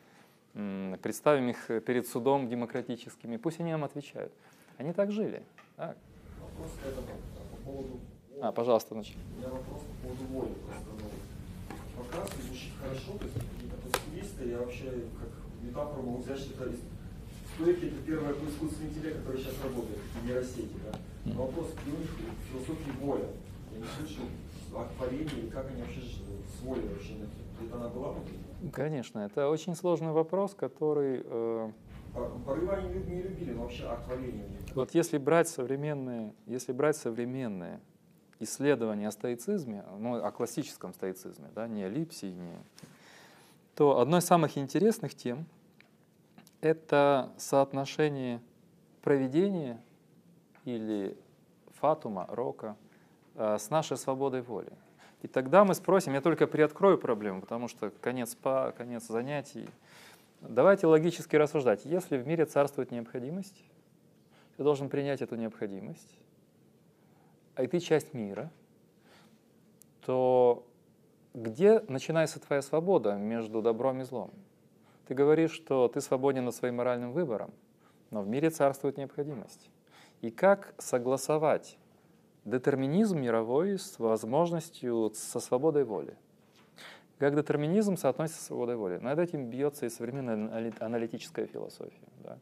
представим 0.54 1.50
их 1.50 1.68
перед 1.86 2.08
судом 2.08 2.50
демократическим, 2.50 3.34
и 3.34 3.38
пусть 3.38 3.60
они 3.60 3.72
нам 3.72 3.84
отвечают. 3.84 4.34
Они 4.78 4.94
так 4.94 5.12
жили. 5.12 5.44
Так. 5.76 5.98
Вопрос 6.42 6.72
к 6.82 6.88
этому, 6.88 7.08
по 7.52 7.58
поводу... 7.66 8.00
А, 8.42 8.52
пожалуйста, 8.52 8.94
значит. 8.94 9.18
У 9.36 9.40
меня 9.40 9.50
вопрос 9.50 9.82
по 9.82 10.08
поводу 10.08 10.24
воли. 10.26 10.56
Ну, 11.00 12.04
пока 12.04 12.26
звучит 12.26 12.74
хорошо, 12.80 13.18
то 13.18 13.26
есть 13.26 13.38
это 13.38 14.00
стилисты, 14.00 14.50
я 14.50 14.60
вообще 14.60 14.92
как 15.20 15.30
метафору 15.62 16.04
могу 16.04 16.22
взять, 16.24 16.40
что 16.40 16.64
это 16.64 16.76
стойки 17.56 17.86
это 17.86 17.96
первое 18.06 18.34
искусственный 18.34 18.90
интеллект, 18.90 19.18
который 19.20 19.42
сейчас 19.42 19.56
работает, 19.64 20.00
нейросети, 20.24 20.78
да. 20.86 21.00
Но 21.26 21.46
вопрос, 21.46 21.74
где 21.82 21.92
у 21.92 22.00
них 22.00 22.10
философии 22.52 22.92
воля? 23.02 23.28
Я 23.74 23.80
не 23.80 23.88
слышал 23.98 24.26
о 24.74 24.86
творении, 24.96 25.50
как 25.50 25.70
они 25.70 25.82
вообще 25.82 26.02
с 26.02 26.62
волей 26.62 26.88
вообще, 26.88 27.14
где-то 27.60 27.76
она 27.76 27.90
была 27.90 28.12
внутри? 28.12 28.38
Конечно, 28.74 29.20
это 29.20 29.50
очень 29.50 29.76
сложный 29.76 30.12
вопрос, 30.12 30.54
который... 30.54 31.22
Э, 31.24 31.72
Порывы 32.46 32.74
они 32.74 32.88
не 32.90 33.22
любили, 33.22 33.54
но 33.54 33.64
вообще 33.64 33.86
акт 33.86 34.10
Вот 34.74 34.96
если 34.96 35.18
брать 35.20 35.48
современные, 35.48 36.34
если 36.48 36.72
брать 36.72 36.98
современные 36.98 37.80
исследования 38.40 39.08
о 39.08 39.12
стоицизме, 39.12 39.84
ну, 40.00 40.16
о 40.16 40.32
классическом 40.32 40.94
стоицизме, 40.94 41.50
да, 41.54 41.68
не 41.68 41.84
о 41.84 41.90
Липсии, 41.90 42.32
не, 42.32 42.56
то 43.76 44.00
одной 44.00 44.20
из 44.20 44.26
самых 44.26 44.58
интересных 44.58 45.14
тем— 45.14 45.46
это 46.62 47.32
соотношение 47.38 48.42
проведения 49.04 49.80
или 50.66 51.16
фатума, 51.80 52.26
рока, 52.30 52.76
э, 53.36 53.58
с 53.60 53.70
нашей 53.70 53.98
свободой 53.98 54.42
воли. 54.42 54.74
И 55.22 55.28
тогда 55.28 55.66
мы 55.66 55.74
спросим, 55.74 56.14
я 56.14 56.22
только 56.22 56.48
приоткрою 56.48 56.98
проблему, 56.98 57.42
потому 57.42 57.68
что 57.68 57.92
конец 58.02 58.36
по, 58.36 58.74
конец 58.78 59.08
занятий. 59.08 59.68
Давайте 60.42 60.86
логически 60.88 61.36
рассуждать. 61.36 61.86
Если 61.86 62.18
в 62.18 62.28
мире 62.28 62.46
царствует 62.46 62.92
необходимость, 62.92 63.64
ты 64.56 64.64
должен 64.64 64.90
принять 64.90 65.22
эту 65.22 65.36
необходимость, 65.36 66.18
а 67.56 67.64
и 67.64 67.68
ты 67.68 67.80
часть 67.80 68.14
мира, 68.14 68.52
то 70.06 70.68
где 71.34 71.80
начинается 71.88 72.40
твоя 72.40 72.62
свобода 72.62 73.16
между 73.16 73.62
добром 73.62 74.02
и 74.02 74.04
злом? 74.04 74.32
Ты 75.08 75.14
говоришь, 75.14 75.52
что 75.52 75.88
ты 75.88 76.02
свободен 76.02 76.46
над 76.46 76.56
своим 76.56 76.76
моральным 76.76 77.12
выбором, 77.14 77.52
но 78.12 78.22
в 78.22 78.28
мире 78.28 78.50
царствует 78.50 78.98
необходимость. 78.98 79.70
И 80.22 80.32
как 80.32 80.74
согласовать 80.78 81.78
детерминизм 82.48 83.20
мировой 83.20 83.78
с 83.78 84.00
возможностью, 84.00 85.12
со 85.14 85.40
свободой 85.40 85.84
воли? 85.84 86.16
Как 87.20 87.36
детерминизм 87.36 87.98
соотносится 87.98 88.42
с 88.42 88.46
свободой 88.46 88.76
воли? 88.76 88.98
Над 88.98 89.20
этим 89.20 89.50
бьется 89.50 89.86
и 89.86 89.90
современная 89.90 90.74
аналитическая 90.80 91.46
философия. 91.46 92.08
Да? 92.24 92.38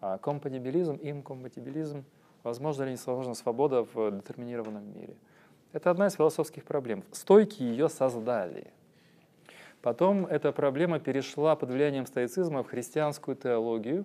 А 0.00 0.18
компатибилизм, 0.18 0.98
инкомпатибилизм, 1.00 2.04
возможно 2.42 2.84
ли 2.84 2.92
невозможна 2.92 3.34
свобода 3.34 3.86
в 3.94 4.10
детерминированном 4.10 4.94
мире? 4.94 5.16
Это 5.72 5.90
одна 5.90 6.06
из 6.06 6.14
философских 6.14 6.64
проблем. 6.64 7.02
Стойки 7.12 7.62
ее 7.62 7.88
создали. 7.88 8.70
Потом 9.80 10.26
эта 10.26 10.52
проблема 10.52 11.00
перешла 11.00 11.56
под 11.56 11.70
влиянием 11.70 12.06
стоицизма 12.06 12.62
в 12.62 12.68
христианскую 12.68 13.36
теологию, 13.36 14.04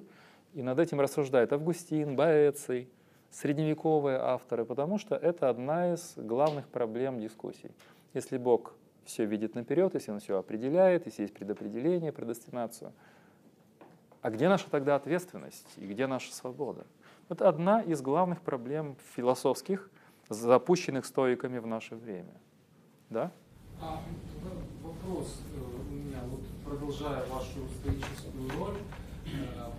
и 0.54 0.64
над 0.64 0.80
этим 0.80 1.00
рассуждает 1.00 1.54
Августин, 1.54 2.16
Боэций, 2.16 2.90
средневековые 3.32 4.18
авторы, 4.18 4.66
потому 4.66 4.98
что 4.98 5.16
это 5.16 5.50
одна 5.50 5.94
из 5.94 6.14
главных 6.16 6.68
проблем 6.68 7.20
дискуссий. 7.20 7.72
Если 8.14 8.38
Бог 8.38 8.74
все 9.06 9.26
видит 9.26 9.56
наперед, 9.56 9.94
если 9.94 10.12
Он 10.12 10.20
все 10.20 10.38
определяет, 10.38 11.06
если 11.06 11.24
есть 11.24 11.34
предопределение, 11.34 12.12
предестинацию, 12.12 12.94
а 14.22 14.30
где 14.30 14.50
наша 14.50 14.70
тогда 14.70 14.96
ответственность 14.96 15.68
и 15.78 15.88
где 15.88 16.08
наша 16.08 16.34
свобода? 16.34 16.86
Это 17.30 17.48
одна 17.48 17.82
из 17.82 18.02
главных 18.02 18.42
проблем 18.42 18.98
философских, 19.16 19.90
запущенных 20.30 21.06
стоиками 21.06 21.60
в 21.60 21.68
наше 21.68 21.96
время. 21.96 22.34
Да? 23.10 23.32
А, 23.82 24.02
вопрос 24.84 25.42
э, 25.54 25.60
у 25.60 25.94
меня, 25.94 26.20
вот 26.26 26.42
продолжая 26.66 27.26
вашу 27.28 27.68
стоическую 27.80 28.50
роль, 28.60 28.78
э, 29.26 29.70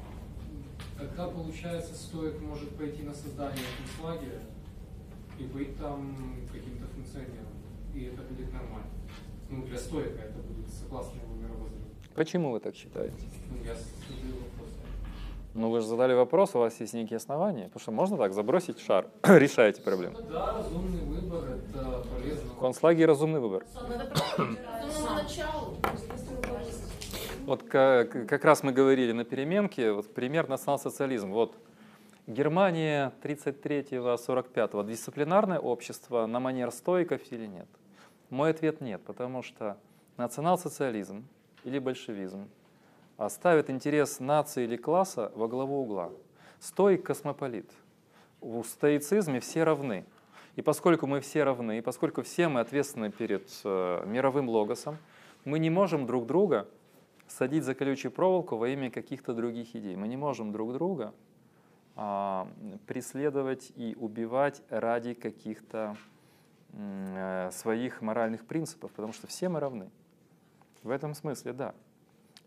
Тогда, 0.98 1.28
получается, 1.28 1.94
стоит 1.94 2.40
может 2.40 2.70
пойти 2.76 3.04
на 3.04 3.14
создание 3.14 3.64
концлагеря 3.78 4.40
и 5.38 5.44
быть 5.44 5.78
там 5.78 6.34
каким-то 6.52 6.86
функционером. 6.88 7.54
И 7.94 8.04
это 8.04 8.22
будет 8.22 8.52
нормально. 8.52 8.90
Ну, 9.48 9.64
для 9.64 9.78
стоика 9.78 10.20
это 10.22 10.38
будет 10.38 10.68
согласно 10.68 11.16
его 11.20 11.34
мировоззрению. 11.36 11.94
Почему 12.14 12.50
вы 12.50 12.58
так 12.58 12.74
считаете? 12.74 13.14
Ну, 13.48 13.64
я 13.64 13.74
задаю 13.74 14.34
вопрос. 14.42 14.68
Ну, 15.54 15.70
вы 15.70 15.80
же 15.80 15.86
задали 15.86 16.14
вопрос, 16.14 16.54
у 16.54 16.58
вас 16.58 16.80
есть 16.80 16.94
некие 16.94 17.18
основания. 17.18 17.64
Потому 17.64 17.80
что 17.80 17.92
можно 17.92 18.16
так 18.16 18.32
забросить 18.34 18.80
шар, 18.80 19.06
решаете 19.22 19.80
проблему. 19.80 20.16
Да, 20.28 20.58
разумный 20.58 21.04
выбор, 21.04 21.48
это 21.50 22.04
полезно. 22.12 22.54
Концлагерь– 22.60 23.06
разумный 23.06 23.38
выбор. 23.40 23.64
началу. 25.14 25.76
Вот 27.48 27.62
как, 27.62 28.28
как 28.28 28.44
раз 28.44 28.62
мы 28.62 28.72
говорили 28.72 29.12
на 29.12 29.24
переменке, 29.24 29.92
вот 29.92 30.12
пример 30.12 30.50
национал-социализм. 30.50 31.30
Вот 31.30 31.56
Германия 32.26 33.10
33-45, 33.22 34.86
дисциплинарное 34.86 35.58
общество 35.58 36.26
на 36.26 36.40
манер 36.40 36.70
стойков 36.70 37.22
или 37.30 37.46
нет? 37.46 37.66
Мой 38.28 38.50
ответ 38.50 38.82
нет, 38.82 39.00
потому 39.02 39.42
что 39.42 39.78
национал-социализм 40.18 41.26
или 41.64 41.78
большевизм 41.78 42.50
ставит 43.30 43.70
интерес 43.70 44.20
нации 44.20 44.64
или 44.64 44.76
класса 44.76 45.32
во 45.34 45.48
главу 45.48 45.80
угла. 45.84 46.10
Стоик 46.60 47.02
космополит. 47.06 47.70
В 48.42 48.62
стоицизме 48.62 49.40
все 49.40 49.64
равны. 49.64 50.04
И 50.56 50.60
поскольку 50.60 51.06
мы 51.06 51.22
все 51.22 51.44
равны, 51.44 51.78
и 51.78 51.80
поскольку 51.80 52.20
все 52.20 52.48
мы 52.48 52.60
ответственны 52.60 53.10
перед 53.10 53.48
э, 53.64 54.04
мировым 54.04 54.50
логосом, 54.50 54.98
мы 55.46 55.58
не 55.58 55.70
можем 55.70 56.04
друг 56.04 56.26
друга 56.26 56.68
садить 57.28 57.64
за 57.64 57.74
колючую 57.74 58.12
проволоку 58.12 58.56
во 58.56 58.68
имя 58.68 58.90
каких-то 58.90 59.34
других 59.34 59.74
идей. 59.76 59.96
Мы 59.96 60.08
не 60.08 60.16
можем 60.16 60.52
друг 60.52 60.72
друга 60.72 61.14
а, 61.96 62.48
преследовать 62.86 63.72
и 63.76 63.94
убивать 63.98 64.62
ради 64.68 65.14
каких-то 65.14 65.96
э, 66.72 67.50
своих 67.52 68.02
моральных 68.02 68.46
принципов, 68.46 68.92
потому 68.92 69.12
что 69.12 69.26
все 69.26 69.48
мы 69.48 69.60
равны. 69.60 69.90
В 70.82 70.90
этом 70.90 71.14
смысле, 71.14 71.52
да. 71.52 71.74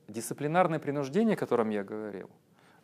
Дисциплинарное 0.07 0.79
принуждение, 0.79 1.35
о 1.35 1.37
котором 1.37 1.69
я 1.69 1.83
говорил, 1.83 2.29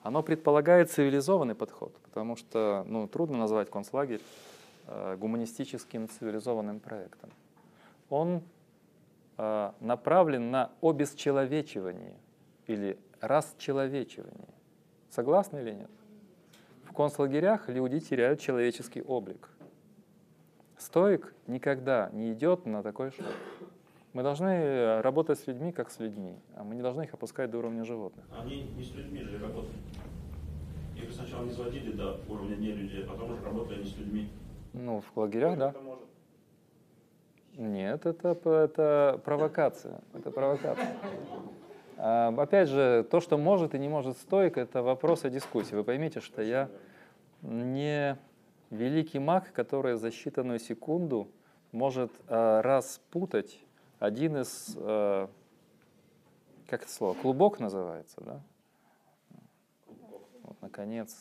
оно 0.01 0.23
предполагает 0.23 0.91
цивилизованный 0.91 1.55
подход, 1.55 1.97
потому 2.03 2.35
что 2.35 2.85
ну, 2.87 3.07
трудно 3.07 3.37
назвать 3.37 3.69
концлагерь 3.69 4.21
э, 4.85 5.15
гуманистическим 5.17 6.07
цивилизованным 6.07 6.79
проектом. 6.79 7.31
Он 8.09 8.41
направлен 9.37 10.51
на 10.51 10.71
обесчеловечивание 10.81 12.15
или 12.65 12.97
расчеловечивание. 13.21 14.49
Согласны 15.09 15.59
или 15.59 15.73
нет? 15.73 15.89
В 16.83 16.93
концлагерях 16.93 17.69
люди 17.69 17.99
теряют 17.99 18.39
человеческий 18.39 19.01
облик. 19.01 19.49
Стоик 20.77 21.33
никогда 21.47 22.09
не 22.13 22.33
идет 22.33 22.65
на 22.65 22.83
такой 22.83 23.11
шаг. 23.11 23.27
Мы 24.13 24.23
должны 24.23 25.01
работать 25.01 25.39
с 25.39 25.47
людьми, 25.47 25.71
как 25.71 25.91
с 25.91 25.99
людьми, 25.99 26.35
а 26.55 26.63
мы 26.63 26.75
не 26.75 26.81
должны 26.81 27.03
их 27.03 27.13
опускать 27.13 27.51
до 27.51 27.59
уровня 27.59 27.83
животных. 27.83 28.25
Они 28.35 28.63
не 28.75 28.83
с 28.83 28.95
людьми 28.95 29.21
же 29.21 29.37
работали. 29.37 29.75
Их 30.95 31.11
сначала 31.11 31.45
не 31.45 31.51
сводили 31.51 31.91
до 31.91 32.19
уровня 32.27 32.55
не 32.55 32.71
людей, 32.71 33.03
а 33.03 33.07
потом 33.11 33.31
уже 33.31 33.43
работали 33.43 33.81
они 33.81 33.89
с 33.89 33.97
людьми. 33.97 34.29
Ну, 34.73 35.01
в 35.01 35.17
лагерях, 35.19 35.57
да. 35.57 35.73
Нет, 37.57 38.05
это, 38.05 38.37
это 38.45 39.19
провокация. 39.25 39.99
Это 40.13 40.31
провокация. 40.31 40.95
А, 41.99 42.27
опять 42.37 42.69
же, 42.69 43.07
то, 43.09 43.19
что 43.19 43.39
может 43.39 43.73
и 43.73 43.79
не 43.79 43.89
может 43.89 44.19
стойк, 44.19 44.59
это 44.59 44.83
вопрос 44.83 45.25
о 45.25 45.31
дискуссии. 45.31 45.73
Вы 45.73 45.83
поймите, 45.83 46.19
что 46.19 46.43
я 46.43 46.69
не 47.41 48.19
великий 48.69 49.17
маг, 49.17 49.51
который 49.51 49.95
за 49.95 50.09
считанную 50.09 50.59
секунду 50.59 51.27
может 51.71 52.11
а, 52.27 52.61
распутать 52.61 53.59
один 53.97 54.37
из, 54.37 54.77
а, 54.77 55.27
как 56.67 56.83
это 56.83 56.91
слово, 56.91 57.15
клубок 57.15 57.59
называется, 57.59 58.21
да? 58.21 58.41
Вот, 60.43 60.61
наконец, 60.61 61.17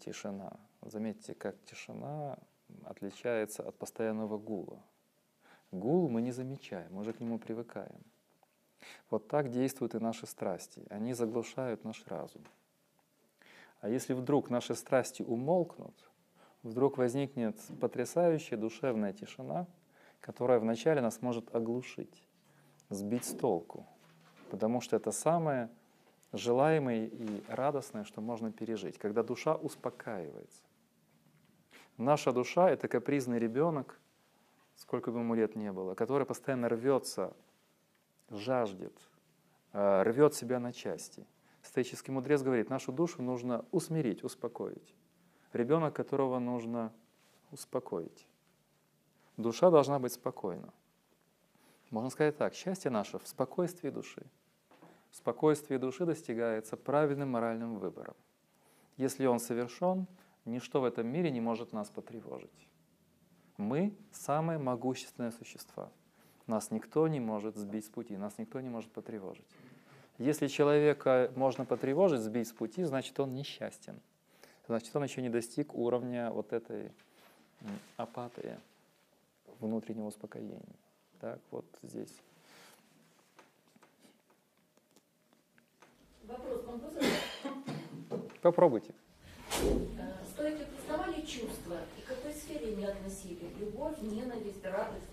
тишина. 0.00 0.52
Заметьте, 0.82 1.32
как 1.32 1.56
тишина 1.64 2.36
отличается 2.88 3.62
от 3.62 3.76
постоянного 3.76 4.38
гула. 4.38 4.82
Гул 5.70 6.08
мы 6.08 6.22
не 6.22 6.32
замечаем, 6.32 6.92
мы 6.92 7.02
уже 7.02 7.12
к 7.12 7.20
нему 7.20 7.38
привыкаем. 7.38 8.02
Вот 9.10 9.28
так 9.28 9.50
действуют 9.50 9.94
и 9.94 9.98
наши 9.98 10.26
страсти. 10.26 10.86
Они 10.88 11.12
заглушают 11.12 11.84
наш 11.84 12.06
разум. 12.06 12.42
А 13.80 13.88
если 13.88 14.14
вдруг 14.14 14.50
наши 14.50 14.74
страсти 14.74 15.22
умолкнут, 15.22 15.94
вдруг 16.62 16.98
возникнет 16.98 17.56
потрясающая 17.80 18.56
душевная 18.56 19.12
тишина, 19.12 19.66
которая 20.20 20.58
вначале 20.58 21.00
нас 21.00 21.22
может 21.22 21.54
оглушить, 21.54 22.26
сбить 22.88 23.24
с 23.24 23.34
толку, 23.34 23.86
потому 24.50 24.80
что 24.80 24.96
это 24.96 25.12
самое 25.12 25.68
желаемое 26.32 27.06
и 27.06 27.42
радостное, 27.48 28.04
что 28.04 28.20
можно 28.20 28.50
пережить, 28.50 28.98
когда 28.98 29.22
душа 29.22 29.54
успокаивается. 29.54 30.62
Наша 31.98 32.32
душа— 32.32 32.70
это 32.70 32.86
капризный 32.86 33.40
ребенок, 33.40 34.00
сколько 34.76 35.10
бы 35.10 35.18
ему 35.18 35.34
лет 35.34 35.56
не 35.56 35.72
было, 35.72 35.94
который 35.94 36.24
постоянно 36.24 36.68
рвется, 36.68 37.36
жаждет, 38.30 38.96
э, 39.72 40.02
рвет 40.04 40.32
себя 40.32 40.60
на 40.60 40.72
части. 40.72 41.26
Стоический 41.60 42.12
мудрец 42.12 42.42
говорит, 42.42 42.70
нашу 42.70 42.92
душу 42.92 43.20
нужно 43.20 43.64
усмирить, 43.72 44.22
успокоить. 44.22 44.94
Ребенок, 45.52 45.96
которого 45.96 46.38
нужно 46.38 46.92
успокоить. 47.50 48.28
Душа 49.36 49.68
должна 49.68 49.98
быть 49.98 50.12
спокойна. 50.12 50.72
Можно 51.90 52.10
сказать 52.10 52.36
так, 52.36 52.54
счастье 52.54 52.92
наше 52.92 53.18
в 53.18 53.26
спокойствии 53.26 53.90
души. 53.90 54.24
Спокойствие 55.10 55.80
души 55.80 56.06
достигается 56.06 56.76
правильным 56.76 57.30
моральным 57.30 57.78
выбором. 57.78 58.14
Если 58.96 59.26
он 59.26 59.40
совершен, 59.40 60.06
Ничто 60.48 60.80
в 60.80 60.84
этом 60.84 61.06
мире 61.06 61.30
не 61.30 61.42
может 61.42 61.74
нас 61.74 61.90
потревожить. 61.90 62.68
Мы– 63.58 63.94
самые 64.12 64.58
могущественные 64.58 65.30
существа. 65.30 65.90
Нас 66.46 66.70
никто 66.70 67.06
не 67.06 67.20
может 67.20 67.56
сбить 67.56 67.84
с 67.84 67.90
пути, 67.90 68.16
нас 68.16 68.38
никто 68.38 68.58
не 68.60 68.70
может 68.70 68.90
потревожить. 68.90 69.44
Если 70.16 70.46
человека 70.46 71.30
можно 71.36 71.66
потревожить, 71.66 72.20
сбить 72.20 72.48
с 72.48 72.52
пути, 72.52 72.82
значит 72.84 73.20
он 73.20 73.34
несчастен. 73.34 74.00
Значит 74.66 74.96
он 74.96 75.04
еще 75.04 75.20
не 75.20 75.28
достиг 75.28 75.74
уровня 75.74 76.30
вот 76.30 76.54
этой 76.54 76.92
апатии. 77.96 78.58
внутреннего 79.60 80.06
успокоения. 80.06 80.62
Так, 81.20 81.40
вот 81.50 81.66
здесь. 81.82 82.14
Вопрос 86.24 86.64
могу 86.64 86.90
Попробуйте. 88.40 88.94
Чувства 91.28 91.76
и 91.98 92.00
к 92.00 92.06
какой 92.06 92.32
сфере 92.32 92.74
не 92.74 92.86
относили? 92.86 93.50
Любовь, 93.60 93.98
ненависть, 94.00 94.64
радость? 94.64 95.04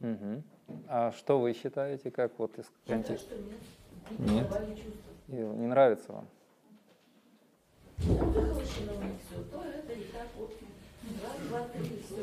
Угу. 0.00 0.42
А 0.86 1.10
что 1.12 1.40
вы 1.40 1.52
считаете, 1.52 2.12
как 2.12 2.38
вот 2.38 2.56
из 2.58 2.64
Считаю, 2.66 3.02
контекста? 3.02 3.26
что 3.26 3.36
нет. 3.36 3.58
Не 4.18 4.34
Нет. 4.34 4.46
И 5.28 5.32
Не 5.32 5.66
нравится 5.66 6.12
вам? 6.12 6.28
Ну. 7.98 8.16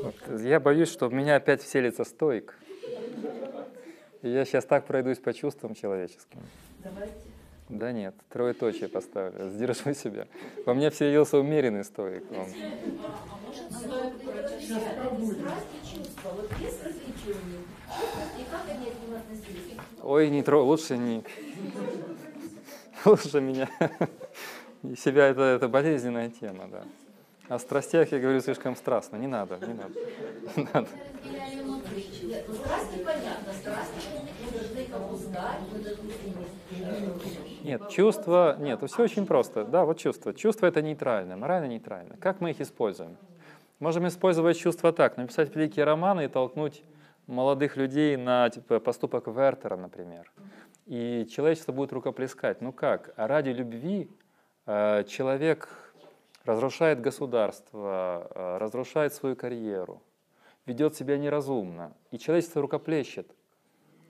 Вот, 0.03 0.41
я 0.41 0.59
боюсь, 0.59 0.89
что 0.89 1.07
в 1.07 1.13
меня 1.13 1.35
опять 1.35 1.61
вселится 1.61 2.05
стоик. 2.05 2.57
И 4.21 4.29
я 4.29 4.45
сейчас 4.45 4.65
так 4.65 4.85
пройдусь 4.85 5.19
по 5.19 5.33
чувствам 5.33 5.75
человеческим. 5.75 6.39
Давайте. 6.83 7.13
Да 7.69 7.91
нет, 7.91 8.15
троеточие 8.29 8.87
поставлю, 8.87 9.49
сдержу 9.49 9.93
себя. 9.93 10.27
Во 10.65 10.73
мне 10.73 10.89
вселился 10.89 11.37
умеренный 11.37 11.83
стоик. 11.83 12.23
А 12.31 12.45
может, 13.45 13.71
стоит 13.71 14.13
различать 14.25 14.83
страсти 14.83 15.95
чувства? 15.95 16.29
Вот 16.35 16.49
есть 16.59 16.83
различия 16.83 17.31
у 17.31 17.47
них? 17.49 17.65
И 18.39 18.43
как 18.49 18.61
они 18.69 18.85
к 18.85 19.01
ним 19.01 19.15
относились? 19.17 19.77
Ой, 20.01 20.29
не 20.29 20.43
тро, 20.43 20.63
лучше 20.63 20.97
не... 20.97 21.23
Лучше 23.03 23.41
меня... 23.41 23.69
И 24.83 24.95
себя 24.95 25.27
это, 25.27 25.41
это 25.41 25.67
болезненная 25.67 26.29
тема, 26.29 26.69
да. 26.71 26.83
О 27.49 27.59
страстях 27.59 28.11
я 28.11 28.19
говорю 28.19 28.39
слишком 28.41 28.75
страстно. 28.75 29.17
Не 29.17 29.27
надо, 29.27 29.57
не 29.57 29.73
надо. 29.73 29.93
Не 30.55 30.67
надо. 30.73 30.87
Нет, 32.23 32.45
ну 32.47 32.55
страсти 32.55 32.97
понятно. 33.03 33.53
Страсти 33.53 33.95
мы 34.45 34.51
должны 34.51 34.79
их 34.79 34.93
опускать, 34.93 35.59
мы 35.73 35.79
должны 35.79 36.13
Нет, 37.67 37.89
чувства, 37.89 38.55
нет, 38.59 38.81
все 38.89 39.03
очень 39.03 39.25
просто. 39.25 39.65
Да, 39.65 39.83
вот 39.83 39.99
чувства. 39.99 40.33
Чувства 40.33 40.67
это 40.67 40.81
нейтрально, 40.81 41.35
морально 41.35 41.65
нейтрально. 41.65 42.15
Как 42.15 42.39
мы 42.39 42.51
их 42.51 42.61
используем? 42.61 43.17
Можем 43.79 44.07
использовать 44.07 44.57
чувства 44.57 44.93
так, 44.93 45.17
написать 45.17 45.53
великие 45.53 45.83
романы 45.83 46.23
и 46.23 46.27
толкнуть 46.29 46.81
молодых 47.25 47.75
людей 47.75 48.15
на 48.15 48.49
типа, 48.49 48.79
поступок 48.79 49.27
Вертера, 49.27 49.75
например. 49.75 50.31
И 50.85 51.27
человечество 51.29 51.73
будет 51.73 51.91
рукоплескать. 51.91 52.61
Ну 52.61 52.71
как? 52.71 53.13
А 53.17 53.27
ради 53.27 53.49
любви 53.49 54.09
э, 54.65 55.03
человек 55.03 55.93
разрушает 56.45 57.01
государство, 57.01 58.31
э, 58.33 58.57
разрушает 58.59 59.13
свою 59.13 59.35
карьеру, 59.35 60.01
ведет 60.65 60.95
себя 60.95 61.17
неразумно. 61.17 61.91
И 62.11 62.17
человечество 62.17 62.61
рукоплещет. 62.61 63.29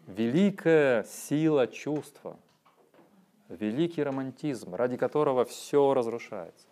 Великая 0.06 1.06
сила 1.06 1.66
чувства– 1.66 2.38
великий 3.50 4.04
романтизм, 4.04 4.76
ради 4.76 4.98
которого 4.98 5.46
все 5.46 5.94
разрушается. 5.94 6.68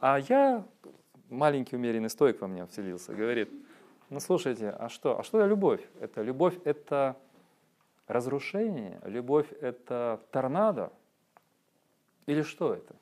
А 0.00 0.18
я, 0.18 0.64
маленький 1.28 1.76
умеренный 1.76 2.10
стоик 2.10 2.40
во 2.40 2.48
мне 2.48 2.66
вселился, 2.66 3.14
говорит, 3.14 3.50
ну 4.08 4.20
слушайте, 4.20 4.70
а 4.70 4.88
что? 4.88 5.18
А 5.18 5.22
что 5.22 5.38
это 5.38 5.46
любовь? 5.46 5.86
Это 6.00 6.22
любовь— 6.22 6.58
это 6.64 7.16
разрушение, 8.08 9.00
любовь— 9.04 9.52
это 9.60 10.20
торнадо? 10.32 10.92
Или 12.26 12.42
что 12.42 12.74
это? 12.74 12.96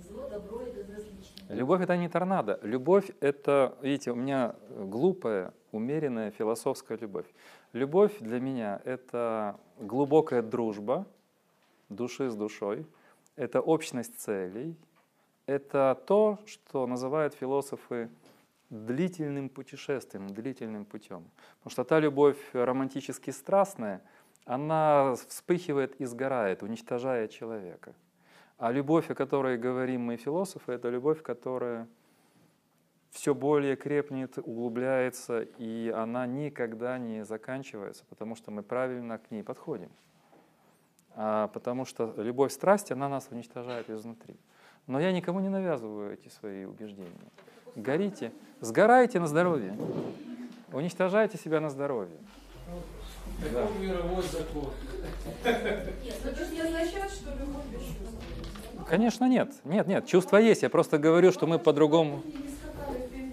Зло, 0.00 0.28
добро 0.28 0.62
и 0.62 0.72
безразличие. 0.72 1.46
Любовь— 1.48 1.80
это 1.82 1.96
не 1.96 2.08
торнадо. 2.08 2.58
Любовь— 2.62 3.10
это, 3.20 3.76
видите, 3.82 4.12
у 4.12 4.14
меня 4.14 4.56
глупая, 4.70 5.52
умеренная 5.72 6.30
философская 6.30 6.98
любовь. 6.98 7.26
Любовь 7.72 8.18
для 8.18 8.40
меня— 8.40 8.80
это 8.84 9.56
глубокая 9.78 10.42
дружба 10.42 11.06
души 11.90 12.30
с 12.30 12.34
душой, 12.34 12.86
это 13.36 13.60
общность 13.60 14.18
целей, 14.18 14.76
это 15.46 16.00
то, 16.06 16.38
что 16.46 16.86
называют 16.86 17.34
философы 17.34 18.08
длительным 18.70 19.48
путешествием, 19.48 20.28
длительным 20.28 20.84
путем. 20.84 21.24
Потому 21.58 21.72
что 21.72 21.84
та 21.84 22.00
любовь 22.00 22.38
романтически 22.52 23.30
страстная, 23.30 24.00
она 24.44 25.14
вспыхивает 25.28 26.00
и 26.00 26.04
сгорает, 26.06 26.62
уничтожая 26.62 27.28
человека. 27.28 27.94
А 28.58 28.72
любовь, 28.72 29.10
о 29.10 29.14
которой 29.14 29.58
говорим 29.58 30.02
мы 30.02 30.16
философы, 30.16 30.72
это 30.72 30.88
любовь, 30.88 31.22
которая 31.22 31.88
все 33.10 33.34
более 33.34 33.74
крепнет, 33.74 34.38
углубляется, 34.38 35.42
и 35.58 35.88
она 35.88 36.26
никогда 36.26 36.98
не 36.98 37.24
заканчивается, 37.24 38.04
потому 38.08 38.36
что 38.36 38.50
мы 38.50 38.62
правильно 38.62 39.18
к 39.18 39.30
ней 39.30 39.42
подходим. 39.42 39.90
А 41.16 41.48
потому 41.48 41.84
что 41.84 42.14
любовь 42.16 42.52
страсти, 42.52 42.92
она 42.92 43.08
нас 43.08 43.28
уничтожает 43.30 43.90
изнутри. 43.90 44.36
Но 44.86 45.00
я 45.00 45.12
никому 45.12 45.40
не 45.40 45.48
навязываю 45.48 46.12
эти 46.12 46.28
свои 46.28 46.64
убеждения. 46.64 47.10
Горите, 47.76 48.32
сгорайте 48.60 49.20
на 49.20 49.26
здоровье, 49.26 49.76
уничтожайте 50.72 51.38
себя 51.38 51.60
на 51.60 51.70
здоровье. 51.70 52.16
Таков 53.42 53.80
мировой 53.80 54.22
закон. 54.22 54.70
Нет, 55.44 56.14
ну. 58.76 58.84
Конечно, 58.88 59.28
нет. 59.28 59.52
Нет, 59.64 59.86
нет, 59.86 60.06
чувства 60.06 60.36
есть. 60.36 60.62
Я 60.62 60.70
просто 60.70 60.98
говорю, 60.98 61.32
что 61.32 61.46
мы 61.46 61.58
по-другому. 61.58 62.22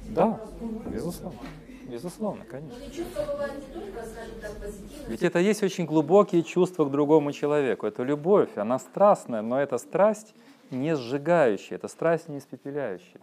Да, 0.10 0.40
безусловно. 0.86 1.40
Безусловно, 1.88 2.44
конечно. 2.46 2.78
Но 2.80 2.86
чувства 2.92 3.26
бывают 3.32 3.54
не 3.56 3.74
только, 3.74 4.06
скажем 4.06 4.40
так, 4.42 4.58
позитивные. 4.58 4.97
Ведь 5.08 5.24
это 5.24 5.40
есть 5.40 5.64
очень 5.64 5.86
глубокие 5.86 6.44
чувства 6.44 6.84
к 6.84 6.92
другому 6.92 7.32
человеку. 7.32 7.88
Это 7.88 8.04
любовь, 8.04 8.50
она 8.58 8.78
страстная, 8.78 9.42
но 9.42 9.60
это 9.60 9.78
страсть 9.78 10.36
не 10.70 10.98
сжигающая, 10.98 11.78
это 11.78 11.88
страсть 11.88 12.28
не 12.28 12.40
испепеляющая, 12.40 13.22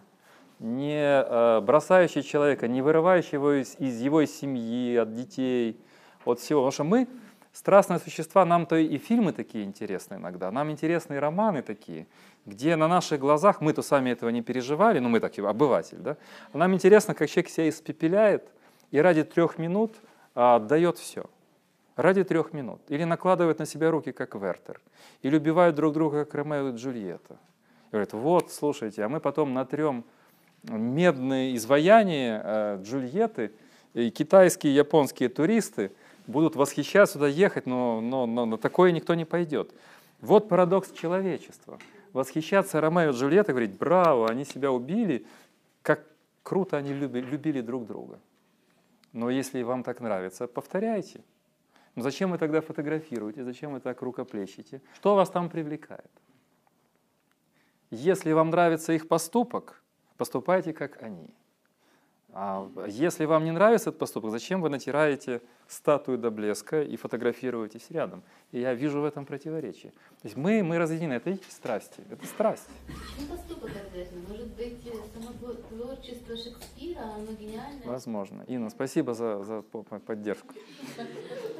не 0.61 0.97
э, 0.99 1.61
бросающая 1.61 2.22
человека, 2.22 2.68
не 2.68 2.80
вырывающая 2.80 3.39
его 3.39 3.53
из, 3.61 3.76
из 3.78 4.01
его 4.01 4.24
семьи, 4.24 4.97
от 4.97 5.12
детей, 5.12 5.78
от 6.24 6.41
всего. 6.41 6.61
Потому 6.61 6.72
что 6.72 6.85
мы, 6.85 7.07
страстные 7.53 7.99
существа, 7.99 8.47
нам-то 8.47 8.76
и 8.76 8.97
фильмы 8.97 9.35
такие 9.35 9.64
интересны 9.64 10.14
иногда, 10.14 10.51
нам 10.51 10.70
интересны 10.70 11.14
и 11.14 11.18
романы 11.18 11.61
такие, 11.61 12.07
где 12.47 12.76
на 12.76 12.89
наших 12.89 13.20
глазах, 13.20 13.61
мы-то 13.61 13.82
сами 13.82 14.09
этого 14.09 14.30
не 14.30 14.41
переживали, 14.41 15.01
ну 15.01 15.11
мы 15.11 15.20
такие, 15.20 15.47
обыватель, 15.47 15.99
да, 15.99 16.16
нам 16.55 16.72
интересно, 16.72 17.14
как 17.14 17.28
человек 17.28 17.51
себя 17.51 17.68
испепеляет 17.68 18.49
и 18.91 18.99
ради 18.99 19.22
трех 19.22 19.59
минут 19.59 19.97
а, 20.35 20.57
отдает 20.57 20.97
все. 20.97 21.26
Ради 21.97 22.25
трех 22.25 22.53
минут. 22.53 22.81
Или 22.89 23.05
накладывают 23.05 23.59
на 23.59 23.67
себя 23.67 23.91
руки, 23.91 24.13
как 24.13 24.35
Вертер. 24.35 24.81
Или 25.23 25.37
убивают 25.37 25.77
друг 25.77 25.95
друга, 25.95 26.25
как 26.25 26.35
Ромео 26.35 26.71
и 26.71 26.77
Джульетта. 26.77 27.35
И 27.35 27.93
говорят, 27.93 28.13
вот, 28.13 28.51
слушайте, 28.51 29.05
а 29.05 29.09
мы 29.09 29.21
потом 29.21 29.55
натрем 29.55 30.05
медные 30.65 31.55
изваяния 31.57 32.43
э, 32.45 32.83
Джульетты, 32.83 33.53
и 33.93 34.11
китайские 34.11 34.75
японские 34.75 35.29
туристы 35.29 35.93
будут 36.27 36.57
восхищаться 36.57 37.15
сюда 37.15 37.29
ехать, 37.29 37.67
но, 37.67 38.01
но, 38.01 38.27
но 38.27 38.45
на 38.47 38.59
такое 38.59 38.91
никто 38.91 39.15
не 39.15 39.25
пойдет. 39.25 39.73
Вот 40.21 40.49
парадокс 40.49 40.91
человечества. 40.93 41.79
Восхищаться 42.13 42.81
Ромео 42.81 43.11
и 43.11 43.13
Джульеттой, 43.13 43.55
говорить, 43.55 43.77
браво, 43.77 44.29
они 44.29 44.45
себя 44.45 44.73
убили, 44.73 45.27
как 45.83 46.05
круто 46.43 46.77
они 46.77 46.93
люби- 46.93 47.21
любили 47.21 47.61
друг 47.61 47.87
друга. 47.87 48.19
Но 49.13 49.31
если 49.31 49.63
вам 49.63 49.85
так 49.85 50.01
нравится, 50.01 50.49
повторяйте. 50.49 51.21
Но 51.95 52.03
зачем 52.03 52.31
вы 52.33 52.39
тогда 52.39 52.61
фотографируете, 52.61 53.45
зачем 53.45 53.73
вы 53.73 53.81
так 53.81 54.03
рукоплещете? 54.03 54.81
Что 54.97 55.15
вас 55.15 55.31
там 55.31 55.49
привлекает? 55.49 56.11
Если 57.91 58.33
вам 58.33 58.51
нравится 58.51 58.93
их 58.93 59.07
поступок, 59.07 59.81
поступайте 60.17 60.73
как 60.73 61.01
они. 61.03 61.31
А 62.37 62.69
если 62.89 63.27
вам 63.27 63.45
не 63.45 63.53
нравится 63.53 63.91
этот 63.91 64.01
поступок, 64.01 64.33
зачем 64.33 64.61
вы 64.61 64.69
натираете 64.69 65.41
статую 65.69 66.19
до 66.19 66.33
блеска 66.33 66.83
и 66.83 66.97
фотографируетесь 66.97 67.87
рядом? 67.91 68.25
И 68.51 68.59
я 68.59 68.75
вижу 68.75 69.01
в 69.01 69.05
этом 69.05 69.25
противоречие. 69.25 69.93
То 69.93 70.25
есть 70.25 70.37
мы, 70.37 70.65
мы 70.65 70.79
разъединены, 70.79 71.13
это 71.13 71.31
и 71.31 71.39
страсти, 71.49 72.03
это 72.11 72.27
страсть. 72.27 72.67
Почему 72.89 73.37
поступок 73.37 73.71
обязательно? 73.71 74.29
Может 74.29 74.49
быть, 74.49 74.85
э, 74.85 74.91
само 75.15 75.31
тво- 75.41 75.63
творчество 75.69 76.37
Шекспира, 76.37 77.03
оно 77.03 77.33
гениальное? 77.39 77.87
Возможно. 77.87 78.43
Инна, 78.49 78.69
спасибо 78.71 79.15
за, 79.15 79.45
за 79.45 79.63
по- 79.63 79.85
по- 79.85 80.01
поддержку. 80.01 80.55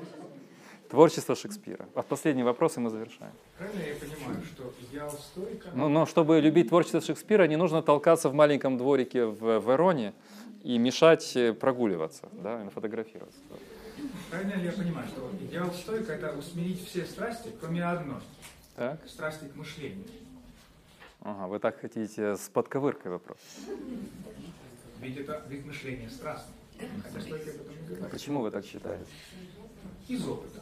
Творчество 0.95 1.35
Шекспира. 1.35 1.89
А 1.97 2.03
последний 2.03 2.45
вопрос, 2.45 2.77
и 2.77 2.81
мы 2.81 2.89
завершаем. 2.89 3.33
Правильно 3.59 3.83
я 3.83 3.97
понимаю, 3.97 4.45
что 4.45 4.73
идеал 4.81 5.11
стойка... 5.11 5.71
Но, 5.75 5.89
но 5.89 6.07
чтобы 6.07 6.39
любить 6.39 6.69
творчество 6.69 7.01
Шекспира, 7.01 7.49
не 7.49 7.57
нужно 7.57 7.83
толкаться 7.83 8.29
в 8.29 8.35
маленьком 8.35 8.79
дворике 8.79 9.25
в 9.25 9.59
Вероне 9.59 10.15
и 10.63 10.79
мешать 10.79 11.35
э, 11.35 11.53
прогуливаться, 11.53 12.29
да, 12.31 12.65
и 12.65 12.69
фотографироваться. 12.69 13.41
Правильно 14.31 14.55
ли 14.55 14.67
я 14.67 14.73
понимаю, 14.73 15.09
что 15.09 15.29
идеал 15.41 15.73
стойка– 15.73 16.13
это 16.15 16.33
усмирить 16.39 16.87
все 16.87 17.05
страсти, 17.05 17.51
кроме 17.61 17.85
одной 17.85 18.21
Так?– 18.77 19.01
страсти 19.09 19.47
к 19.47 19.57
мышлению. 19.57 20.05
Ага, 21.23 21.49
вы 21.49 21.59
так 21.59 21.81
хотите 21.81 22.37
с 22.37 22.49
подковыркой 22.51 23.11
вопрос. 23.11 23.39
Ведь 25.01 25.17
это 25.17 25.43
вид 25.49 25.67
мышления 25.67 26.09
страстный. 26.09 26.55
Хотя 27.03 27.21
стойки 27.21 27.49
об 27.49 27.55
этом 27.57 27.73
не 27.73 27.79
А 27.79 27.89
говорят. 27.89 28.11
почему 28.13 28.43
вы 28.43 28.53
так 28.53 28.65
считаете? 28.65 29.07
Из 30.07 30.25
опыта. 30.29 30.61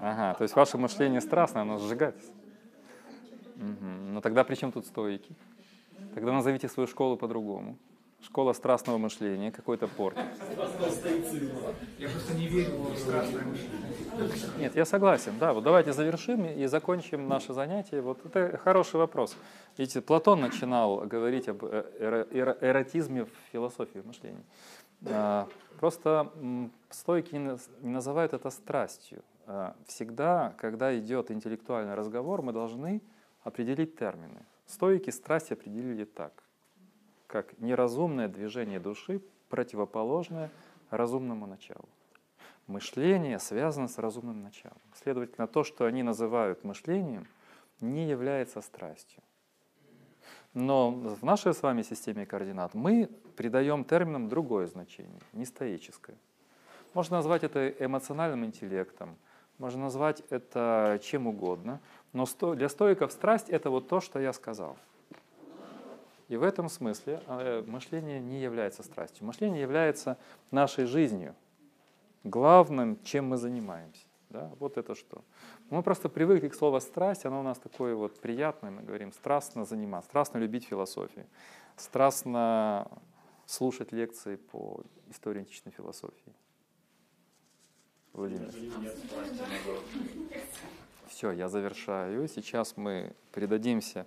Ага, 0.00 0.34
то 0.34 0.42
есть 0.42 0.54
ваше 0.56 0.78
мышление 0.78 1.20
страстное, 1.20 1.62
оно 1.62 1.78
сжигается. 1.78 2.30
Мгм. 3.56 4.14
Ну 4.14 4.20
тогда 4.20 4.44
при 4.44 4.54
чем 4.54 4.72
тут 4.72 4.86
стойки? 4.86 5.34
Тогда 6.14 6.32
назовите 6.32 6.68
свою 6.68 6.86
школу 6.86 7.16
по-другому. 7.16 7.76
Школа 8.22 8.52
страстного 8.54 8.98
мышления, 8.98 9.52
какой-то 9.52 9.86
порт. 9.88 10.16
Я 11.98 12.08
просто 12.08 12.34
не 12.34 12.48
верю 12.48 12.78
в 12.78 12.96
страстное 12.98 13.44
мышление. 13.44 13.86
Нет, 14.58 14.74
я 14.74 14.84
согласен. 14.84 15.32
Да, 15.38 15.52
вот 15.52 15.62
давайте 15.64 15.92
завершим 15.92 16.44
и 16.46 16.66
закончим 16.66 17.28
наше 17.28 17.52
занятие. 17.52 18.00
Вот 18.00 18.24
это 18.24 18.56
хороший 18.56 18.96
вопрос. 18.96 19.36
Видите, 19.76 20.00
Платон 20.00 20.40
начинал 20.40 21.00
говорить 21.00 21.48
об 21.48 21.64
э, 21.64 21.84
эро- 22.00 22.28
эро- 22.30 22.56
эротизме 22.60 23.24
в 23.26 23.30
философии 23.52 24.02
мышления. 24.04 24.42
А, 25.04 25.48
Просто 25.78 26.32
стойки 26.88 27.34
не 27.34 27.40
наз- 27.50 27.70
не 27.82 27.90
называют 27.90 28.32
это 28.32 28.48
страстью. 28.50 29.22
А, 29.46 29.76
Всегда, 29.86 30.54
когда 30.58 30.98
идет 30.98 31.30
интеллектуальный 31.30 31.94
разговор, 31.94 32.40
мы 32.42 32.52
должны 32.52 33.02
определить 33.44 33.96
термины. 33.96 34.44
Стойки 34.66 35.10
страсть 35.10 35.52
определили 35.52 36.04
так, 36.04 36.32
как 37.26 37.58
неразумное 37.60 38.28
движение 38.28 38.80
души, 38.80 39.20
противоположное 39.50 40.50
разумному 40.90 41.46
началу. 41.46 41.88
Мышление 42.66 43.38
связано 43.38 43.86
с 43.86 43.98
разумным 43.98 44.42
началом. 44.42 44.80
Следовательно, 44.94 45.46
то, 45.46 45.62
что 45.62 45.84
они 45.84 46.02
называют 46.02 46.64
мышлением, 46.64 47.26
не 47.80 48.08
является 48.08 48.60
страстью. 48.60 49.22
Но 50.56 50.90
в 50.90 51.22
нашей 51.22 51.52
с 51.52 51.62
вами 51.62 51.82
системе 51.82 52.24
координат 52.24 52.72
мы 52.72 53.10
придаем 53.36 53.84
терминам 53.84 54.30
другое 54.30 54.66
значение, 54.66 55.20
не 55.34 55.44
стоическое. 55.44 56.16
Можно 56.94 57.18
назвать 57.18 57.44
это 57.44 57.68
эмоциональным 57.68 58.42
интеллектом, 58.46 59.18
можно 59.58 59.82
назвать 59.82 60.22
это 60.30 60.98
чем 61.02 61.26
угодно, 61.26 61.78
но 62.14 62.24
для 62.54 62.70
стоиков 62.70 63.12
страсть— 63.12 63.48
это 63.50 63.68
вот 63.68 63.86
то, 63.88 64.00
что 64.00 64.18
я 64.18 64.32
сказал. 64.32 64.78
И 66.28 66.38
в 66.38 66.42
этом 66.42 66.70
смысле 66.70 67.20
э, 67.26 67.62
мышление 67.66 68.18
не 68.18 68.40
является 68.40 68.82
страстью. 68.82 69.26
Мышление 69.26 69.60
является 69.60 70.16
нашей 70.50 70.86
жизнью, 70.86 71.34
главным, 72.24 72.98
чем 73.04 73.28
мы 73.28 73.36
занимаемся. 73.36 74.06
Да? 74.30 74.50
Вот 74.58 74.78
это 74.78 74.94
что. 74.94 75.22
Мы 75.68 75.82
просто 75.82 76.08
привыкли 76.08 76.48
к 76.48 76.54
слову 76.54 76.80
страсть, 76.80 77.24
оно 77.24 77.40
у 77.40 77.42
нас 77.42 77.58
такое 77.58 77.96
вот 77.96 78.20
приятное, 78.20 78.70
мы 78.70 78.82
говорим, 78.82 79.12
страстно 79.12 79.64
заниматься, 79.64 80.08
страстно 80.08 80.38
любить 80.38 80.64
философию, 80.64 81.26
страстно 81.76 82.88
слушать 83.46 83.90
лекции 83.90 84.36
по 84.36 84.82
истории 85.10 85.40
античной 85.40 85.72
философии. 85.72 86.32
Владимир. 88.12 88.52
Все, 91.08 91.32
я 91.32 91.48
завершаю. 91.48 92.28
Сейчас 92.28 92.76
мы 92.76 93.12
предадимся 93.32 94.06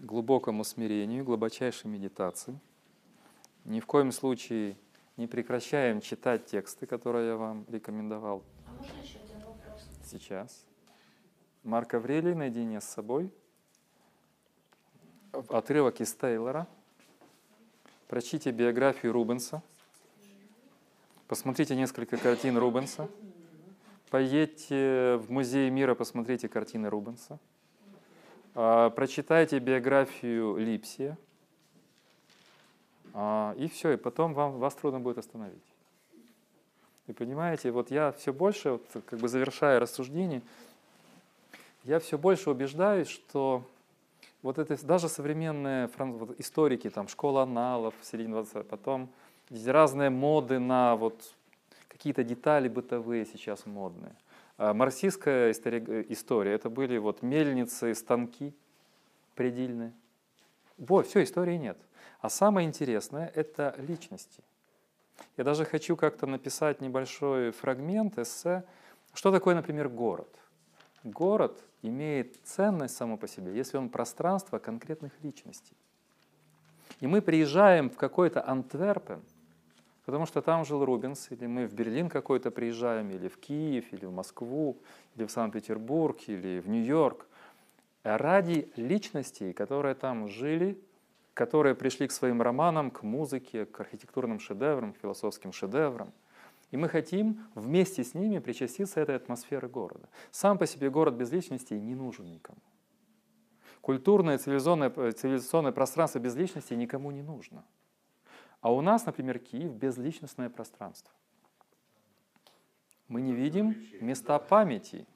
глубокому 0.00 0.64
смирению, 0.64 1.24
глубочайшей 1.24 1.90
медитации. 1.90 2.58
Ни 3.64 3.80
в 3.80 3.86
коем 3.86 4.10
случае 4.10 4.76
не 5.18 5.26
прекращаем 5.26 6.00
читать 6.00 6.46
тексты, 6.46 6.86
которые 6.86 7.28
я 7.28 7.36
вам 7.36 7.66
рекомендовал 7.68 8.42
А 8.66 8.70
можно 8.70 9.02
еще 9.02 9.18
один 9.18 9.44
вопрос? 9.46 9.86
сейчас. 10.04 10.67
Марк 11.68 11.92
Аврелий 11.92 12.32
наедине 12.32 12.80
с 12.80 12.84
собой. 12.84 13.30
Отрывок 15.50 16.00
из 16.00 16.14
Тейлора. 16.14 16.66
Прочтите 18.06 18.52
биографию 18.52 19.12
Рубенса. 19.12 19.62
Посмотрите 21.26 21.76
несколько 21.76 22.16
картин 22.16 22.56
Рубенса. 22.56 23.10
Поедьте 24.08 25.18
в 25.18 25.30
Музей 25.30 25.68
мира, 25.68 25.94
посмотрите 25.94 26.48
картины 26.48 26.88
Рубенса. 26.88 27.38
А, 28.54 28.88
Прочитайте 28.88 29.58
биографию 29.58 30.56
Липсия. 30.56 31.18
А, 33.12 33.54
И 33.58 33.68
все, 33.68 33.90
и 33.90 33.96
потом 33.98 34.32
вам, 34.32 34.52
вас 34.58 34.74
трудно 34.74 35.00
будет 35.00 35.18
остановить. 35.18 35.74
И 37.08 37.12
понимаете, 37.12 37.70
вот 37.72 37.90
я 37.90 38.12
все 38.12 38.32
больше, 38.32 38.70
вот, 38.70 38.86
как 39.04 39.18
бы 39.18 39.28
завершая 39.28 39.78
рассуждение, 39.78 40.40
я 41.84 41.98
все 42.00 42.18
больше 42.18 42.50
убеждаюсь, 42.50 43.08
что 43.08 43.64
вот 44.42 44.58
это 44.58 44.84
даже 44.86 45.08
современные 45.08 45.90
вот 45.98 46.38
историки, 46.40 46.90
там, 46.90 47.08
школа 47.08 47.42
аналов 47.42 47.94
в 48.00 48.04
середине 48.04 48.34
20 48.34 48.68
потом 48.68 49.10
разные 49.66 50.10
моды 50.10 50.58
на 50.58 50.96
вот 50.96 51.34
какие-то 51.88 52.22
детали 52.22 52.68
бытовые 52.68 53.26
сейчас 53.26 53.66
модные. 53.66 54.14
А 54.56 54.74
марксистская 54.74 55.50
истори- 55.50 55.84
э, 55.88 56.04
история, 56.08 56.52
это 56.52 56.68
были 56.68 56.98
вот 56.98 57.22
мельницы, 57.22 57.94
станки 57.94 58.54
предельные. 59.34 59.92
Вот, 60.76 61.06
все, 61.06 61.22
истории 61.22 61.56
нет. 61.56 61.78
А 62.20 62.28
самое 62.28 62.66
интересное— 62.66 63.30
это 63.34 63.74
личности. 63.78 64.42
Я 65.36 65.44
даже 65.44 65.64
хочу 65.64 65.96
как-то 65.96 66.26
написать 66.26 66.80
небольшой 66.80 67.50
фрагмент, 67.52 68.18
эссе. 68.18 68.64
Что 69.14 69.32
такое, 69.32 69.54
например, 69.54 69.88
город? 69.88 70.28
Город 71.08 71.64
имеет 71.82 72.36
ценность 72.44 72.96
само 72.96 73.16
по 73.16 73.26
себе, 73.26 73.54
если 73.54 73.78
он 73.78 73.88
пространство 73.88 74.58
конкретных 74.58 75.12
личностей. 75.22 75.76
И 77.00 77.06
мы 77.06 77.22
приезжаем 77.22 77.88
в 77.88 77.96
какой-то 77.96 78.46
Антверпен, 78.46 79.22
потому 80.04 80.26
что 80.26 80.42
там 80.42 80.64
жил 80.64 80.84
Рубенс, 80.84 81.30
или 81.30 81.46
мы 81.46 81.66
в 81.66 81.72
Берлин 81.72 82.08
какой-то 82.08 82.50
приезжаем, 82.50 83.10
или 83.10 83.28
в 83.28 83.38
Киев, 83.38 83.92
или 83.92 84.04
в 84.04 84.12
Москву, 84.12 84.78
или 85.14 85.24
в 85.24 85.30
Санкт-Петербург, 85.30 86.18
или 86.26 86.60
в 86.60 86.68
Нью-Йорк, 86.68 87.26
ради 88.02 88.70
личностей, 88.76 89.52
которые 89.52 89.94
там 89.94 90.28
жили, 90.28 90.78
которые 91.32 91.74
пришли 91.74 92.08
к 92.08 92.12
своим 92.12 92.42
романам, 92.42 92.90
к 92.90 93.02
музыке, 93.02 93.64
к 93.64 93.80
архитектурным 93.80 94.40
шедеврам, 94.40 94.92
к 94.92 94.98
философским 94.98 95.52
шедеврам. 95.52 96.12
И 96.70 96.76
мы 96.76 96.88
хотим 96.88 97.46
вместе 97.54 98.04
с 98.04 98.14
ними 98.14 98.38
причаститься 98.38 99.00
этой 99.00 99.16
атмосферы 99.16 99.68
города. 99.68 100.08
Сам 100.30 100.58
по 100.58 100.66
себе 100.66 100.90
город 100.90 101.14
без 101.14 101.32
личностей 101.32 101.80
не 101.80 101.94
нужен 101.94 102.30
никому. 102.30 102.60
Культурное 103.80 104.36
цивилизационное, 104.36 104.92
э, 104.94 105.12
цивилизационное 105.12 105.72
пространство 105.72 106.18
без 106.18 106.36
личностей 106.36 106.76
никому 106.76 107.10
не 107.10 107.22
нужно. 107.22 107.64
А 108.60 108.72
у 108.72 108.80
нас, 108.82 109.06
например, 109.06 109.38
Киев— 109.38 109.72
безличностное 109.74 110.50
пространство. 110.50 111.12
Мы 113.06 113.22
не 113.22 113.32
видим 113.32 113.74
места 114.00 114.38
памяти. 114.38 115.06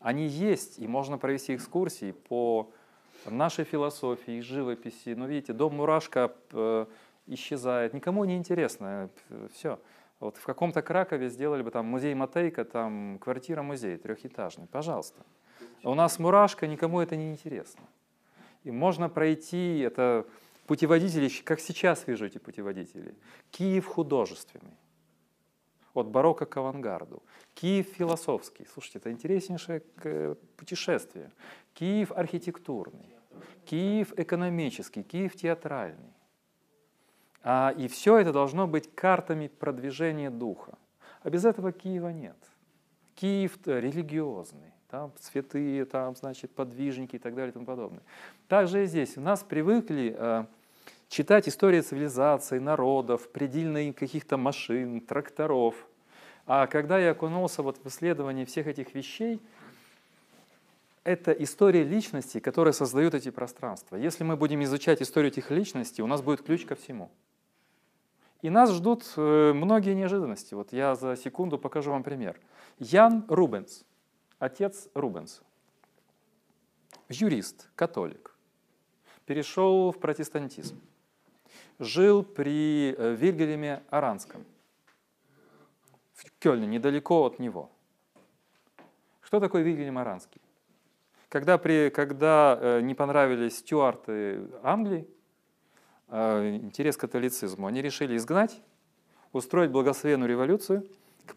Они 0.00 0.26
есть, 0.26 0.80
и 0.80 0.88
можно 0.88 1.18
провести 1.18 1.54
экскурсии 1.54 2.12
по 2.12 2.72
нашей 3.26 3.64
философии, 3.64 4.40
живописи. 4.40 5.10
Но 5.10 5.26
видите, 5.26 5.52
дом 5.52 5.76
Мурашка 5.76 6.34
э, 6.52 6.86
исчезает, 7.26 7.94
никому 7.94 8.24
не 8.24 8.36
интересно, 8.36 9.08
все. 9.52 9.78
Вот 10.24 10.38
в 10.38 10.44
каком-то 10.44 10.80
Кракове 10.80 11.28
сделали 11.28 11.60
бы 11.60 11.70
там 11.70 11.84
музей 11.84 12.14
Матейка, 12.14 12.64
там 12.64 13.18
квартира-музей 13.18 13.98
трехэтажный, 13.98 14.66
пожалуйста. 14.66 15.22
У 15.82 15.94
нас 15.94 16.18
Мурашка, 16.18 16.66
никому 16.66 17.02
это 17.02 17.14
не 17.14 17.30
интересно. 17.30 17.82
И 18.62 18.70
можно 18.70 19.10
пройти, 19.10 19.80
это 19.80 20.26
путеводители, 20.66 21.28
как 21.44 21.60
сейчас 21.60 22.06
вижу 22.06 22.24
эти 22.24 22.38
путеводители. 22.38 23.14
Киев 23.50 23.84
художественный, 23.84 24.78
от 25.92 26.06
барокко 26.06 26.46
к 26.46 26.56
авангарду. 26.56 27.22
Киев 27.52 27.88
философский, 27.88 28.66
слушайте, 28.72 29.00
это 29.00 29.12
интереснейшее 29.12 29.82
э, 30.04 30.36
путешествие. 30.56 31.32
Киев 31.74 32.10
архитектурный, 32.12 33.14
Киев 33.66 34.14
экономический, 34.18 35.02
Киев 35.02 35.36
театральный. 35.36 36.13
А, 37.44 37.74
и 37.76 37.88
все 37.88 38.16
это 38.16 38.32
должно 38.32 38.66
быть 38.66 38.92
картами 38.94 39.48
продвижения 39.48 40.30
духа. 40.30 40.78
А 41.22 41.30
без 41.30 41.44
этого 41.44 41.72
Киева 41.72 42.08
нет. 42.08 42.36
Киев 43.14 43.58
религиозный, 43.66 44.72
там 44.90 45.12
святые, 45.20 45.84
там, 45.84 46.16
значит, 46.16 46.50
подвижники 46.50 47.16
и 47.16 47.18
так 47.18 47.34
далее 47.34 47.50
и 47.50 47.52
тому 47.52 47.66
подобное. 47.66 48.02
Также 48.48 48.84
и 48.84 48.86
здесь. 48.86 49.18
У 49.18 49.20
нас 49.20 49.42
привыкли 49.42 50.16
э, 50.18 50.44
читать 51.08 51.46
истории 51.46 51.82
цивилизации, 51.82 52.58
народов, 52.58 53.30
предельные 53.30 53.92
каких-то 53.92 54.38
машин, 54.38 55.02
тракторов. 55.02 55.74
А 56.46 56.66
когда 56.66 56.98
я 56.98 57.10
окунулся 57.10 57.62
вот 57.62 57.78
в 57.84 57.86
исследование 57.88 58.46
всех 58.46 58.66
этих 58.66 58.94
вещей, 58.94 59.40
это 61.04 61.32
история 61.32 61.84
личностей, 61.84 62.40
которые 62.40 62.72
создают 62.72 63.12
эти 63.12 63.30
пространства. 63.30 63.96
Если 63.96 64.24
мы 64.24 64.36
будем 64.36 64.62
изучать 64.64 65.02
историю 65.02 65.30
этих 65.30 65.50
личностей, 65.50 66.02
у 66.02 66.06
нас 66.06 66.22
будет 66.22 66.42
ключ 66.42 66.64
ко 66.64 66.74
всему. 66.74 67.10
И 68.44 68.50
нас 68.50 68.70
ждут 68.72 69.10
э, 69.16 69.52
многие 69.54 69.94
неожиданности. 69.94 70.52
Вот 70.52 70.70
я 70.74 70.96
за 70.96 71.16
секунду 71.16 71.56
покажу 71.56 71.92
вам 71.92 72.02
пример. 72.02 72.38
Ян 72.78 73.24
Рубенс, 73.26 73.86
отец 74.38 74.90
Рубенс, 74.92 75.40
юрист, 77.08 77.70
католик, 77.74 78.36
перешел 79.24 79.92
в 79.92 79.98
протестантизм. 79.98 80.78
жил 81.78 82.22
при 82.22 82.94
э, 82.94 83.14
Вильгельме 83.14 83.82
Аранском 83.88 84.44
в 86.12 86.30
Кёльне, 86.38 86.66
недалеко 86.66 87.24
от 87.24 87.38
него. 87.38 87.70
Что 89.22 89.40
такое 89.40 89.62
Вильгельм 89.62 89.96
Аранский? 89.96 90.42
Когда, 91.30 91.56
при, 91.56 91.88
когда 91.88 92.58
э, 92.60 92.80
не 92.82 92.94
понравились 92.94 93.60
стюарты 93.60 94.50
Англии, 94.62 95.08
интерес 96.14 96.96
к 96.96 97.00
католицизму, 97.00 97.66
они 97.66 97.82
решили 97.82 98.16
изгнать, 98.16 98.60
устроить 99.32 99.70
благословенную 99.70 100.28
революцию, 100.28 100.86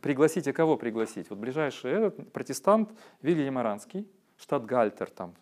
пригласите 0.01 0.53
кого 0.53 0.77
пригласить? 0.77 1.29
Вот 1.29 1.39
ближайший 1.39 1.91
этот 1.91 2.31
протестант 2.31 2.89
Вильгельм 3.21 3.57
Аранский, 3.57 4.07
штат 4.37 4.65
Гальтер, 4.65 5.09
там, 5.09 5.33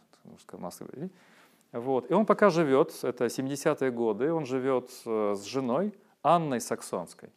вот. 1.71 2.09
И 2.09 2.13
он 2.13 2.25
пока 2.25 2.49
живет, 2.49 2.93
это 3.03 3.25
70-е 3.25 3.91
годы, 3.91 4.31
он 4.31 4.45
живет 4.45 4.89
э, 5.05 5.35
с 5.35 5.43
женой 5.43 5.93
Анной 6.21 6.61
Саксонской. 6.61 7.29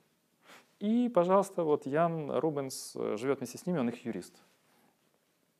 И, 0.79 1.11
пожалуйста, 1.13 1.65
вот 1.65 1.87
Ян 1.87 2.31
Рубенс 2.31 2.93
э, 2.95 3.17
живет 3.17 3.39
вместе 3.39 3.59
с 3.59 3.67
ними, 3.67 3.79
он 3.79 3.89
их 3.89 4.05
юрист. 4.05 4.35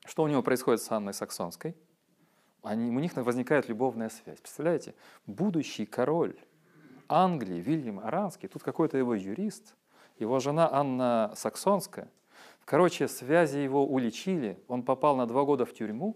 Что 0.07 0.23
у 0.23 0.29
него 0.29 0.43
происходит 0.43 0.81
с 0.81 0.91
Анной 0.93 1.13
Саксонской? 1.13 1.75
Они, 2.69 2.91
у 2.95 3.01
них 3.01 3.17
возникает 3.17 3.67
любовная 3.71 4.11
связь. 4.11 4.41
Представляете? 4.41 4.95
Будущий 5.27 5.87
король 5.87 6.37
Англии, 7.09 7.61
Вильям 7.61 7.99
Аранский, 7.99 8.47
тут 8.47 8.63
какой-то 8.63 8.99
его 8.99 9.15
юрист, 9.15 9.75
его 10.19 10.39
жена 10.39 10.69
Анна 10.71 11.33
Саксонская. 11.35 12.11
Короче, 12.67 13.09
связи 13.09 13.57
его 13.57 13.87
уличили, 13.87 14.63
он 14.69 14.83
попал 14.83 15.17
на 15.17 15.27
два 15.27 15.45
года 15.45 15.65
в 15.65 15.73
тюрьму, 15.73 16.15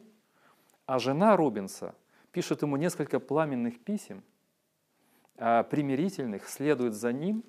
а 0.85 0.99
жена 0.99 1.39
Рубенса 1.39 1.95
пишет 2.33 2.61
ему 2.61 2.77
несколько 2.77 3.19
пламенных 3.19 3.81
писем, 3.81 4.23
а, 5.39 5.63
примирительных, 5.63 6.47
следует 6.47 6.93
за 6.93 7.15
ним, 7.15 7.45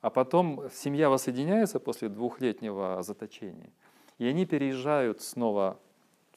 а 0.00 0.08
потом 0.08 0.70
семья 0.72 1.10
воссоединяется 1.10 1.78
после 1.78 2.08
двухлетнего 2.08 3.02
заточения, 3.02 3.68
и 4.16 4.24
они 4.24 4.46
переезжают 4.46 5.20
снова 5.20 5.78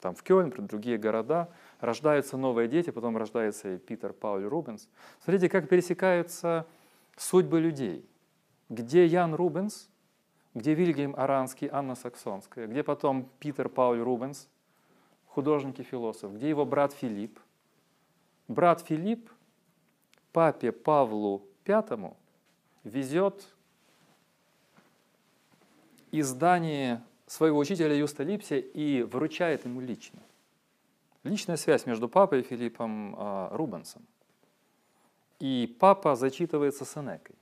там, 0.06 0.14
в 0.14 0.24
Кёльн, 0.24 0.52
в 0.52 0.68
другие 0.68 0.98
города, 0.98 1.50
рождаются 1.80 2.38
новые 2.38 2.68
дети, 2.68 2.90
потом 2.90 3.18
рождается 3.18 3.76
и 3.76 3.78
Питер 3.78 4.14
Пауль 4.14 4.46
Рубенс. 4.46 4.88
Смотрите, 5.24 5.50
как 5.50 5.70
пересекаются 5.70 6.66
судьбы 7.18 7.60
людей. 7.60 8.06
Где 8.70 9.06
Ян 9.06 9.36
Рубенс, 9.36 9.90
где 10.54 10.74
Вильгельм 10.74 11.16
Аранский, 11.16 11.70
Анна 11.72 11.96
Саксонская, 11.96 12.68
где 12.68 12.84
потом 12.84 13.30
Питер 13.40 13.70
Пауль 13.70 14.00
Рубенс, 14.00 14.48
художник 15.28 15.80
и 15.80 15.84
философ, 15.84 16.34
где 16.34 16.50
его 16.50 16.66
брат 16.66 16.94
Филипп, 16.94 17.40
брат 18.48 18.82
Филипп 18.82 19.30
папе 20.32 20.72
Павлу 20.72 21.44
V 21.66 22.14
везет 22.84 23.48
издание 26.12 27.02
своего 27.28 27.60
учителя 27.60 27.94
Юста 27.96 28.24
Липсия 28.24 28.60
и 28.60 29.04
вручает 29.04 29.66
ему 29.66 29.82
лично. 29.82 30.20
Личная 31.26 31.58
связь 31.58 31.88
между 31.88 32.08
папой 32.08 32.42
и 32.42 32.44
Филиппом 32.44 33.16
э, 33.16 33.48
Рубенсом. 33.52 34.06
И 35.40 35.76
папа 35.80 36.16
зачитывается 36.16 36.86
Сенекой. 36.86 37.36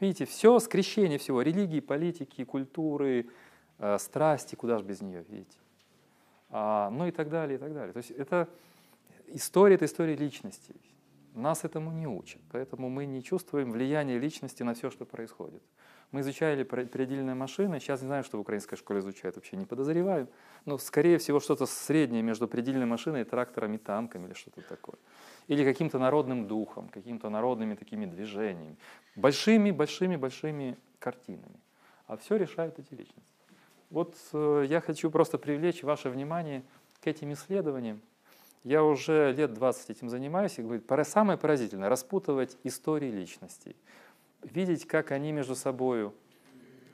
Видите, 0.00 0.26
все 0.26 0.58
скрещение 0.58 1.18
всего, 1.18 1.40
религии, 1.40 1.80
политики, 1.80 2.44
культуры, 2.44 3.30
э, 3.78 3.98
страсти, 3.98 4.54
куда 4.54 4.76
же 4.76 4.84
без 4.84 5.00
нее, 5.00 5.24
видите. 5.28 5.56
А, 6.50 6.90
ну 6.90 7.06
и 7.06 7.10
так 7.10 7.30
далее, 7.30 7.56
и 7.56 7.58
так 7.58 7.72
далее. 7.72 7.94
То 7.94 7.98
есть 7.98 8.10
это 8.10 8.50
история– 9.28 9.74
это 9.76 9.86
история 9.86 10.14
личностей. 10.14 10.76
Нас 11.34 11.64
этому 11.64 11.90
не 11.90 12.06
учат, 12.06 12.42
поэтому 12.50 12.90
мы 12.90 13.06
не 13.06 13.22
чувствуем 13.22 13.72
влияния 13.72 14.18
личности 14.18 14.62
на 14.62 14.74
все, 14.74 14.90
что 14.90 15.06
происходит. 15.06 15.62
Мы 16.12 16.20
изучали 16.20 16.62
предельные 16.62 17.34
машины, 17.34 17.80
сейчас 17.80 18.02
не 18.02 18.06
знаю, 18.06 18.22
что 18.22 18.36
в 18.36 18.40
украинской 18.40 18.76
школе 18.76 19.00
изучают, 19.00 19.36
вообще 19.36 19.56
не 19.56 19.64
подозреваю, 19.64 20.28
но 20.66 20.76
скорее 20.76 21.16
всего 21.16 21.40
что-то 21.40 21.64
среднее 21.64 22.22
между 22.22 22.46
предельной 22.46 22.84
машиной, 22.84 23.24
трактором 23.24 23.72
и 23.72 23.78
танком 23.78 24.26
или 24.26 24.34
что-то 24.34 24.60
такое. 24.60 24.96
Или 25.48 25.64
каким-то 25.64 25.98
народным 25.98 26.46
духом, 26.46 26.88
какими-то 26.88 27.30
народными 27.30 27.74
такими 27.74 28.04
движениями. 28.04 28.76
Большими, 29.16 29.70
большими, 29.70 30.16
большими 30.16 30.76
картинами. 30.98 31.58
А 32.06 32.18
все 32.18 32.36
решают 32.36 32.78
эти 32.78 32.92
личности. 32.92 33.32
Вот 33.88 34.14
э, 34.34 34.66
я 34.68 34.82
хочу 34.82 35.10
просто 35.10 35.38
привлечь 35.38 35.82
ваше 35.82 36.10
внимание 36.10 36.62
к 37.00 37.06
этим 37.06 37.32
исследованиям, 37.32 38.02
я 38.64 38.84
уже 38.84 39.32
лет 39.32 39.54
20 39.54 39.90
этим 39.90 40.08
занимаюсь, 40.08 40.58
и 40.58 40.62
говорю, 40.62 40.82
самое 41.04 41.36
поразительное– 41.36 41.88
распутывать 41.90 42.56
истории 42.62 43.10
личностей, 43.10 43.74
видеть, 44.42 44.86
как 44.86 45.10
они 45.10 45.32
между 45.32 45.54
собой 45.54 46.12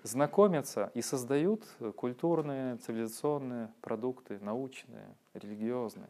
знакомятся 0.03 0.91
и 0.95 1.03
создают 1.03 1.65
культурные, 1.97 2.77
цивилизационные 2.77 3.71
продукты, 3.81 4.39
научные, 4.41 5.07
религиозные. 5.35 6.09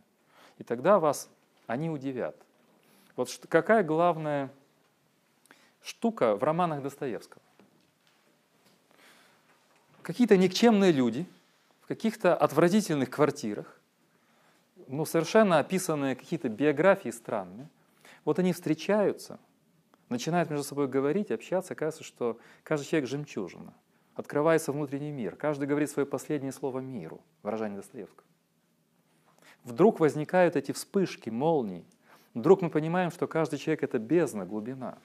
И 0.58 0.64
тогда 0.64 0.98
вас 0.98 1.28
они 1.66 1.90
удивят. 1.90 2.36
Вот 3.16 3.28
какая 3.48 3.82
главная 3.82 4.50
штука 5.82 6.36
в 6.36 6.42
романах 6.42 6.82
Достоевского? 6.82 7.42
Какие-то 10.02 10.36
никчемные 10.36 10.92
люди 10.92 11.26
в 11.82 11.86
каких-то 11.86 12.34
отвратительных 12.36 13.10
квартирах, 13.10 13.78
ну, 14.86 15.04
совершенно 15.04 15.58
описанные 15.58 16.16
какие-то 16.16 16.48
биографии 16.48 17.10
странные. 17.10 17.68
Вот 18.24 18.38
они 18.38 18.52
встречаются, 18.52 19.38
начинают 20.08 20.50
между 20.50 20.64
собой 20.64 20.88
говорить, 20.88 21.30
общаться, 21.30 21.74
оказывается, 21.74 22.04
что 22.04 22.38
каждый 22.62 22.86
человек 22.86 23.08
жемчужина. 23.08 23.74
Открывается 24.14 24.72
внутренний 24.72 25.12
мир. 25.12 25.36
Каждый 25.36 25.68
говорит 25.68 25.90
свое 25.90 26.06
последнее 26.06 26.52
слово 26.52 26.80
миру, 26.80 27.20
выражение 27.42 27.78
Достоевского. 27.78 28.24
Вдруг 29.64 30.00
возникают 30.00 30.56
эти 30.56 30.72
вспышки, 30.72 31.30
молнии. 31.30 31.84
Вдруг 32.34 32.62
мы 32.62 32.70
понимаем, 32.70 33.10
что 33.10 33.26
каждый 33.26 33.58
человек— 33.58 33.82
это 33.84 33.98
бездна, 33.98 34.44
глубина. 34.44 34.98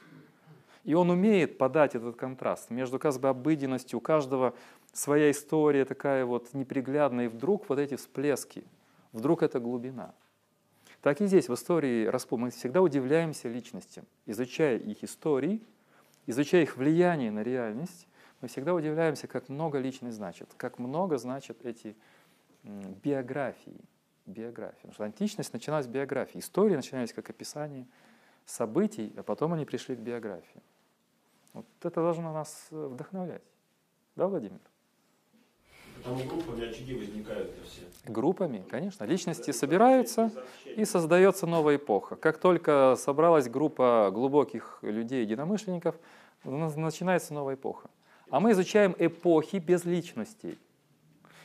И 0.84 0.96
он 0.96 1.10
умеет 1.10 1.58
подать 1.58 1.96
этот 1.96 2.16
контраст 2.16 2.70
между 2.70 3.00
как 3.00 3.18
бы 3.20 3.30
обыденностью, 3.30 4.00
у 4.00 4.02
каждого 4.02 4.54
своя 4.92 5.32
история 5.32 5.86
такая 5.86 6.26
вот 6.26 6.54
неприглядная, 6.54 7.26
и 7.26 7.30
вдруг 7.30 7.70
вот 7.70 7.80
эти 7.80 7.96
всплески— 7.96 8.64
Вдруг 9.14 9.44
это 9.44 9.60
глубина. 9.60 10.14
Так 11.04 11.20
и 11.20 11.26
здесь, 11.26 11.50
в 11.50 11.54
истории 11.54 12.06
Распу, 12.06 12.38
мы 12.38 12.50
всегда 12.50 12.82
удивляемся 12.82 13.50
личностям. 13.50 14.06
Изучая 14.26 14.78
их 14.78 15.04
истории, 15.04 15.62
изучая 16.28 16.64
их 16.64 16.78
влияние 16.78 17.30
на 17.30 17.44
реальность, 17.44 18.08
мы 18.40 18.48
всегда 18.48 18.74
удивляемся, 18.74 19.28
как 19.28 19.50
много 19.50 19.80
личность 19.80 20.16
значит, 20.16 20.54
как 20.56 20.80
много 20.80 21.18
значат 21.18 21.66
эти 21.66 21.98
биографии. 22.64 23.82
биографии. 24.26 24.78
Потому 24.78 24.94
что 24.94 25.04
античность 25.04 25.52
начиналась 25.52 25.88
с 25.88 25.90
биографии. 25.90 26.40
Истории 26.40 26.78
начинались 26.78 27.12
как 27.12 27.30
описание 27.30 27.86
событий, 28.46 29.14
а 29.18 29.24
потом 29.24 29.52
они 29.52 29.66
пришли 29.66 29.98
к 29.98 30.00
биографии. 30.00 30.64
Вот 31.52 31.66
это 31.82 32.00
должно 32.02 32.32
нас 32.32 32.68
э, 32.72 32.88
вдохновлять. 32.88 33.44
Да, 34.16 34.30
Владимир? 34.30 34.62
Там 36.04 36.18
группами 36.28 36.70
очаги 36.70 36.96
возникают 36.96 37.52
все. 37.66 38.12
Группами, 38.12 38.66
конечно. 38.70 39.06
Личности 39.06 39.52
собираются 39.52 40.32
и 40.66 40.84
создается 40.84 41.48
новая 41.48 41.78
эпоха. 41.78 42.16
Как 42.18 42.38
только 42.38 42.96
собралась 42.98 43.48
группа 43.48 44.12
глубоких 44.14 44.80
людей, 44.82 45.22
единомышленников, 45.22 45.96
начинается 46.44 47.34
новая 47.34 47.56
эпоха. 47.56 47.90
А 48.30 48.40
мы 48.40 48.52
изучаем 48.52 48.96
эпохи 49.00 49.58
без 49.58 49.86
личностей. 49.86 50.58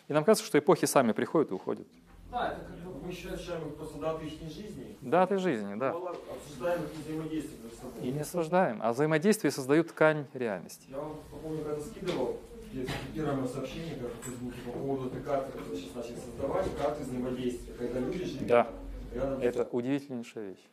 И 0.08 0.12
нам 0.12 0.24
кажется, 0.24 0.46
что 0.46 0.58
эпохи 0.58 0.86
сами 0.86 1.12
приходят 1.12 1.50
и 1.50 1.54
уходят. 1.54 1.86
Да, 2.30 2.52
это 2.52 2.60
как 2.60 2.92
бы 2.92 3.06
мы 3.06 3.10
еще 3.10 3.28
изучаем 3.28 3.70
просто 3.72 3.98
даты 3.98 4.26
их 4.26 4.40
жизни. 4.52 4.96
Даты 5.00 5.38
жизни, 5.38 5.74
да. 5.76 5.90
Обсуждаем 5.90 6.82
их 6.82 6.90
взаимодействие 7.04 7.62
между 7.62 7.76
собой. 7.76 8.02
И 8.02 8.12
не 8.12 8.20
осуждаем, 8.20 8.80
а 8.82 8.92
взаимодействие 8.92 9.50
создают 9.50 9.88
ткань 9.88 10.26
реальности. 10.34 10.86
Я 10.90 10.98
вам, 10.98 11.16
помню, 11.42 11.64
когда 11.64 11.80
скидывал, 11.80 12.38
мое 13.34 13.46
сообщение 13.46 13.96
как 13.96 14.12
в 14.12 14.24
Фейсбуке 14.24 14.58
по 14.66 14.72
поводу 14.72 15.08
этой 15.08 15.22
карты, 15.22 15.52
которую 15.52 15.76
сейчас 15.76 15.94
начали 15.94 16.16
создавать, 16.16 16.66
карты 16.76 17.02
взаимодействия, 17.04 17.74
когда 17.74 18.00
люди 18.00 18.24
живут 18.24 18.46
да. 18.46 18.66
рядом 19.14 19.40
Это 19.40 19.68
удивительнейшая 19.70 20.50
вещь. 20.50 20.68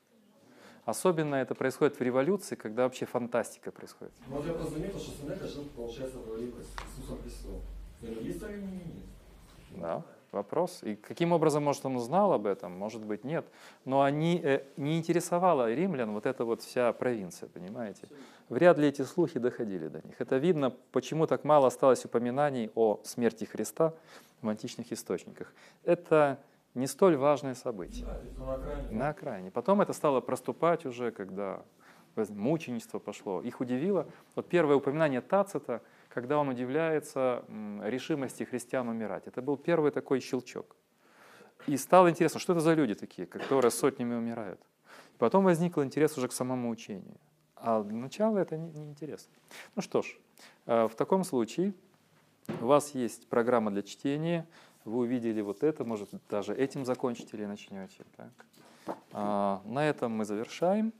Особенно 0.86 1.36
это 1.36 1.56
происходит 1.56 2.00
в 2.00 2.02
революции, 2.02 2.56
когда 2.56 2.84
вообще 2.84 3.06
фантастика 3.06 3.72
происходит. 3.72 4.14
Ну, 4.28 4.36
вот 4.36 4.46
я 4.46 4.54
просто 4.54 4.74
заметил, 4.74 5.00
что 5.00 5.12
Сенека 5.20 5.48
жил, 5.48 5.66
получается, 5.76 6.20
в 6.20 6.38
с 6.38 7.00
Иисусом 7.00 7.22
Христом. 7.24 7.62
Есть 8.02 8.42
ли 8.42 8.56
нет? 8.56 9.06
Да, 9.72 10.04
вопрос. 10.32 10.84
И 10.84 10.96
каким 10.96 11.32
образом, 11.32 11.64
может, 11.64 11.86
он 11.86 11.96
узнал 11.96 12.34
об 12.34 12.46
этом, 12.46 12.72
может 12.72 13.04
быть, 13.04 13.24
нет. 13.24 13.46
Но 13.84 14.04
они, 14.04 14.40
э, 14.44 14.64
не 14.78 15.00
интересовала 15.00 15.74
римлян 15.74 16.12
вот 16.12 16.28
эта 16.28 16.46
вот 16.46 16.62
вся 16.62 16.94
провинция, 16.94 17.50
понимаете? 17.50 18.08
Вряд 18.50 18.78
ли 18.78 18.88
эти 18.88 19.02
слухи 19.02 19.40
доходили 19.40 19.88
до 19.88 20.06
них. 20.06 20.20
Это 20.20 20.38
видно, 20.38 20.72
почему 20.92 21.28
так 21.28 21.44
мало 21.44 21.68
осталось 21.68 22.06
упоминаний 22.06 22.72
о 22.76 23.02
смерти 23.04 23.46
Христа 23.46 23.94
в 24.42 24.50
античных 24.50 24.92
источниках. 24.92 25.54
Это 25.84 26.40
не 26.74 26.88
столь 26.88 27.16
важное 27.16 27.56
событие. 27.56 28.06
Да, 28.06 28.46
на, 28.46 28.54
окраине. 28.54 28.92
на 28.92 29.10
окраине. 29.10 29.52
Потом 29.52 29.82
это 29.82 29.94
стало 29.94 30.22
проступать 30.22 30.86
уже, 30.86 31.12
когда 31.12 31.64
мученичество 32.30 33.00
пошло. 33.00 33.42
Их 33.42 33.62
удивило. 33.62 34.08
Вот 34.36 34.48
первое 34.48 34.76
упоминание 34.76 35.22
Тацита, 35.22 35.82
когда 36.10 36.38
он 36.38 36.50
удивляется 36.50 37.44
решимости 37.84 38.44
христиан 38.44 38.88
умирать. 38.88 39.28
Это 39.28 39.42
был 39.42 39.58
первый 39.58 39.92
такой 39.92 40.20
щелчок. 40.20 40.76
И 41.68 41.78
стало 41.78 42.10
интересно, 42.10 42.40
что 42.40 42.54
это 42.54 42.62
за 42.62 42.74
люди 42.74 42.94
такие, 42.94 43.26
которые 43.26 43.72
сотнями 43.72 44.14
умирают. 44.14 44.62
Потом 45.18 45.46
возник 45.46 45.78
интерес 45.78 46.18
уже 46.18 46.28
к 46.28 46.34
самому 46.34 46.70
учению. 46.70 47.18
А 47.56 47.84
для 47.84 47.98
начала 47.98 48.38
это 48.38 48.58
не, 48.58 48.70
не. 48.72 48.96
Ну 49.76 49.82
что 49.82 50.02
ж, 50.02 50.18
э, 50.66 50.88
в 50.88 50.96
таком 50.96 51.24
случае 51.24 51.74
у 52.62 52.66
вас 52.66 52.94
есть 52.94 53.28
программа 53.28 53.72
для 53.72 53.82
чтения, 53.82 54.48
вы 54.84 55.00
увидели 55.00 55.42
вот 55.42 55.64
это, 55.64 55.84
может 55.84 56.10
даже 56.30 56.56
этим 56.56 56.86
закончите 56.86 57.38
или 57.38 57.46
начнете. 57.46 58.04
Так. 58.16 58.32
А, 59.12 59.62
На 59.66 59.88
этом 59.88 60.12
мы 60.12 60.26
завершаем. 60.26 60.94